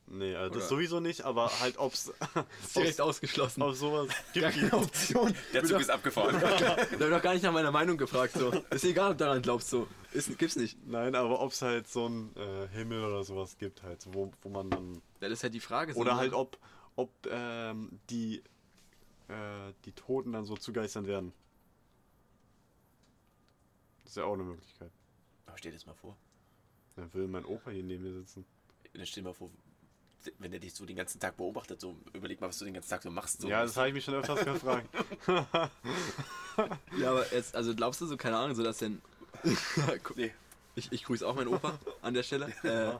[0.08, 2.12] Nee, also das Oder- sowieso nicht, aber halt, ob's,
[2.64, 3.62] Ist direkt ausgeschlossen.
[3.62, 4.70] ob sowas Gar gibt.
[4.72, 5.34] keine Option.
[5.54, 6.36] Der Zug ist abgefahren.
[6.42, 8.34] Da hab ich doch gar nicht nach meiner Meinung gefragt.
[8.34, 8.52] So.
[8.72, 9.70] Ist egal, ob du daran glaubst.
[9.70, 9.88] So.
[10.12, 10.78] Ist, gibt's nicht.
[10.86, 14.70] Nein, aber ob's halt so ein äh, Himmel oder sowas gibt, halt, wo, wo man
[14.70, 14.96] dann.
[15.22, 15.94] Ja, das ist halt die Frage.
[15.94, 16.20] so, Oder ne?
[16.20, 16.58] halt, ob,
[16.98, 18.44] ob ähm, die,
[19.32, 21.34] äh, die Toten dann so zu Geistern werden.
[24.04, 24.92] Das ist ja auch eine Möglichkeit.
[25.46, 26.18] Aber stell dir das mal vor.
[26.96, 28.46] Dann will mein Opa hier neben mir sitzen.
[28.94, 29.50] Dann stell dir mal vor,
[30.38, 32.90] wenn er dich so den ganzen Tag beobachtet, so überleg mal, was du den ganzen
[32.90, 33.42] Tag so machst.
[33.42, 33.48] So.
[33.48, 34.88] Ja, das habe ich mich schon öfters gefragt.
[37.00, 39.02] Ja, aber jetzt, also glaubst du so, keine Ahnung, so dass denn.
[40.16, 40.34] Nee.
[40.76, 42.48] ich, ich grüße auch meinen Opa an der Stelle.
[42.64, 42.92] Äh,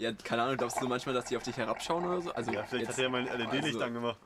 [0.00, 2.32] ja, keine Ahnung, glaubst du so manchmal, dass die auf dich herabschauen oder so?
[2.32, 4.18] Also, Ja, vielleicht jetzt, hat er mein LED-Licht also- angemacht.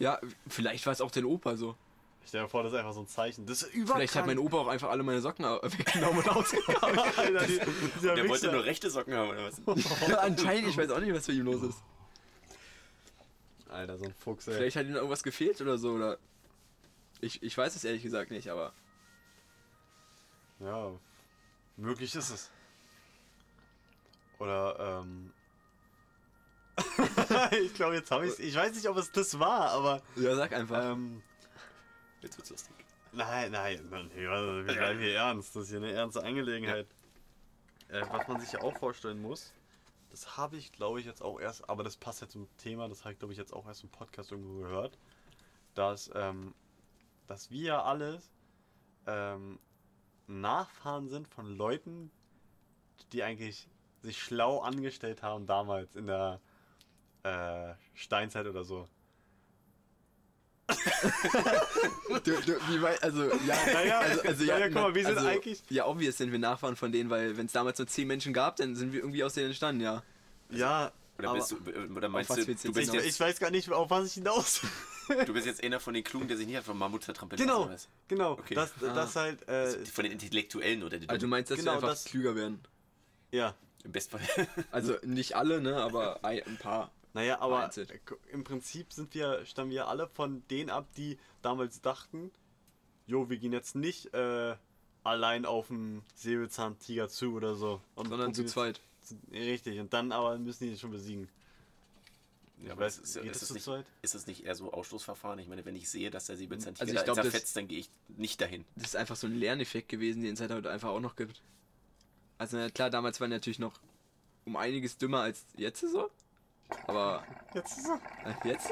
[0.00, 1.76] Ja, vielleicht war es auch dein Opa so.
[2.22, 3.46] Ich stell mir vor, das ist einfach so ein Zeichen.
[3.46, 4.00] Das ist überall.
[4.00, 6.98] Vielleicht hat mein Opa auch einfach alle meine Socken weggenommen und ausgegangen.
[7.16, 7.60] Alter, die,
[7.96, 9.60] dieser Der wollte nur rechte Socken haben, oder was?
[10.08, 11.82] ja, anscheinend, ich weiß auch nicht, was für ihm los ist.
[13.68, 14.54] Alter, so ein Fuchs, ey.
[14.54, 16.18] Vielleicht hat ihm irgendwas gefehlt oder so, oder.
[17.20, 18.72] Ich, ich weiß es ehrlich gesagt nicht, aber.
[20.60, 20.92] Ja,
[21.76, 22.50] möglich ist es.
[24.38, 25.32] Oder, ähm.
[27.62, 30.02] ich glaube, jetzt habe ich Ich weiß nicht, ob es das war, aber.
[30.16, 30.92] Ja, sag einfach.
[30.92, 31.22] Ähm,
[32.22, 32.74] Jetzt wird's lustig.
[33.12, 35.56] nein, nein, nein, wir bleiben hier ernst.
[35.56, 36.86] Das ist hier eine ernste Angelegenheit.
[37.88, 39.52] Äh, was man sich ja auch vorstellen muss,
[40.10, 43.04] das habe ich, glaube ich, jetzt auch erst, aber das passt ja zum Thema, das
[43.04, 44.98] habe ich, glaube ich, jetzt auch erst im Podcast irgendwo gehört,
[45.74, 46.54] dass, ähm,
[47.26, 48.30] dass wir ja alles
[49.06, 49.58] ähm,
[50.26, 52.10] Nachfahren sind von Leuten,
[53.12, 53.68] die eigentlich
[54.02, 56.40] sich schlau angestellt haben damals in der
[57.22, 58.88] äh, Steinzeit oder so.
[62.24, 65.28] Du, du, wie weit, also, ja, Naja, also, also, naja, guck mal, wir sind also,
[65.28, 68.32] eigentlich- Ja, obvious sind wir Nachfahren von denen, weil wenn es damals nur 10 Menschen
[68.32, 70.02] gab, dann sind wir irgendwie aus denen entstanden, ja.
[70.50, 71.56] Ja, Oder, aber bist du,
[71.96, 74.06] oder meinst was du, du du jetzt bist, ich, ich weiß gar nicht, auf was
[74.06, 74.60] ich hinaus.
[75.26, 77.66] du bist jetzt einer von den Klugen, der sich nicht hat vom Mammut zertrampeln genau,
[77.66, 78.32] lassen, genau.
[78.32, 78.54] Okay.
[78.54, 79.90] Das, das halt, äh, was?
[79.90, 82.60] Von den Intellektuellen oder die Also du meinst, dass Genau, wir einfach das- klüger werden.
[83.30, 83.54] ja.
[83.82, 84.20] Im Bestfall.
[84.70, 86.90] Also nicht alle, ne, aber ein ein paar.
[87.12, 87.70] Naja, aber
[88.30, 92.30] im Prinzip sind wir, stammen wir alle von denen ab, die damals dachten,
[93.06, 94.54] jo, wir gehen jetzt nicht äh,
[95.02, 97.80] allein auf einen Säbelzahntiger zu oder so.
[97.96, 98.80] Und Sondern zu zweit.
[99.02, 101.28] zu- Richtig, und dann aber müssen die schon besiegen.
[102.62, 103.86] Ja, weiß, ist, es- geht ist, das es zu nicht, zweit?
[104.02, 105.38] ist es nicht eher so Ausschlussverfahren?
[105.38, 107.66] Ich meine, wenn ich sehe, dass der Säbelzahntiger Also ich da glaub, das- zerfetzt, dann
[107.66, 108.64] gehe ich nicht dahin.
[108.76, 111.42] Das ist einfach so ein Lerneffekt gewesen, den es halt heute einfach auch noch gibt.
[112.38, 113.80] Also na klar, damals waren die natürlich noch
[114.44, 116.10] um einiges dümmer als jetzt so.
[116.86, 117.22] Aber
[117.54, 118.70] Jetzt ist äh, jetzt?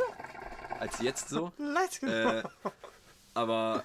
[0.78, 1.52] Als jetzt so.
[1.58, 2.06] Let's go.
[2.06, 2.42] Äh,
[3.34, 3.82] aber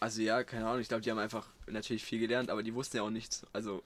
[0.00, 2.98] Also ja, keine Ahnung, ich glaube, die haben einfach natürlich viel gelernt, aber die wussten
[2.98, 3.46] ja auch nichts.
[3.52, 3.82] Also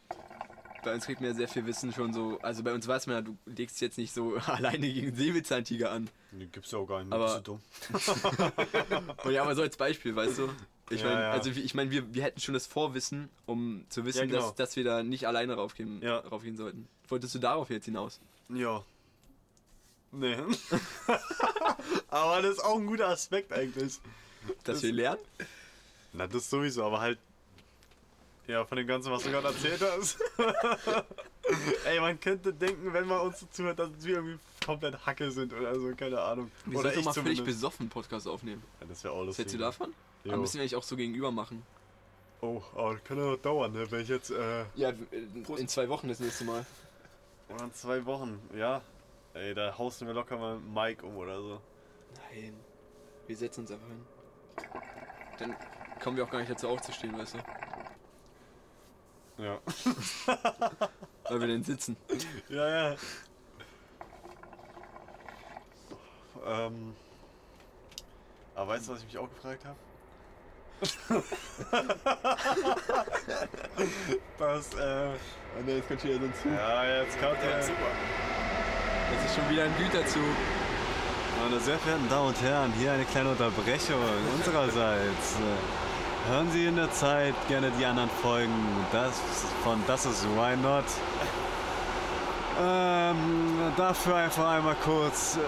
[0.84, 2.38] bei uns kriegt man ja sehr viel Wissen schon so.
[2.42, 6.10] Also bei uns weiß man ja, du legst jetzt nicht so alleine gegen Säbelzahntiger an.
[6.32, 7.12] Den gibt's ja auch gar nicht.
[7.12, 7.60] Aber- bist du dumm.
[9.24, 10.48] Und ja, aber so als Beispiel, weißt du?
[10.90, 11.30] Ich Ja, meine, ja.
[11.30, 14.38] also ich meine, wir, wir hätten schon das Vorwissen, um zu wissen, Ja, genau.
[14.40, 16.18] dass, dass wir da nicht alleine raufgehen, Ja.
[16.18, 16.88] raufgehen sollten.
[17.08, 18.20] Wolltest du darauf jetzt hinaus?
[18.52, 18.84] Ja.
[20.12, 20.36] Nee.
[22.08, 23.98] aber das ist auch ein guter Aspekt eigentlich.
[24.64, 25.20] Dass Das- wir lernen?
[26.12, 27.18] Na, das sowieso, aber halt.
[28.48, 30.18] Ja, von dem Ganzen, was du gerade erzählt hast.
[31.86, 35.52] Ey, man könnte denken, wenn man uns so zuhört, dass wir irgendwie komplett Hacke sind
[35.54, 36.50] oder so, keine Ahnung.
[36.66, 37.44] Wir oder sollten ich mal völlig zumindest.
[37.60, 38.62] besoffen einen Podcast aufnehmen.
[38.80, 39.44] Ja, das wäre auch Was lustig.
[39.44, 39.94] hältst du davon?
[40.24, 40.32] Jo.
[40.32, 41.62] Aber müssen wir eigentlich auch so gegenüber machen.
[42.40, 43.88] Oh, aber das kann ja noch dauern, ne?
[43.90, 44.92] Wenn ich jetzt, äh, Ja,
[45.56, 46.66] in zwei Wochen das nächste Mal.
[47.52, 48.82] Oder in zwei Wochen, ja.
[49.34, 51.60] Ey, da haust du mir locker mal Mike um oder so.
[52.30, 52.54] Nein.
[53.26, 54.06] Wir setzen uns einfach hin.
[55.38, 55.56] Dann
[56.02, 57.38] kommen wir auch gar nicht dazu aufzustehen, weißt du?
[59.42, 59.58] Ja.
[61.24, 61.96] Weil wir dann sitzen.
[62.48, 62.96] Ja, ja.
[66.44, 66.94] Ähm.
[68.54, 69.78] Aber weißt du, was ich mich auch gefragt habe?
[74.38, 75.10] das, äh.
[75.58, 76.52] Und jetzt kommt wieder so ein Zug.
[76.52, 77.62] Ja, jetzt kommt Ja, der.
[77.62, 77.90] super.
[79.14, 80.22] Das ist schon wieder ein Güterzug.
[81.42, 84.00] Meine sehr verehrten Damen und Herren, hier eine kleine Unterbrechung
[84.34, 85.36] unsererseits.
[85.38, 88.54] Äh, Hören Sie in der Zeit gerne die anderen Folgen
[88.92, 89.20] das
[89.64, 90.84] von Das ist Why Not.
[92.62, 95.40] Ähm, dafür einfach einmal kurz äh,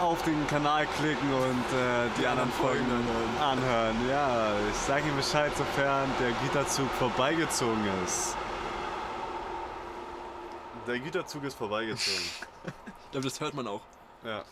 [0.00, 2.86] auf den Kanal klicken und äh, die, anderen Folgen
[3.40, 4.08] anhören.
[4.08, 8.36] Ja, ich sage Ihnen Bescheid, sofern der Güterzug vorbeigezogen ist.
[10.86, 12.22] Der Güterzug ist vorbeigezogen.
[13.04, 13.82] Ich glaube, das hört man auch.
[14.24, 14.44] Ja.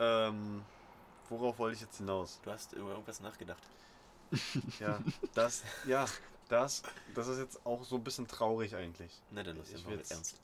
[0.00, 0.62] Ähm,
[1.28, 2.40] worauf wollte ich jetzt hinaus?
[2.42, 3.62] Du hast über irgendwas nachgedacht.
[4.80, 4.98] Ja,
[5.34, 6.06] das, ja,
[6.48, 6.82] das,
[7.14, 9.12] das ist jetzt auch so ein bisschen traurig eigentlich.
[9.30, 10.40] Na dann los, Ich jetzt ernst.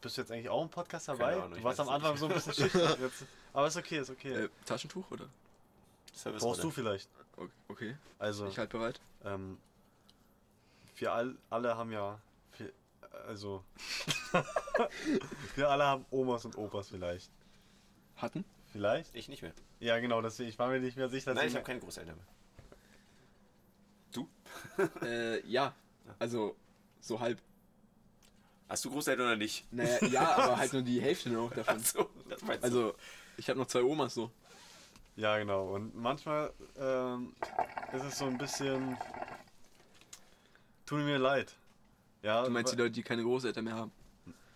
[0.00, 1.32] Bist du jetzt eigentlich auch im Podcast dabei?
[1.32, 2.20] Keine Ahnung, du ich warst am Anfang nicht.
[2.20, 3.10] so ein bisschen schüchtern.
[3.52, 4.32] Aber ist okay, ist okay.
[4.32, 5.28] Äh, Taschentuch oder?
[6.14, 7.08] Service Brauchst du vielleicht?
[7.68, 9.00] Okay, Also, ich halt bereit.
[9.24, 9.58] ähm,
[10.96, 12.20] wir all, alle haben ja,
[12.52, 12.72] viel,
[13.26, 13.64] also,
[15.56, 17.30] wir alle haben Omas und Opas vielleicht.
[18.16, 18.44] Hatten?
[18.72, 19.14] Vielleicht?
[19.14, 19.52] Ich nicht mehr.
[19.80, 21.34] Ja, genau, deswegen, ich war mir nicht mehr sicher.
[21.34, 22.26] Nein, ich habe keine Großeltern mehr.
[25.02, 25.74] Äh, ja.
[26.18, 26.56] Also,
[27.00, 27.40] so halb.
[28.72, 29.70] Hast du Großeltern oder nicht?
[29.70, 31.76] Naja, ja, aber halt nur die Hälfte noch davon.
[31.76, 32.66] Achso, das meinst du.
[32.66, 32.94] Also,
[33.36, 34.30] ich habe noch zwei Omas so.
[35.14, 35.74] Ja, genau.
[35.74, 37.34] Und manchmal ähm,
[37.92, 38.96] ist es so ein bisschen.
[40.86, 41.54] Tut mir leid.
[42.22, 43.92] Ja, Du meinst die Leute, die keine Großeltern mehr haben?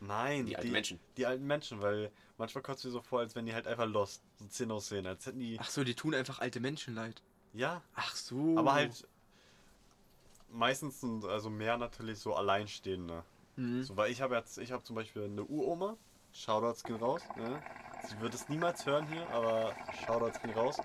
[0.00, 0.98] Nein, Die alten Menschen.
[1.18, 3.86] Die alten Menschen, weil manchmal kommt es mir so vor, als wenn die halt einfach
[3.86, 5.58] lost, so Zähne aussehen, als hätten die.
[5.60, 7.22] Ach so, die tun einfach alte Menschen leid.
[7.52, 8.56] Ja, Ach so.
[8.56, 9.06] aber halt.
[10.50, 13.22] Meistens sind also mehr natürlich so Alleinstehende.
[13.57, 13.84] Mhm.
[13.84, 15.96] So, weil ich habe jetzt, ich habe zum Beispiel eine Uroma.
[16.32, 17.22] Shoutouts gehen raus.
[17.36, 17.62] Ne?
[18.09, 20.76] Sie wird es niemals hören hier, aber Shoutouts gehen raus.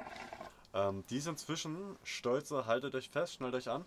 [0.74, 3.84] Ähm, die ist inzwischen stolze, haltet euch fest, schnallt euch an.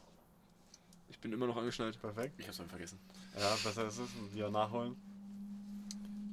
[1.08, 1.98] Ich bin immer noch angeschnallt.
[2.00, 2.34] Perfekt.
[2.38, 2.98] Ich hab's mal vergessen.
[3.38, 4.96] Ja, besser ist es, wieder nachholen.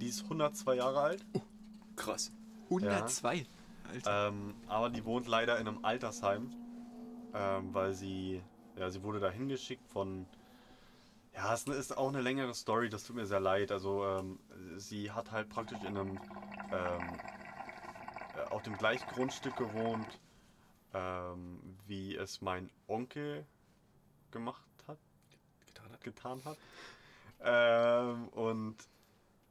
[0.01, 1.25] Die ist 102 Jahre alt,
[2.65, 3.45] 102.
[3.87, 4.27] Alter.
[4.27, 6.51] ähm, aber die wohnt leider in einem Altersheim,
[7.33, 8.41] ähm, weil sie,
[8.77, 10.25] ja, sie wurde da hingeschickt von,
[11.33, 13.71] ja, es ist auch eine längere Story, das tut mir sehr leid.
[13.71, 14.39] Also, ähm,
[14.77, 16.19] sie hat halt praktisch in einem,
[16.71, 17.19] ähm,
[18.35, 20.19] äh, auf dem gleichen Grundstück gewohnt,
[20.93, 23.45] ähm, wie es mein Onkel
[24.31, 24.97] gemacht hat.
[25.65, 26.03] Getan hat.
[26.03, 26.57] getan hat.
[27.43, 28.77] Ähm, und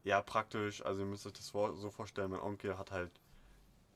[0.04, 3.19] ja, praktisch, also ihr müsst euch das so vorstellen, mein Onkel hat halt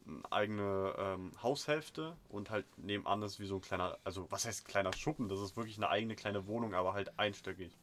[0.06, 4.66] eine eigene ähm, Haushälfte und halt nebenan ist wie so ein kleiner, also was heißt
[4.66, 7.78] kleiner Schuppen, das ist wirklich eine eigene kleine Wohnung, aber halt einstöckig.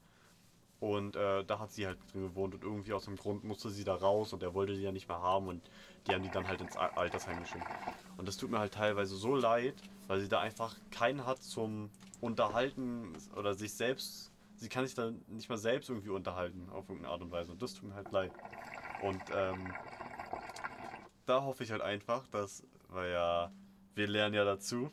[0.79, 3.83] Und äh, da hat sie halt drin gewohnt und irgendwie aus dem Grund musste sie
[3.83, 5.61] da raus und er wollte sie ja nicht mehr haben und
[6.07, 7.67] die haben die dann halt ins Al- Altersheim geschickt.
[8.17, 9.75] Und das tut mir halt teilweise so leid,
[10.07, 15.11] weil sie da einfach keinen hat zum Unterhalten oder sich selbst, sie kann sich da
[15.27, 18.11] nicht mal selbst irgendwie unterhalten auf irgendeine Art und Weise und das tut mir halt
[18.11, 18.31] leid.
[18.97, 19.75] Und ähm,
[21.25, 23.51] da hoffe ich halt einfach, dass, weil ja,
[23.95, 24.91] wir lernen ja dazu,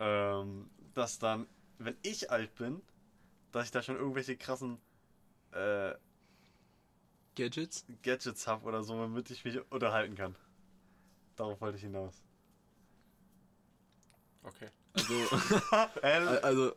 [0.00, 1.46] ähm, dass dann,
[1.78, 2.82] wenn ich alt bin,
[3.52, 4.78] dass ich da schon irgendwelche krassen
[5.52, 5.94] äh,
[7.36, 7.86] Gadgets?
[8.02, 10.34] Gadgets habe oder so, womit ich mich unterhalten kann.
[11.36, 12.20] Darauf wollte ich hinaus.
[14.42, 14.68] Okay.
[16.02, 16.72] Also, also,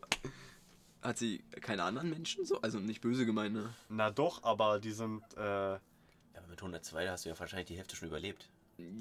[1.01, 2.62] hat sie keine anderen Menschen so?
[2.62, 3.74] Also nicht böse gemeint, ne?
[3.89, 5.80] na doch, aber die sind, äh,
[6.52, 8.47] mit 102 hast du ja wahrscheinlich die Hälfte schon überlebt.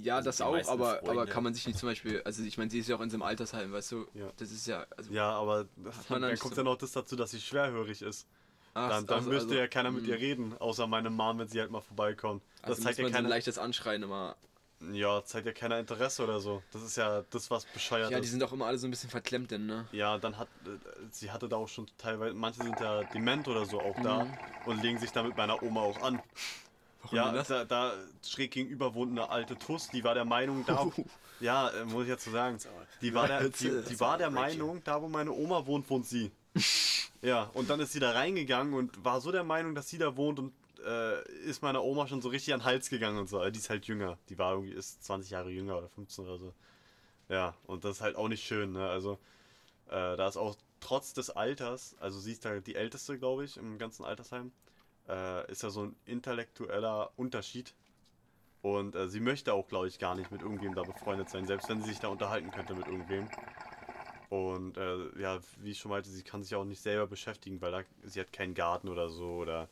[0.02, 2.70] Ja, Also das auch, aber, aber kann man sich nicht zum Beispiel, also ich meine,
[2.70, 4.30] sie ist ja auch in so einem Altersheim, weißt du, Ja.
[4.36, 6.60] das ist ja, also, Ja, aber das, dann nicht kommt so.
[6.60, 8.26] ja noch das dazu, dass sie schwerhörig ist.
[8.74, 11.48] ach, Dann, dann also- müsste also, ja keiner mit ihr reden, außer meine Mom, wenn
[11.48, 12.42] sie halt mal vorbeikommt.
[12.62, 14.36] Das Also zeigt muss ja man so leichtes Anschreien immer.
[14.92, 16.62] Ja, zeigt ja keiner Interesse oder so.
[16.72, 18.30] Das ist ja das, was bescheuert Ja, die ist.
[18.30, 19.86] sind auch immer alle so ein bisschen verklemmt, denn, ne?
[19.92, 20.70] Ja, dann hat äh,
[21.10, 24.30] sie hatte da auch schon teilweise, manche sind ja dement oder so auch da Mhm.
[24.66, 26.22] und legen sich da mit meiner Oma auch an.
[27.02, 27.48] Warum ja, das?
[27.48, 30.90] da, da schräg gegenüber wohnt eine alte Tuss, die war der Meinung, da,
[31.40, 32.58] ja, äh, muss ich jetzt so sagen,
[33.00, 36.30] die war der, die, die war der Meinung, da wo meine Oma wohnt, wohnt sie.
[37.22, 40.16] Ja, und dann ist sie da reingegangen und war so der Meinung, dass sie da
[40.16, 40.54] wohnt und
[40.86, 43.48] äh, ist meiner Oma schon so richtig an den Hals gegangen und so.
[43.50, 46.54] Die ist halt jünger, die war irgendwie, ist 20 Jahre jünger oder 15 oder so.
[47.28, 48.88] Ja, und das ist halt auch nicht schön, ne?
[48.88, 49.18] Also,
[49.88, 53.56] äh, da ist auch trotz des Alters, also sie ist da die älteste, glaube ich,
[53.58, 54.50] im ganzen Altersheim,
[55.08, 57.74] äh, ist ja so ein intellektueller Unterschied.
[58.62, 61.68] Und äh, sie möchte auch, glaube ich, gar nicht mit irgendwem da befreundet sein, selbst
[61.68, 63.28] wenn sie sich da unterhalten könnte mit irgendwem.
[64.28, 67.72] Und äh, ja, wie ich schon meinte, sie kann sich auch nicht selber beschäftigen, weil
[67.72, 69.68] da, sie hat keinen Garten oder so oder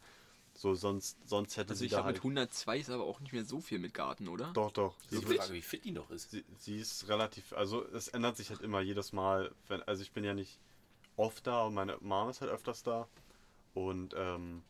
[0.54, 2.16] so, sonst, sonst hätte Also sie ich da glaube, halt.
[2.16, 4.50] mit 102 ist aber auch nicht mehr so viel mit Garten, oder?
[4.54, 4.96] Doch, doch.
[5.08, 6.32] Sie, ist die wird, Frage, wie fit die noch ist.
[6.32, 10.10] sie, sie ist relativ, also es ändert sich halt immer jedes Mal, wenn, also ich
[10.10, 10.58] bin ja nicht
[11.16, 13.06] oft da und meine Mom ist halt öfters da.
[13.74, 14.64] Und ähm,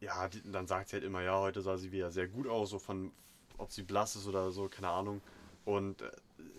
[0.00, 2.78] ja, dann sagt sie halt immer, ja, heute sah sie wieder sehr gut aus, so
[2.78, 3.12] von,
[3.58, 5.20] ob sie blass ist oder so, keine Ahnung.
[5.64, 6.10] Und äh,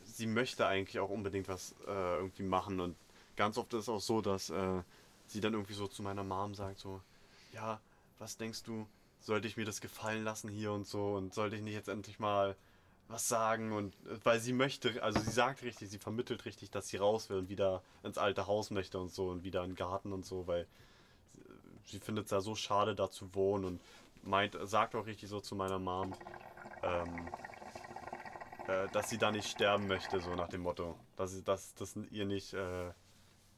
[0.06, 2.80] sie möchte eigentlich auch unbedingt was äh, irgendwie machen.
[2.80, 2.96] Und
[3.36, 4.84] ganz oft ist es auch so, dass äh,
[5.28, 7.02] sie dann irgendwie so zu meiner Mom sagt, so,
[7.54, 7.80] ja,
[8.20, 8.88] was denkst du,
[9.20, 12.20] sollte ich mir das gefallen lassen hier und so und sollte ich nicht jetzt endlich
[12.20, 12.56] mal
[13.08, 16.88] was sagen und äh, weil sie möchte, also sie sagt richtig, sie vermittelt richtig, dass
[16.88, 19.76] sie raus will und wieder ins alte Haus möchte und so und wieder in den
[19.76, 20.68] Garten und so, weil
[21.92, 23.82] sie, findet es ja so schade, da zu wohnen und
[24.24, 26.14] meint, sagt auch richtig so zu meiner Mom,
[26.84, 27.28] ähm,
[28.68, 31.96] äh, dass sie da nicht sterben möchte, so nach dem Motto, dass sie, dass das
[32.12, 32.92] ihr nicht äh,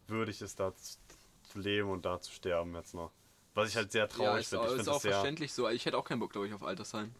[0.08, 0.98] würdig ist, da zu,
[1.44, 3.12] zu leben und da zu sterben jetzt noch.
[3.54, 4.66] Was ich halt sehr ja, traurig ist, finde.
[4.66, 5.12] Ich ist finde auch das sehr.
[5.14, 5.70] verständlich so.
[5.70, 7.14] Ich hätte auch keinen Bock, glaube ich, auf Altersheim.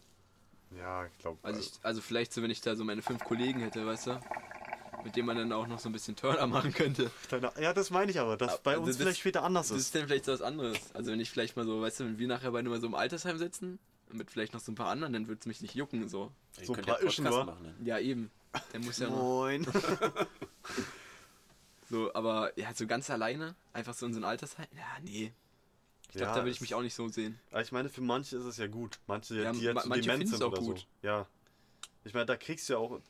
[0.76, 1.38] Ja, ich glaube.
[1.42, 4.20] Also, ich, also vielleicht so, wenn ich da so meine fünf Kollegen hätte, weißt du?
[5.04, 7.10] Mit denen man dann auch noch so ein bisschen Turner machen könnte.
[7.60, 9.84] ja, das meine ich aber, dass Aber bei uns das- vielleicht später anders Das ist.
[9.86, 10.78] ist dann vielleicht so was anderes.
[10.94, 12.94] Also wenn ich vielleicht mal so, weißt du, wenn wir nachher beide mal so im
[12.94, 13.78] Altersheim sitzen,
[14.10, 16.30] mit vielleicht noch so ein paar anderen, dann würde es mich nicht jucken, so.
[16.62, 17.62] So ein paar ja Ischen, machen.
[17.62, 17.74] Ne?
[17.84, 18.30] Ja, eben.
[18.72, 19.10] Der muss ja.
[19.10, 19.66] Moin.
[21.90, 24.66] So, aber ja, so ganz alleine, einfach so in so ein Altersheim.
[24.74, 25.32] Ja, nee.
[26.08, 27.38] Ich glaube, Ja, da würde ich mich auch nicht so sehen.
[27.50, 28.98] Aber ich meine, für manche ist es ja gut.
[29.06, 30.78] Manche, Ja, die ma- jetzt so manche dement sind auch oder gut.
[30.80, 30.86] so.
[31.06, 31.26] Ja.
[32.04, 33.00] Ich meine, da kriegst du ja auch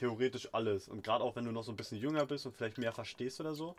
[0.00, 0.88] theoretisch alles.
[0.88, 3.38] Und gerade auch wenn du noch so ein bisschen jünger bist und vielleicht mehr verstehst
[3.40, 3.76] oder so,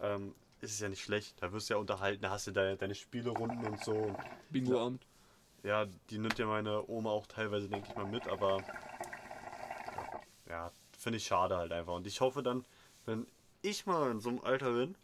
[0.00, 1.34] ähm, ist es ja nicht schlecht.
[1.42, 4.14] Da wirst du ja unterhalten, da hast du deine, deine Spielerunden und so.
[4.50, 5.02] Bingo-Abend.
[5.62, 8.62] ja, die nimmt ja meine Oma auch teilweise, denke ich mal, mit, aber
[10.46, 11.94] ja, finde ich schade halt einfach.
[11.94, 12.64] Und ich hoffe dann,
[13.06, 13.26] wenn
[13.62, 14.94] ich mal in so einem Alter bin,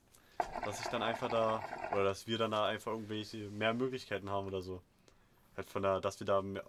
[0.66, 4.47] dass ich dann einfach da, oder dass wir dann da einfach irgendwelche mehr Möglichkeiten haben
[4.47, 4.82] oder so.
[5.57, 6.62] Halt von da, dass wir da mehr,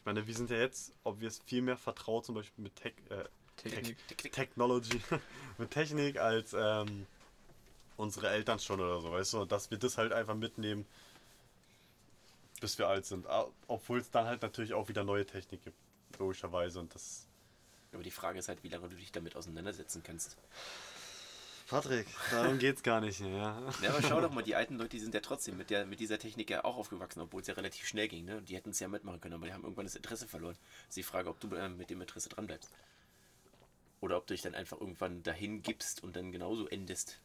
[0.00, 2.74] ich meine, wir sind ja jetzt, ob wir es viel mehr vertraut, zum Beispiel mit
[2.74, 3.24] Tech, äh,
[3.58, 3.98] Technik.
[4.32, 4.98] Technology,
[5.58, 7.06] mit Technik als ähm,
[7.98, 10.86] unsere Eltern schon oder so, weißt du, dass wir das halt einfach mitnehmen,
[12.62, 13.26] bis wir alt sind.
[13.26, 15.76] Ah, Obwohl es dann halt natürlich auch wieder neue Technik gibt,
[16.18, 16.80] logischerweise.
[16.80, 17.26] Und das.
[17.92, 20.38] Aber die Frage ist halt, wie lange du dich damit auseinandersetzen kannst.
[21.70, 23.20] Patrick, darum geht's gar nicht.
[23.20, 23.62] Ja.
[23.80, 26.00] Ja, aber schau doch mal, die alten Leute, die sind ja trotzdem mit, der, mit
[26.00, 28.24] dieser Technik ja auch aufgewachsen, obwohl es ja relativ schnell ging.
[28.24, 28.42] Ne?
[28.42, 30.56] Die hätten es ja mitmachen können, aber die haben irgendwann das Interesse verloren.
[30.58, 32.70] Das ist die Frage, ob du äh, mit dem Interesse dran bleibst.
[34.00, 37.20] Oder ob du dich dann einfach irgendwann dahin gibst und dann genauso endest.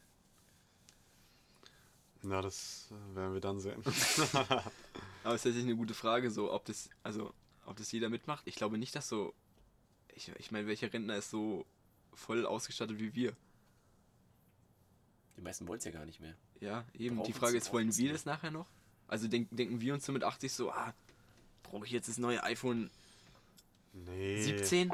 [2.22, 3.82] Na, das äh, werden wir dann sehen.
[3.84, 7.34] Aber es ist tatsächlich eine gute Frage, so, ob das, also,
[7.64, 8.46] ob das jeder mitmacht.
[8.46, 9.34] Ich glaube nicht, dass so.
[10.14, 11.66] Ich, ich meine, welcher Rentner ist so
[12.14, 13.36] voll ausgestattet wie wir?
[15.36, 16.34] Die meisten wollen es ja gar nicht mehr.
[16.60, 17.16] Ja, eben.
[17.16, 18.66] Brauchen's- die Frage ist, wollen wir das nachher noch?
[19.08, 20.92] Also denk, denken wir uns so mit 80 so, ah,
[21.62, 22.90] brauche ich jetzt das neue iPhone
[23.92, 24.42] Nee.
[24.42, 24.92] 17?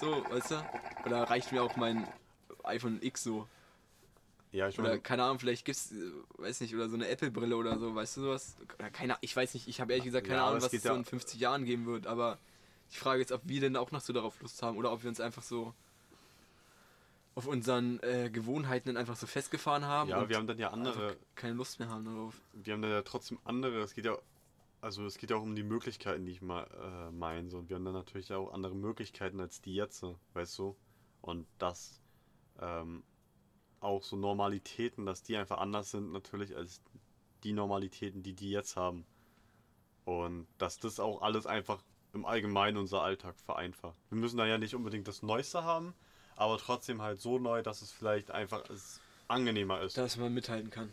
[0.00, 0.64] So, weißt du?
[1.06, 2.06] Oder reicht mir auch mein
[2.62, 3.48] iPhone X so?
[4.52, 5.96] Ja, ich Oder meine, keine Ahnung, vielleicht gibt's, äh,
[6.38, 8.56] weiß nicht, oder so eine Apple-Brille oder so, weißt du sowas?
[8.78, 10.82] Oder keine ich weiß nicht, ich habe ehrlich gesagt keine Ja, Ahnung, es was es
[10.84, 12.38] so in 50 Jahren geben wird, aber
[12.92, 15.08] die Frage ist, ob wir denn auch noch so darauf Lust haben oder ob wir
[15.08, 15.74] uns einfach so
[17.34, 21.16] auf unseren äh, Gewohnheiten dann einfach so festgefahren haben ja, wir haben dann ja andere,
[21.34, 22.40] keine Lust mehr haben darauf.
[22.52, 24.16] wir haben dann ja trotzdem andere, es geht ja,
[24.80, 27.48] also es geht ja auch um die Möglichkeiten, die ich mal äh, meine.
[27.48, 27.58] So.
[27.58, 30.04] Und wir haben dann natürlich auch andere Möglichkeiten als die jetzt,
[30.34, 30.76] weißt du?
[31.22, 32.02] Und das
[32.60, 33.02] ähm,
[33.80, 36.82] auch so Normalitäten, dass die einfach anders sind natürlich als
[37.44, 39.06] die Normalitäten, die die jetzt haben.
[40.04, 41.82] Und dass das auch alles einfach
[42.12, 43.96] im Allgemeinen unser Alltag vereinfacht.
[44.10, 45.94] Wir müssen da ja nicht unbedingt das Neueste haben,
[46.36, 49.96] aber trotzdem halt so neu, dass es vielleicht einfach es angenehmer ist.
[49.96, 50.90] Dass man mithalten kann.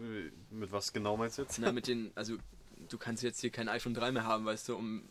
[0.00, 1.58] Äh, Mit was genau meinst du jetzt?
[1.58, 2.36] Na, mit den, also
[2.88, 5.08] du kannst jetzt hier kein iPhone 3 mehr haben, weißt du, um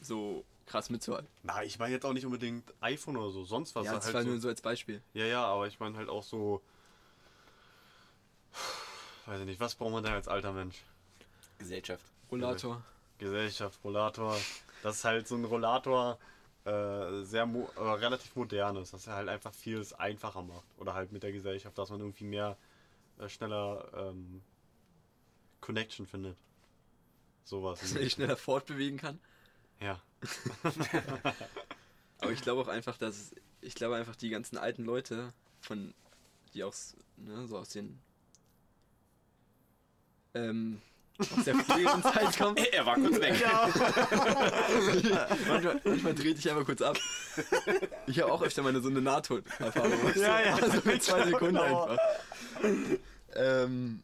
[0.00, 1.28] so krass mitzuhalten.
[1.42, 3.86] Na, ich meine jetzt auch nicht unbedingt iPhone oder so, sonst was.
[3.86, 5.00] ja, das halt war so, nur so als Beispiel.
[5.14, 6.60] ja, ja, aber ich meine halt auch so.
[9.26, 10.82] Weiß ich nicht, was braucht man denn als alter Mensch?
[11.58, 12.04] Gesellschaft.
[12.30, 12.82] Rollator.
[13.18, 14.36] Gesellschaft, Rollator.
[14.82, 16.18] Das ist halt so ein Rollator,
[16.66, 20.66] äh, sehr mo äh, relativ modern ist, dass er halt einfach vieles einfacher macht.
[20.78, 22.56] Oder halt mit der Gesellschaft, dass man irgendwie mehr
[23.18, 24.42] äh, schneller ähm,
[25.60, 26.36] Connection findet.
[27.44, 27.80] Sowas.
[27.80, 29.20] Dass man sich schneller fortbewegen kann.
[29.80, 30.00] Ja.
[32.18, 35.94] Aber ich glaube auch einfach, dass ich glaube einfach die ganzen alten Leute von
[36.54, 37.98] die auch s- ne, so aus den
[40.34, 40.80] ähm,
[41.18, 42.56] aus der früheren Zeit kommen.
[42.72, 43.34] Er war kurz weg.
[45.48, 46.96] manchmal, manchmal dreht dich einfach kurz ab.
[48.06, 49.92] Ich habe auch öfter mal so eine Nahtoderfahrung.
[50.16, 50.56] Ja, ja.
[50.62, 51.84] Also für zwei Sekunden Genau.
[51.84, 51.98] einfach.
[53.34, 54.00] Ähm,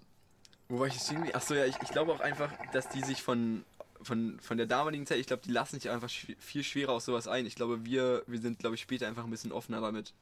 [0.69, 1.35] wo war ich jetzt irgendwie?
[1.35, 3.65] Achso, ja, ich, ich glaube auch einfach, dass die sich von,
[4.03, 7.29] von, von der damaligen Zeit, ich glaube, die lassen sich einfach viel schwerer auf sowas
[7.29, 7.47] ein.
[7.47, 10.13] Ich glaube, wir, wir sind, glaube ich, später einfach ein bisschen offener damit.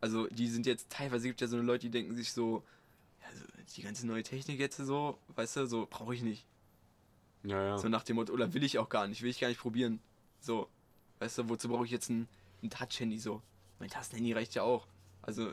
[0.00, 2.64] Also, die sind jetzt teilweise gibt ja so eine Leute, die denken sich ja, so
[3.76, 6.46] die ganze neue Technik jetzt so, weißt du, so brauche ich nicht.
[7.44, 7.78] Ja, ja.
[7.78, 10.00] So nach dem Motto, oder will ich auch gar nicht, will ich gar nicht probieren.
[10.40, 10.68] So,
[11.18, 12.28] weißt du, wozu brauche ich jetzt ein,
[12.62, 13.42] ein Touch-Handy so?
[13.78, 14.86] Mein Tastenhandy reicht ja auch.
[15.22, 15.52] Also,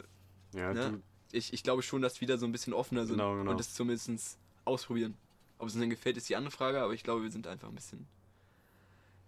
[0.53, 1.01] ja, ne?
[1.31, 3.51] ich, ich glaube schon, dass wir da so ein bisschen offener sind Genau, genau.
[3.51, 5.15] und das zumindest ausprobieren.
[5.57, 7.67] Ob es uns dann gefällt, ist die andere Frage, aber ich glaube, wir sind einfach
[7.67, 8.07] ein bisschen.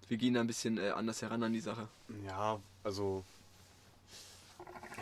[0.07, 1.88] Wir gehen da ein bisschen äh, anders heran an die Sache.
[2.25, 3.23] ja, also.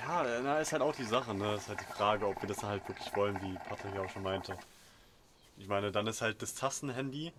[0.07, 1.55] Ja, na, ist halt auch die Sache, ne?
[1.55, 4.57] Ist halt die Frage, ob wir das halt wirklich wollen, wie Patrick auch schon meinte.
[5.57, 7.33] Ich meine, dann ist halt das Tastenhandy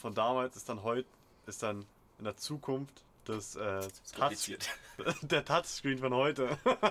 [0.00, 1.06] von damals ist dann heute,
[1.46, 1.86] ist dann
[2.18, 4.56] in der Zukunft das, äh, Touch,
[5.22, 6.58] der Touchscreen von heute.
[6.64, 6.78] Ja,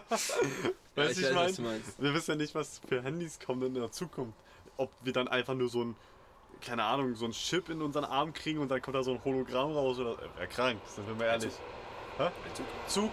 [0.95, 1.53] weißt du, ich weiß, was meine?
[1.53, 2.01] du meinst.
[2.01, 4.37] Wir wissen ja nicht, was für Handys kommen in der Zukunft.
[4.77, 5.95] Ob wir dann einfach nur so ein,
[6.61, 9.23] keine Ahnung, so ein Chip in unseren Arm kriegen und dann kommt da so ein
[9.23, 10.13] Hologramm raus oder.
[10.13, 11.53] Äh, Wäre krank, sind wir mal ehrlich.
[11.53, 11.78] Ein
[12.53, 12.65] Zug.
[12.87, 13.11] Zug,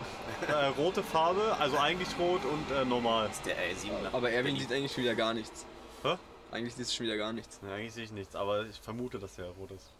[0.48, 3.28] äh, rote Farbe, also eigentlich rot und äh, normal.
[3.28, 4.60] Das ist der R7 nach Aber Erwin Berlin.
[4.60, 5.64] sieht eigentlich schon wieder gar nichts.
[6.02, 6.16] Hä?
[6.50, 7.60] Eigentlich sieht es schon wieder gar nichts.
[7.62, 9.92] Ja, eigentlich sehe ich nichts, aber ich vermute, dass der rot ist.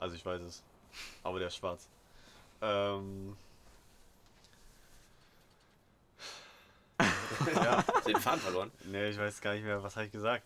[0.00, 0.62] Also ich weiß es.
[1.22, 1.88] Aber der ist schwarz.
[2.60, 3.36] Ähm.
[7.54, 8.70] ja, Den Faden verloren.
[8.84, 10.42] nee, ich weiß gar nicht mehr, was habe ich gesagt.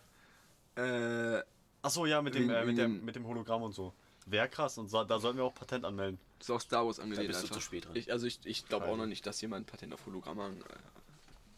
[0.75, 1.41] Äh,
[1.81, 3.93] Achso, ja, mit dem, äh, mit, dem- mit dem Hologramm und so.
[4.25, 6.19] Wäre krass und so, da sollten wir auch Patent anmelden.
[6.37, 7.55] das ist auch Star Wars angelehnt bist du einfach.
[7.55, 7.95] zu spät dran.
[7.95, 10.49] Ich, also ich, ich glaube auch noch nicht, dass jemand ein Patent auf Hologramme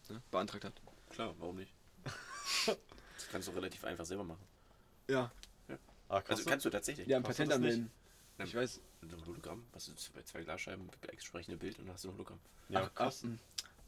[0.09, 0.73] äh, ne, beantragt hat.
[1.09, 1.73] Klar, warum nicht?
[3.21, 4.43] Das kannst du relativ einfach selber machen.
[5.07, 5.31] Ja.
[6.09, 6.49] Ah, Also kannst du?
[6.49, 7.07] kannst du tatsächlich.
[7.07, 7.71] Ja, ein Patent das nicht?
[7.73, 7.91] anmelden.
[8.39, 8.45] Ja.
[8.45, 8.81] Ich weiß.
[9.03, 12.39] Einem Hologramm, was ist bei zwei Glasscheiben, entsprechende Bild und dann hast du ein Hologramm.
[12.69, 13.23] ja, ach, krass.
[13.25, 13.29] ach,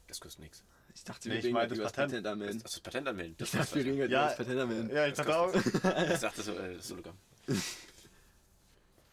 [0.06, 0.62] Das kostet nichts.
[0.94, 2.26] ich dachte, Nee, wir ich reden das das Patent, Patent.
[2.28, 2.62] anmelden.
[2.62, 3.34] Das, das Patent anmelden.
[3.38, 4.90] Das Ich dachte, wir reden Ja, das Patent anmelden.
[4.94, 5.54] Ja, ich Das dachte auch.
[6.14, 7.18] Ich dachte so, äh, das Hologramm.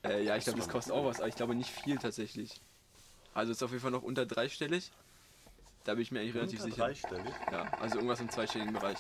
[0.04, 2.60] Äh, ja, ich glaube, das kostet auch was, aber ich glaube nicht viel tatsächlich.
[3.34, 4.92] Also ist auf jeden Fall noch unter dreistellig.
[5.84, 6.86] Da bin ich mir eigentlich relativ Unter sicher.
[6.86, 7.34] dreistellig?
[7.52, 9.00] Ja, also irgendwas im zweistelligen Bereich.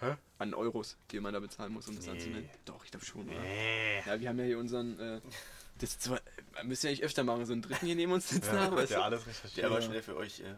[0.00, 0.14] Hä?
[0.38, 2.12] An Euros, die man da bezahlen muss, um das Nee.
[2.12, 2.50] anzumelden.
[2.64, 3.40] Doch, ich glaube schon, oder?
[3.40, 4.00] Nee.
[4.04, 4.98] Ja, wir haben ja hier unseren.
[4.98, 5.20] Äh,
[5.78, 6.20] das zwar,
[6.54, 8.76] wir müssen ja nicht öfter machen, so einen dritten hier neben uns sitzen Ja, haben,
[8.76, 9.56] weißt der alles recherchiert.
[9.64, 10.40] Der war schnell für euch.
[10.40, 10.54] Äh.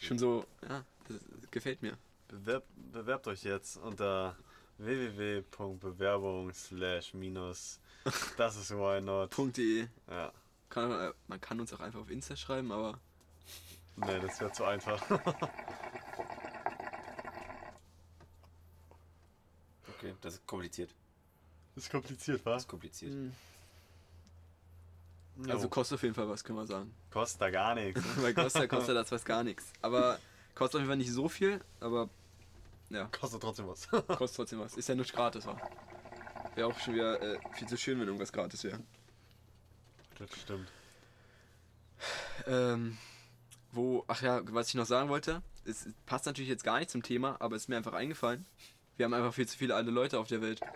[0.00, 1.18] Schon so, ja, das
[1.50, 1.96] gefällt mir.
[2.28, 4.36] Bewerb, bewerbt euch jetzt unter
[4.78, 7.78] www.bewerbung slash minus
[8.36, 9.30] das ist why not.
[9.56, 9.88] .de.
[10.10, 10.32] Ja.
[10.70, 12.98] Kann, äh, man kann uns auch einfach auf Insta schreiben, aber
[13.96, 15.00] Nee, das wäre zu einfach.
[19.88, 20.90] Okay, das ist kompliziert.
[21.74, 22.62] Das ist kompliziert, Das was?
[22.62, 23.12] ist kompliziert.
[25.48, 26.94] also kostet auf jeden Fall was, können wir sagen.
[27.10, 28.02] kostet da gar nichts.
[28.22, 29.72] Bei Costa kostet das was gar nichts.
[29.82, 30.18] Aber
[30.54, 32.08] kostet auf jeden Fall nicht so viel, aber
[32.90, 33.88] ja, Kostet trotzdem was.
[33.88, 34.74] kostet trotzdem was.
[34.76, 35.56] Ist ja nicht gratis, wa?
[36.54, 38.80] Wäre auch schon wieder äh, viel zu schön, wenn irgendwas gratis wäre.
[40.18, 40.68] das stimmt.
[42.46, 42.98] Ähm,
[43.72, 47.02] wo, ach ja, was ich noch sagen wollte, es passt natürlich jetzt gar nicht zum
[47.02, 48.46] Thema, aber es ist mir einfach eingefallen.
[48.96, 50.60] Wir haben einfach viel zu viele alte Leute auf der Welt.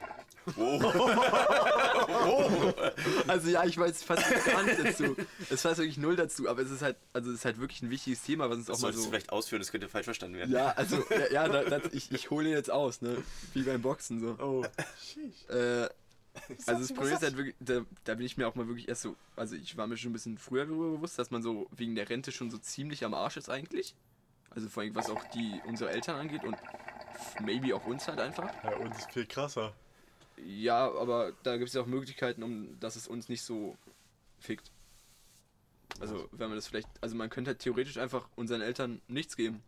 [3.26, 5.16] Also ja, ich weiß fast gar nicht dazu.
[5.50, 7.90] Es passt wirklich null dazu, aber es ist halt, also es ist halt wirklich ein
[7.90, 9.08] wichtiges Thema, was uns Das auch mal solltest so.
[9.08, 10.52] du vielleicht ausführen, das könnte falsch verstanden werden.
[10.52, 13.22] Ja, also, ja, ja da, das, ich, ich hole jetzt aus, ne?
[13.52, 14.36] Wie beim Boxen so.
[14.42, 14.64] Oh.
[15.52, 15.88] Äh,
[16.66, 19.02] also das Problem ist halt wirklich, da, da bin ich mir auch mal wirklich erst
[19.02, 21.94] so, also ich war mir schon ein bisschen früher darüber bewusst, dass man so wegen
[21.94, 23.94] der Rente schon so ziemlich am Arsch ist eigentlich.
[24.58, 26.56] Also vor allem was auch die unsere Eltern angeht und
[27.38, 28.50] maybe auch uns halt einfach.
[28.64, 29.72] Ja, uns ist viel krasser.
[30.44, 33.76] Ja, aber da gibt es ja auch Möglichkeiten, um dass es uns nicht so
[34.40, 34.72] fickt.
[36.00, 36.88] Also, wenn man das vielleicht.
[37.00, 39.62] Also, man könnte halt theoretisch einfach unseren Eltern nichts geben.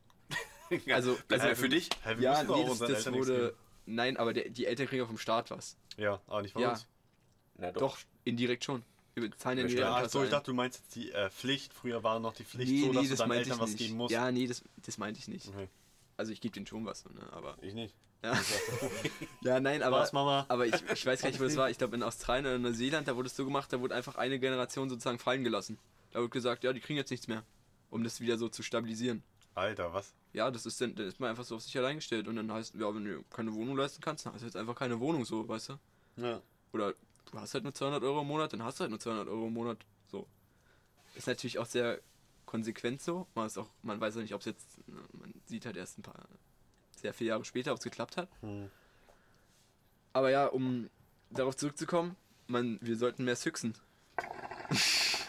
[0.90, 1.88] Also, also ja für dich?
[2.02, 3.54] Hä, wir ja, doch nee, auch das, das wurde.
[3.86, 5.76] Nein, aber der, die Eltern kriegen auch vom Staat was.
[5.98, 6.72] Ja, aber nicht von Ja.
[6.72, 6.88] uns.
[7.58, 8.82] Na Doch, indirekt schon.
[9.36, 11.72] Zahlen ja die Rentenkasse achso, ich dachte, du meinst jetzt die äh, Pflicht.
[11.74, 13.60] Früher war noch die Pflicht nee, so, dass nee, du das deinen meinte ich Eltern
[13.60, 13.78] was nicht.
[13.78, 14.12] geben musst.
[14.12, 15.48] Ja, nee, das, das meinte ich nicht.
[15.48, 15.68] Okay.
[16.16, 17.32] Also ich gebe denen schon was, ne?
[17.32, 17.56] aber...
[17.62, 17.94] Ich nicht.
[18.22, 18.38] Ja,
[19.42, 20.00] ja nein, aber...
[20.00, 20.44] Was, Mama?
[20.48, 21.70] Aber ich, ich weiß gar nicht, wo das war.
[21.70, 24.38] Ich glaube in Australien oder Neuseeland, da wurde es so gemacht, da wurde einfach eine
[24.38, 25.78] Generation sozusagen fallen gelassen.
[26.12, 27.42] Da wurde gesagt, ja, die kriegen jetzt nichts mehr.
[27.90, 29.22] Um das wieder so zu stabilisieren.
[29.54, 30.14] Alter, was?
[30.32, 32.52] Ja, das ist dann, dann ist man einfach so auf sich allein gestellt und dann
[32.52, 35.24] heißt, ja, wenn du keine Wohnung leisten kannst, dann hast du jetzt einfach keine Wohnung
[35.24, 35.78] so, weißt du?
[36.16, 36.40] Ja.
[36.72, 36.94] Oder
[37.30, 39.46] du hast halt nur 200 Euro im Monat, dann hast du halt nur 200 Euro
[39.46, 39.78] im Monat.
[40.10, 40.26] So.
[41.14, 42.00] Ist natürlich auch sehr
[42.46, 43.26] konsequent so.
[43.34, 45.98] Man, ist auch, man weiß auch nicht, ob es jetzt, ne, man sieht halt erst
[45.98, 46.28] ein paar,
[46.96, 48.28] sehr viele Jahre später, ob es geklappt hat.
[48.40, 48.70] Hm.
[50.12, 50.90] Aber ja, um
[51.30, 52.16] darauf zurückzukommen,
[52.48, 53.74] man, wir sollten mehr süchsen.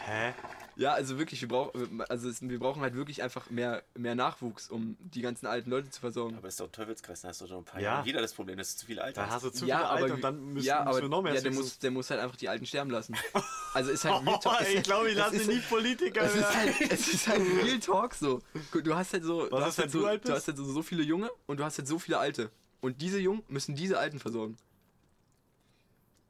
[0.04, 0.34] Hä?
[0.82, 4.68] Ja, also wirklich, wir brauchen, also es, wir brauchen halt wirklich einfach mehr, mehr Nachwuchs,
[4.68, 6.34] um die ganzen alten Leute zu versorgen.
[6.34, 7.92] Aber das ist doch ein Teufelskreis, da hast du doch ein paar Ja.
[7.94, 9.44] Jahre wieder das Problem, dass du zu viele Alte Da hast hast.
[9.44, 11.34] du zu ja, viele aber, Alte und dann müssen, ja, müssen aber wir noch mehr
[11.34, 13.16] ja, der, muss, der muss halt einfach die Alten sterben lassen.
[13.74, 14.58] Also ist halt Real Talk.
[14.60, 18.12] Oh, ich glaube, ich lasse nie Politiker Es ist halt, es ist halt Real Talk
[18.14, 18.42] so.
[18.84, 20.56] Du hast halt so, du Was hast ist, wenn halt so, du du hast halt
[20.58, 22.50] so, so viele Junge und du hast halt so viele Alte.
[22.82, 24.58] Und diese Jungen müssen diese Alten versorgen.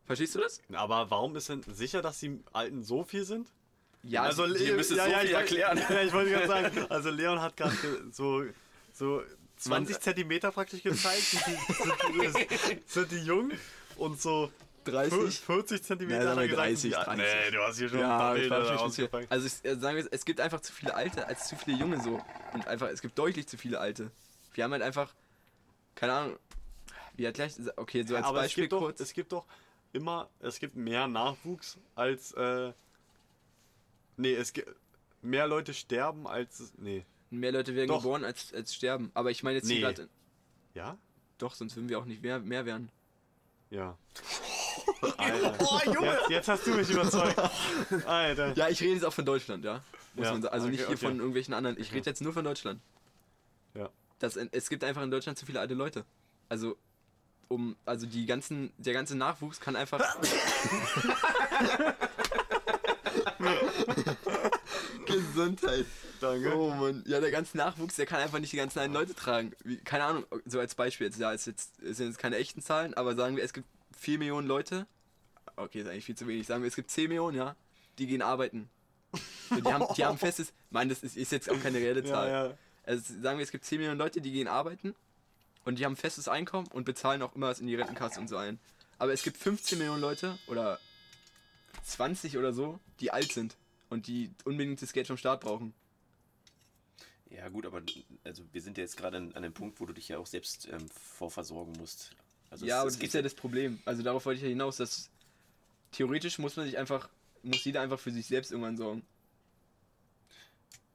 [0.04, 0.60] Verstehst du das?
[0.72, 3.48] Aber warum ist denn sicher, dass die Alten so viel sind?
[4.02, 5.78] Ja, also die- ihr müsst es so viel ich, erklären.
[5.88, 7.76] Ja, ich wollte gerade sagen, also Leon hat gerade
[8.10, 8.44] so,
[8.92, 9.22] so
[9.58, 11.22] 20 Man- Zentimeter praktisch gezeigt.
[11.22, 13.52] Sind die, sind, die, sind die jung
[13.96, 14.50] und so
[14.84, 15.38] 30.
[15.40, 17.20] 40 Zentimeter er gesagt, 30, sind die Alten.
[17.20, 17.34] 30.
[17.44, 19.30] Nee, du hast hier schon ein Ja, paar ich Bilder rausgepackt.
[19.30, 22.02] Also ich, äh, sagen wir, es gibt einfach zu viele Alte als zu viele Junge
[22.02, 22.20] so.
[22.52, 24.10] Und einfach, es gibt deutlich zu viele Alte.
[24.54, 25.14] Wir haben halt einfach,
[25.94, 26.38] keine Ahnung,
[27.14, 28.98] wie hat gleich, okay, so als Aber es Beispiel gibt, doch, kurz.
[29.00, 29.46] es gibt doch
[29.92, 32.72] immer, es gibt mehr Nachwuchs als, äh,
[34.16, 34.68] nee, es gibt,
[35.22, 38.02] mehr Leute sterben als, nee, Mehr Leute werden Doch.
[38.02, 39.10] geboren als, als sterben.
[39.14, 39.80] Aber ich meine jetzt hier Nee.
[39.80, 40.08] gerade,
[40.74, 40.98] ja?
[41.38, 42.90] doch, sonst würden wir auch nicht mehr, mehr werden.
[43.70, 43.96] Ja.
[45.16, 45.56] Alter.
[46.02, 47.38] Jetzt, jetzt hast du mich überzeugt.
[48.06, 48.52] Alter.
[48.54, 49.82] Ja, ich rede jetzt auch von Deutschland, ja.
[50.14, 50.52] Muss Ja, man sagen.
[50.52, 51.06] Also nicht okay, hier okay.
[51.06, 51.78] von irgendwelchen anderen.
[51.78, 51.96] Ich Okay.
[51.96, 52.82] rede jetzt nur von Deutschland.
[53.74, 53.88] Ja.
[54.18, 56.04] Das, es gibt einfach in Deutschland zu viele alte Leute.
[56.50, 56.76] Also,
[57.48, 60.00] um, also die ganzen, der ganze Nachwuchs kann einfach.
[65.06, 65.86] Gesundheit.
[66.20, 66.56] Danke.
[66.56, 67.02] Oh Mann.
[67.06, 69.52] Ja, der ganze Nachwuchs, der kann einfach nicht die ganzen alten Leute tragen.
[69.64, 72.94] Wie, keine Ahnung, so als Beispiel jetzt, ja, es jetzt, sind jetzt keine echten Zahlen,
[72.94, 73.66] aber sagen wir, es gibt
[73.98, 74.86] 4 Millionen Leute.
[75.56, 76.46] Okay, ist eigentlich viel zu wenig.
[76.46, 77.56] Sagen wir, es gibt 10 Millionen, ja,
[77.98, 78.68] die gehen arbeiten.
[79.50, 82.28] So, die, haben, die haben festes, Mann, das ist, ist jetzt auch keine reelle Zahl.
[82.28, 82.58] Ja, ja.
[82.84, 84.94] Also sagen wir, es gibt 10 Millionen Leute, die gehen arbeiten
[85.64, 88.36] und die haben festes Einkommen und bezahlen auch immer was in die Rentenkasse und so
[88.36, 88.58] ein.
[88.98, 90.78] Aber es gibt 15 Millionen Leute oder
[91.84, 93.56] 20 oder so, die alt sind
[93.88, 95.74] und die unbedingt das Geld vom Staat brauchen.
[97.30, 97.82] Ja gut, aber
[98.24, 100.26] also wir sind ja jetzt gerade an, an dem Punkt, wo du dich ja auch
[100.26, 102.10] selbst ähm, vorversorgen musst.
[102.50, 103.80] Also ja, es- aber es das ist ja das Problem.
[103.86, 105.08] Also darauf wollte ich ja hinaus, dass
[105.92, 107.08] theoretisch muss man sich einfach,
[107.42, 109.02] muss jeder einfach für sich selbst irgendwann sorgen.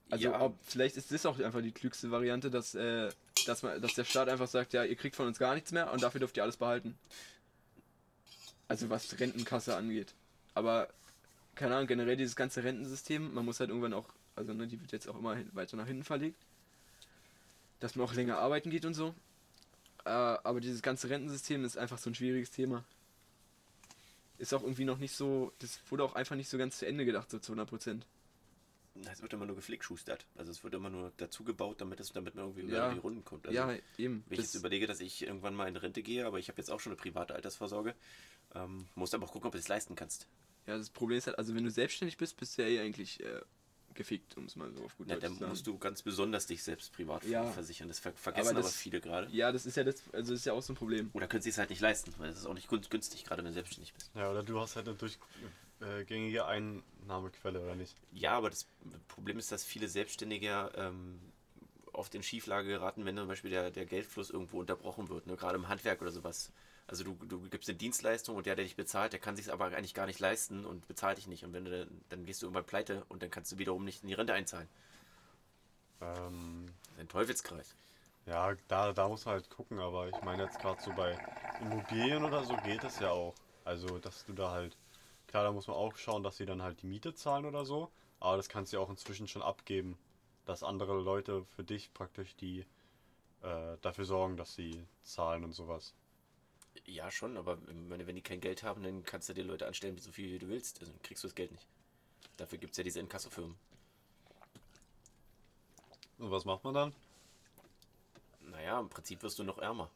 [0.10, 3.10] Also ja, ob, vielleicht ist das auch einfach die klügste Variante, dass, äh,
[3.46, 5.92] dass, man, dass der Staat einfach sagt, ja, ihr kriegt von uns gar nichts mehr
[5.92, 6.98] und dafür dürft ihr alles behalten.
[8.68, 10.14] Also was Rentenkasse angeht.
[10.58, 10.88] Aber,
[11.54, 14.92] keine Ahnung, generell dieses ganze Rentensystem, man muss halt irgendwann auch, also ne, die wird
[14.92, 16.40] jetzt auch immer hin, weiter nach hinten verlegt,
[17.80, 19.14] dass man auch länger arbeiten geht und so.
[20.04, 22.84] Äh, aber dieses ganze Rentensystem ist einfach so ein schwieriges Thema.
[24.40, 27.06] Ist auch irgendwie noch nicht so, das wurde auch einfach nicht so ganz zu Ende
[27.06, 28.06] gedacht, so zu 100 Prozent.
[29.12, 30.26] es wird immer nur geflickschustert.
[30.38, 32.92] Also es wird immer nur dazu gebaut, damit, es, damit man irgendwie über Ja.
[32.94, 33.46] die Runden kommt.
[33.46, 34.24] Also, ja, eben.
[34.28, 36.72] Wenn ich jetzt überlege, dass ich irgendwann mal in Rente gehe, aber ich habe jetzt
[36.72, 37.94] auch schon eine private Altersvorsorge,
[38.56, 40.28] ähm, musst aber auch gucken, ob du es leisten kannst.
[40.68, 43.20] Ja, das Problem ist halt, also wenn du selbstständig bist, bist du ja eh eigentlich
[43.24, 43.42] äh,
[43.94, 45.50] gefickt, um es mal so auf gut Ja, Deutsch dann zu sagen.
[45.50, 47.52] musst du ganz besonders dich selbst privat Ja.
[47.52, 47.88] versichern.
[47.88, 49.28] Das ver vergessen aber, das- viele gerade.
[49.32, 51.10] Ja, das ist ja das, also das ist ja auch so ein Problem.
[51.14, 53.40] Oder können sie es halt nicht leisten, weil das ist auch nicht gün- günstig, gerade
[53.42, 54.12] wenn du selbstständig bist.
[54.14, 54.98] Ja, oder du hast halt eine
[55.80, 57.96] durchgängige Einnahmequelle, oder nicht?
[58.12, 58.68] Ja, aber das
[59.08, 61.20] Problem ist, dass viele Selbstständige ähm,
[61.94, 65.36] oft in Schieflage geraten, wenn zum Beispiel der, der Geldfluss irgendwo unterbrochen wird, ne?
[65.36, 66.52] gerade im Handwerk oder sowas.
[66.88, 69.66] Also du, du gibst eine Dienstleistung und der, der dich bezahlt, der kann sich aber
[69.66, 71.44] eigentlich gar nicht leisten und bezahlt dich nicht.
[71.44, 74.08] Und wenn du dann, gehst du irgendwann pleite und dann kannst du wiederum nicht in
[74.08, 74.70] die Rente einzahlen.
[76.02, 77.76] Ähm, Das ist ein Teufelskreis.
[78.26, 81.20] ja, da, da muss man halt gucken, aber ich meine jetzt gerade so bei
[81.60, 83.36] Immobilien oder so geht es ja auch.
[83.64, 84.78] Also, dass du da halt,
[85.28, 87.92] klar, da muss man auch schauen, dass sie dann halt die Miete zahlen oder so,
[88.20, 89.98] aber das kannst du ja auch inzwischen schon abgeben,
[90.46, 92.66] dass andere Leute für dich praktisch die
[93.44, 95.94] äh, dafür sorgen, dass sie zahlen und sowas.
[96.86, 97.58] Ja, schon, aber
[97.90, 100.40] meine, wenn die kein Geld haben, dann kannst du dir Leute anstellen, so viel wie
[100.40, 100.80] du willst.
[100.80, 101.68] Also dann kriegst du das Geld nicht.
[102.38, 103.56] Dafür gibt es ja diese Inkassofirmen.
[106.20, 106.94] Und was macht man dann?
[108.42, 109.90] Naja, im Prinzip wirst du noch ärmer.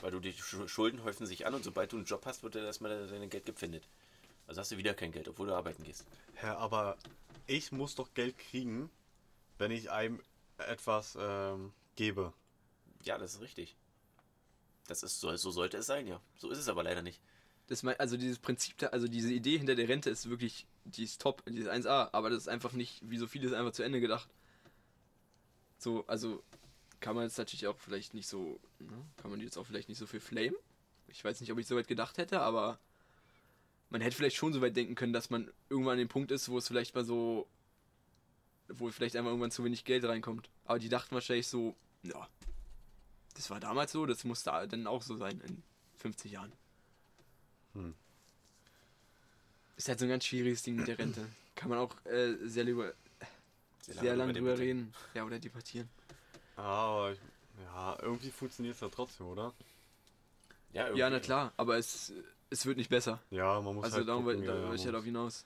[0.00, 2.54] Weil du die Sch- Schulden häufen sich an und sobald du einen Job hast, wird
[2.54, 3.88] dir erstmal dein Geld gepfändet.
[4.46, 6.04] Also hast du wieder kein Geld, obwohl du arbeiten gehst.
[6.42, 6.96] Ja, aber
[7.46, 8.90] ich muss doch Geld kriegen,
[9.58, 10.20] wenn ich einem
[10.58, 12.32] etwas ähm, gebe.
[13.04, 13.74] Ja, das ist richtig.
[14.86, 16.20] Das ist so, so sollte es sein, ja.
[16.36, 17.20] So ist es aber leider nicht.
[17.68, 21.04] Das mein, also dieses Prinzip, da, also diese Idee hinter der Rente ist wirklich, die
[21.04, 23.82] ist top, die ist 1A, aber das ist einfach nicht, wie so vieles einfach zu
[23.82, 24.28] Ende gedacht.
[25.78, 26.42] So, also
[27.00, 29.98] kann man jetzt natürlich auch vielleicht nicht so, ne, kann man jetzt auch vielleicht nicht
[29.98, 30.56] so viel flame.
[31.08, 32.78] Ich weiß nicht, ob ich so weit gedacht hätte, aber
[33.90, 36.48] man hätte vielleicht schon so weit denken können, dass man irgendwann an dem Punkt ist,
[36.48, 37.46] wo es vielleicht mal so,
[38.68, 40.48] wo vielleicht einmal irgendwann zu wenig Geld reinkommt.
[40.64, 42.28] Aber die dachten wahrscheinlich so, ja,
[43.34, 45.62] das war damals so, das muss da dann auch so sein in
[45.98, 46.52] 50 Jahren.
[47.74, 47.94] Hm.
[49.76, 51.26] Ist halt so ein ganz schwieriges Ding mit der Rente.
[51.56, 52.92] Kann man auch äh, sehr, über,
[53.80, 54.94] sehr, lange lange drüber drüber reden.
[55.14, 55.88] Ja, oder debattieren.
[56.56, 57.14] Aber
[57.62, 59.52] ja, irgendwie funktioniert es ja trotzdem, oder?
[60.72, 62.12] Ja, Ja, na klar, aber es,
[62.50, 63.20] es wird nicht besser.
[63.30, 65.44] Ja, man muss Also halt da gucken, ja, da ja, ich halt auf hinaus.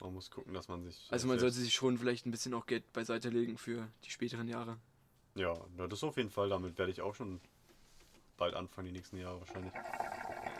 [0.00, 1.06] man muss gucken, dass man sich.
[1.10, 4.48] Also man sollte sich schon vielleicht ein bisschen auch Geld beiseite legen für die späteren
[4.48, 4.78] Jahre.
[5.34, 5.54] Ja,
[5.88, 6.48] das auf jeden Fall.
[6.48, 7.40] Damit werde ich auch schon
[8.36, 9.72] bald anfangen, die nächsten Jahre wahrscheinlich.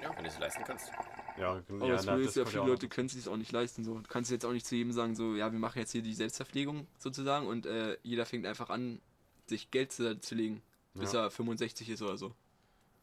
[0.03, 0.91] Ja, wenn du es leisten kannst.
[1.39, 3.85] Ja, Aber ja, das na, ist ja, viele Leute können es sich auch nicht leisten.
[3.85, 3.95] So.
[3.99, 6.15] Du kannst jetzt auch nicht zu jedem sagen, so, ja, wir machen jetzt hier die
[6.15, 9.01] Selbstverpflegung sozusagen und äh, jeder fängt einfach an,
[9.47, 10.63] sich Geld zu, zu legen,
[10.95, 11.25] bis Ja.
[11.25, 12.35] er 65 ist oder so.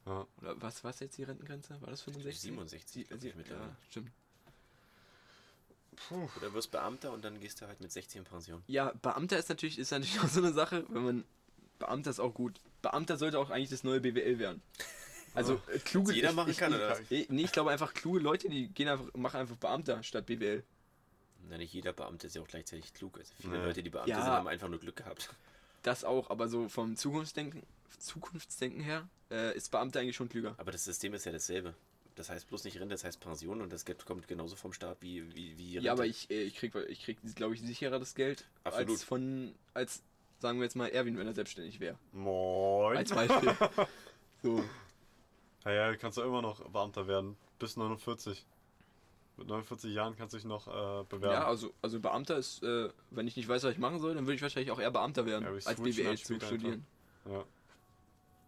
[0.05, 0.28] Ja.
[0.41, 1.80] Oder was war jetzt die Rentengrenze?
[1.82, 2.41] War das 65?
[2.41, 3.70] 67 Sie, glaub sie, ich, mittlerweile.
[3.70, 4.11] ja, stimmt.
[5.95, 6.28] Puh.
[6.38, 8.61] Oder wirst Beamter und dann gehst du halt mit 16 in Pension.
[8.68, 11.24] Ja, Beamter ist natürlich, ist natürlich auch so eine Sache, wenn man.
[11.80, 12.59] Beamter ist auch gut.
[12.82, 14.61] Beamter sollte auch eigentlich das neue BWL werden.
[15.34, 17.01] Also äh, kluge jeder ich- machen ich, kann, ich, oder was?
[17.09, 20.63] ich, Nee, ich glaube einfach kluge Leute, die gehen einfach, machen einfach Beamter statt BWL.
[21.49, 23.17] Na, nicht jeder Beamte ist ja auch gleichzeitig klug.
[23.19, 23.65] Also viele Nee.
[23.65, 24.21] Leute, die Beamte Ja.
[24.21, 25.30] sind, haben einfach nur Glück gehabt.
[25.84, 27.61] Das auch, aber so vom Zukunftsdenken,
[27.99, 30.55] Zukunftsdenken her äh, ist Beamter eigentlich schon klüger.
[30.57, 31.73] Aber das System ist ja dasselbe.
[32.15, 34.97] Das heißt bloß nicht Rente, das heißt Pension und das Geld kommt genauso vom Staat
[35.01, 38.15] wie, wie, wie Ja, aber ich, äh, ich krieg, ich krieg glaube ich, sicherer das
[38.15, 38.89] Geld Absolut.
[38.91, 40.01] als von, als,
[40.39, 41.97] sagen wir jetzt mal, Erwin, wenn er selbstständig wäre.
[42.11, 42.97] Moin.
[42.97, 43.55] Als Beispiel.
[44.41, 44.63] so.
[45.65, 47.38] Ja, ja, kannst du immer noch Beamter werden.
[47.59, 48.45] Bis 49.
[49.38, 51.33] Mit 49 Jahren kannst du dich noch äh, bewerben.
[51.33, 54.25] Ja, also, also Beamter ist, äh, wenn ich nicht weiß, was ich machen soll, dann
[54.25, 56.86] würde ich wahrscheinlich auch eher Beamter werden, Ja, als BWL zu studieren.
[57.25, 57.43] Ja.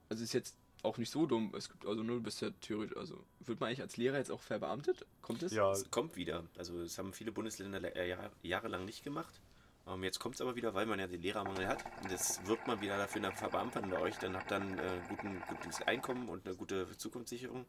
[0.10, 1.54] Also ist jetzt auch nicht so dumm.
[1.58, 4.32] Es gibt also nur, du bist ja theoretisch, also wird man eigentlich als Lehrer jetzt
[4.32, 5.06] auch verbeamtet?
[5.22, 5.52] Kommt es?
[5.52, 6.44] ja, Es kommt wieder.
[6.58, 9.42] Also das haben viele Bundesländer äh, Jahr, jahrelang nicht gemacht.
[9.88, 11.84] Ähm, jetzt kommt es aber wieder, weil man ja den Lehrermangel hat.
[12.04, 14.18] Und jetzt wirbt man wieder dafür nach Verbeamten bei euch.
[14.18, 17.66] Dann habt dann äh, guten, gutes Einkommen und eine gute Zukunftssicherung.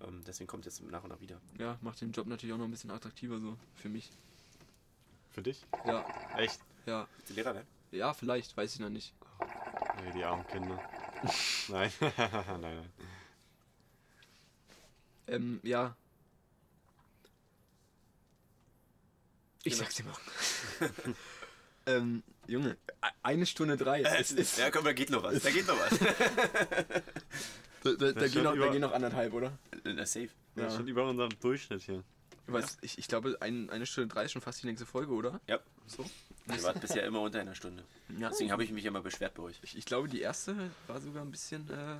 [0.00, 1.40] Ähm, deswegen kommt es jetzt nach und nach wieder.
[1.58, 4.10] Ja, macht den Job natürlich auch noch ein bisschen attraktiver so für mich.
[5.30, 5.64] für dich?
[5.84, 6.04] Ja,
[6.36, 6.60] Echt?
[6.86, 7.08] ja.
[7.16, 7.66] Willst du Lehrer werden?
[7.90, 9.12] Ja, vielleicht, weiß ich noch nicht.
[10.04, 10.78] Nee, die armen Kinder.
[11.68, 11.90] nein.
[12.00, 12.92] nein, nein.
[15.26, 15.96] Ähm, ja.
[19.64, 19.82] Ich Genau.
[19.84, 21.16] sag's dir morgen.
[21.96, 22.70] ähm, Junge,
[23.02, 24.02] e- eine Stunde drei.
[24.02, 25.42] Es ist, ja, komm, da geht noch was.
[25.42, 25.98] Da geht noch was.
[25.98, 29.58] da, da, da, Das gehen noch, da über- gehen noch anderthalb, oder?
[29.84, 30.28] Na, safe.
[30.56, 30.64] Ja.
[30.64, 30.70] Ja.
[30.70, 32.02] Schon über unserem Durchschnitt hier.
[32.46, 35.40] Was, ich, ich glaube, ein, eine Stunde drei ist schon fast die längste Folge, oder?
[35.46, 35.60] Ja.
[35.86, 36.04] So?
[36.50, 37.84] Ihr wart bisher immer unter einer Stunde.
[38.18, 38.30] Ja.
[38.30, 39.58] Deswegen habe ich mich immer beschwert bei euch.
[39.62, 41.68] Ich, ich glaube, die erste war sogar ein bisschen.
[41.68, 41.96] Äh,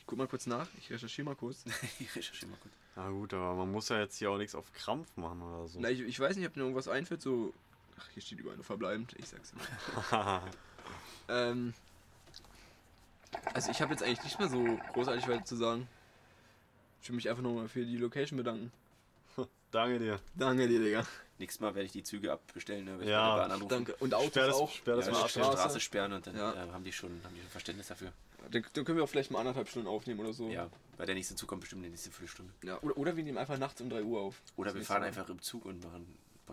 [0.00, 1.64] ich guck mal kurz nach, ich recherchiere mal kurz.
[2.00, 2.74] Ich recherchiere mal kurz.
[2.96, 5.78] Na gut, aber man muss ja jetzt hier auch nichts auf Krampf machen oder so.
[5.80, 7.54] Na, ich, ich weiß nicht, ob mir irgendwas einfällt, so.
[7.98, 10.42] Ach, hier steht überall nur verbleibend, ich sag's immer.
[11.28, 11.74] ähm.
[13.52, 15.88] Also, ich habe jetzt eigentlich nicht mehr so großartig weiter zu sagen.
[17.02, 18.72] Ich will mich einfach nochmal für die Location bedanken.
[19.70, 20.20] Danke dir.
[20.36, 21.04] Danke dir, Digga.
[21.38, 22.84] Nächstes Mal werde ich die Züge abbestellen.
[22.84, 23.74] Ne, wenn ich Ja, Bahn anrufe.
[23.74, 23.96] Danke.
[23.96, 24.70] Und Autos Sperr das- auch.
[24.70, 25.30] sperr das Ja, mal die ab.
[25.30, 25.52] Straße.
[25.58, 25.80] Straße.
[25.80, 26.52] sperren und dann Ja.
[26.52, 28.12] äh, haben, die schon, haben die schon Verständnis dafür.
[28.52, 30.48] Dann, dann können wir auch vielleicht mal anderthalb Stunden aufnehmen oder so.
[30.48, 32.52] Ja, weil der nächste Zug kommt bestimmt in die nächste Viertelstunde.
[32.62, 34.40] Ja, oder, oder wir nehmen einfach nachts um 3 Uhr auf.
[34.56, 35.06] Oder Das wir fahren Mal.
[35.08, 36.06] einfach im Zug und machen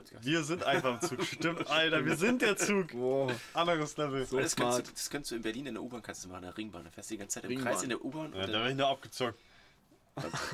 [0.03, 0.25] Podcast.
[0.25, 1.23] Wir sind einfach im Zug.
[1.23, 2.93] Stimmt, Alter, wir sind der Zug.
[2.93, 3.31] Wow.
[3.53, 4.25] Anderes Level.
[4.25, 4.71] So das, smart.
[4.75, 6.57] könntest du, das könntest du in Berlin in der U-Bahn kannst du machen, in der
[6.57, 6.83] Ringbahn.
[6.83, 7.73] Da fährst du die ganze Zeit im Ringbahn.
[7.73, 9.39] Kreis in der U-Bahn Ja, da bin ich nur abgezockt.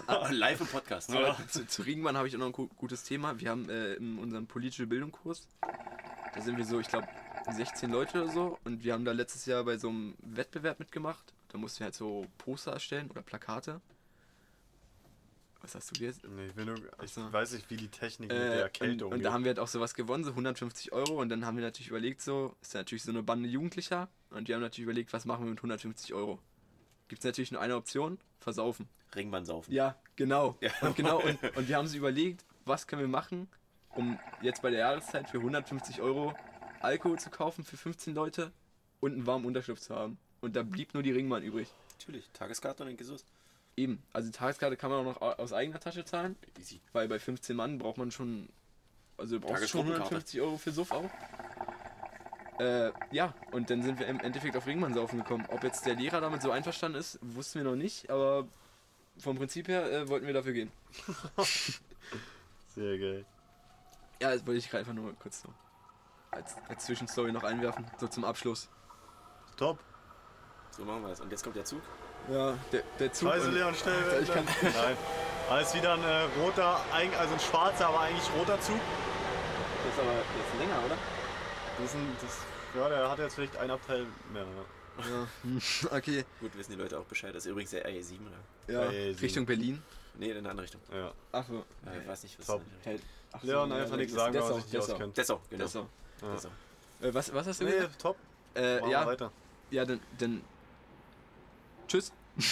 [0.08, 1.10] dann live im Podcast.
[1.12, 1.36] Ja.
[1.50, 3.40] Zu, zu Ringbahn habe ich auch noch ein gu- gutes Thema.
[3.40, 5.48] Wir haben äh, in unserem politische Bildungskurs,
[6.34, 7.08] da sind wir so, ich glaube,
[7.52, 8.60] 16 Leute oder so.
[8.66, 11.34] Und wir haben da letztes Jahr bei so einem Wettbewerb mitgemacht.
[11.50, 13.82] Da mussten wir halt so Poster erstellen oder Plakate.
[15.62, 16.24] Was hast du jetzt?
[16.24, 19.24] Nee, ich, nur, ich weiß nicht, wie die Technik mit der Äh, Kälte und, und
[19.24, 21.20] da haben wir halt auch sowas gewonnen, so 150 Euro.
[21.20, 24.08] Und dann haben wir natürlich überlegt, so, ist ja natürlich so eine Bande Jugendlicher.
[24.30, 26.40] Und die haben natürlich überlegt, was machen wir mit 150 Euro?
[27.08, 28.88] Gibt es natürlich nur eine Option, versaufen.
[29.16, 29.72] Ringbahn saufen.
[29.74, 30.58] Ja, genau.
[30.62, 30.72] Ja.
[30.82, 33.48] Und genau, und, und wir haben uns überlegt, was können wir machen,
[33.90, 36.36] um jetzt bei der Jahreszeit für 150 Euro
[36.82, 38.52] Alkohol zu kaufen für 15 Leute
[39.00, 40.20] und einen warmen Unterschlupf zu haben.
[40.42, 41.74] Und da blieb nur die Ringbahn übrig.
[42.00, 42.30] Natürlich.
[42.32, 43.26] Tageskarte und geht's los.
[43.78, 44.02] Eben.
[44.12, 46.82] Also die Tageskarte kann man auch noch au- aus eigener Tasche zahlen, Easy.
[46.94, 48.50] weil bei 15 Mann braucht man schon.
[49.18, 50.04] Also du brauchst schon Tagesgruppenkarte.
[50.16, 51.10] 150 Euro für Suff auch.
[52.60, 55.46] Äh, ja, und dann sind wir im Endeffekt auf Ringbahn saufen gekommen.
[55.50, 58.48] Ob jetzt der Lehrer damit so einverstanden ist, wussten wir noch nicht, aber
[59.20, 60.72] vom Prinzip her äh, wollten wir dafür gehen.
[62.76, 63.26] Sehr geil.
[64.20, 65.50] Ja, das wollte ich gerade einfach nur kurz so
[66.32, 68.70] als, als Zwischenstory noch einwerfen, so zum Abschluss.
[69.56, 69.80] Top.
[70.72, 71.22] So machen wir das.
[71.22, 71.82] Und jetzt kommt der Zug.
[72.30, 73.30] Ja, der, der Zug.
[73.30, 74.04] Scheiße, und- Leon, schnell.
[74.04, 74.98] Alter, ich kann- Nein.
[75.50, 78.76] Alles wieder ein äh, roter, also ein schwarzer, aber eigentlich roter Zug.
[79.86, 80.98] Das ist aber jetzt länger, oder?
[81.78, 82.38] Das ist ein, das,
[82.76, 84.44] ja, der hat jetzt vielleicht ein Abteil mehr.
[84.44, 85.06] Ja.
[85.10, 85.28] Ja.
[85.98, 86.26] Okay.
[86.42, 87.34] Gut, wissen die Leute auch Bescheid.
[87.34, 88.74] Das ist übrigens der RE7, oder?
[88.74, 89.82] Ja, Ey, sie- Richtung Berlin.
[90.16, 90.82] Nee, in eine andere Richtung.
[90.92, 91.12] ja.
[91.32, 91.64] Ach so.
[91.90, 92.62] Äh, ich weiß nicht, was Top.
[92.66, 92.86] das ist.
[92.86, 93.00] Hey,
[93.32, 94.94] ach so, Leon, ja, einfach nichts sagen, Dessau, sich nicht Dessau.
[94.94, 95.18] auskennt.
[95.18, 95.64] Dessau, genau.
[95.64, 95.88] Dessau.
[96.24, 96.32] Ja.
[96.34, 96.50] Dessau.
[97.02, 98.02] Äh, was, was hast du Nee, gesagt?
[98.02, 98.18] top.
[98.56, 99.32] Äh, ja, weiter.
[99.70, 100.42] ja, dann, dann.
[101.88, 102.12] Tschüss.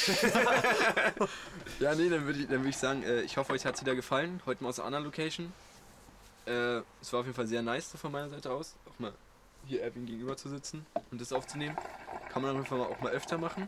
[1.80, 3.82] ja, nee, dann würde ich, dann würd ich sagen, äh, ich hoffe, euch hat es
[3.82, 4.42] wieder gefallen.
[4.46, 5.54] Heute mal aus einer anderen Location.
[6.46, 9.14] Äh, es war auf jeden Fall sehr nice so von meiner Seite aus, auch mal
[9.68, 11.76] hier Erwin gegenüber zu sitzen und das aufzunehmen.
[12.30, 13.68] Kann man auf jeden Fall auch mal öfter machen.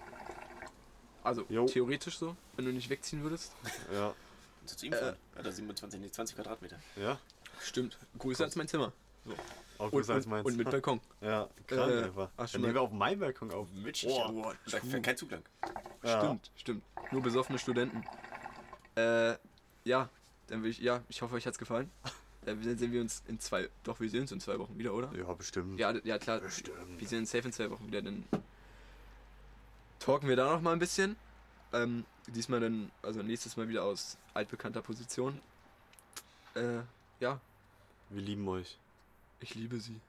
[1.24, 1.66] Also Jo.
[1.66, 3.52] theoretisch so, wenn du nicht wegziehen würdest.
[3.92, 4.14] Ja.
[4.62, 5.18] Und zu ihm fahren.
[5.36, 6.80] Hat er 27, nee, 20 Quadratmeter.
[6.96, 7.20] Ja.
[7.62, 7.98] Stimmt.
[8.18, 8.94] Größer als mein Zimmer.
[9.80, 10.46] Auch Und, größer als und, meins.
[10.46, 11.00] und mit Balkon.
[11.22, 12.30] ja, krank Äh, einfach.
[12.38, 13.68] ach, Dann nehmen wir auf meinem Balkon auf.
[13.74, 14.10] Mitschig.
[14.12, 15.44] Oh, da fährt kein Zug lang.
[16.04, 16.20] Ja.
[16.20, 16.84] Stimmt, stimmt.
[17.12, 18.04] Nur besoffene Studenten.
[18.96, 19.36] Äh,
[19.84, 20.10] ja,
[20.48, 21.92] dann will ich, ja, ich hoffe, euch hat's gefallen.
[22.46, 24.94] Äh, dann sehen wir uns in zwei, doch, wir sehen uns in zwei Wochen wieder,
[24.94, 25.12] oder?
[25.14, 25.78] Ja, bestimmt.
[25.78, 26.40] Ja, ja klar.
[26.40, 26.78] Bestimmt.
[26.98, 28.24] Wir sehen uns safe in zwei Wochen wieder, dann
[30.00, 31.18] talken wir da noch mal ein bisschen.
[31.74, 35.42] Ähm, diesmal dann, also nächstes Mal wieder aus altbekannter Position.
[36.56, 36.80] Äh,
[37.20, 37.42] ja,
[38.12, 38.78] Wir lieben euch.
[39.40, 40.02] Ich liebe sie.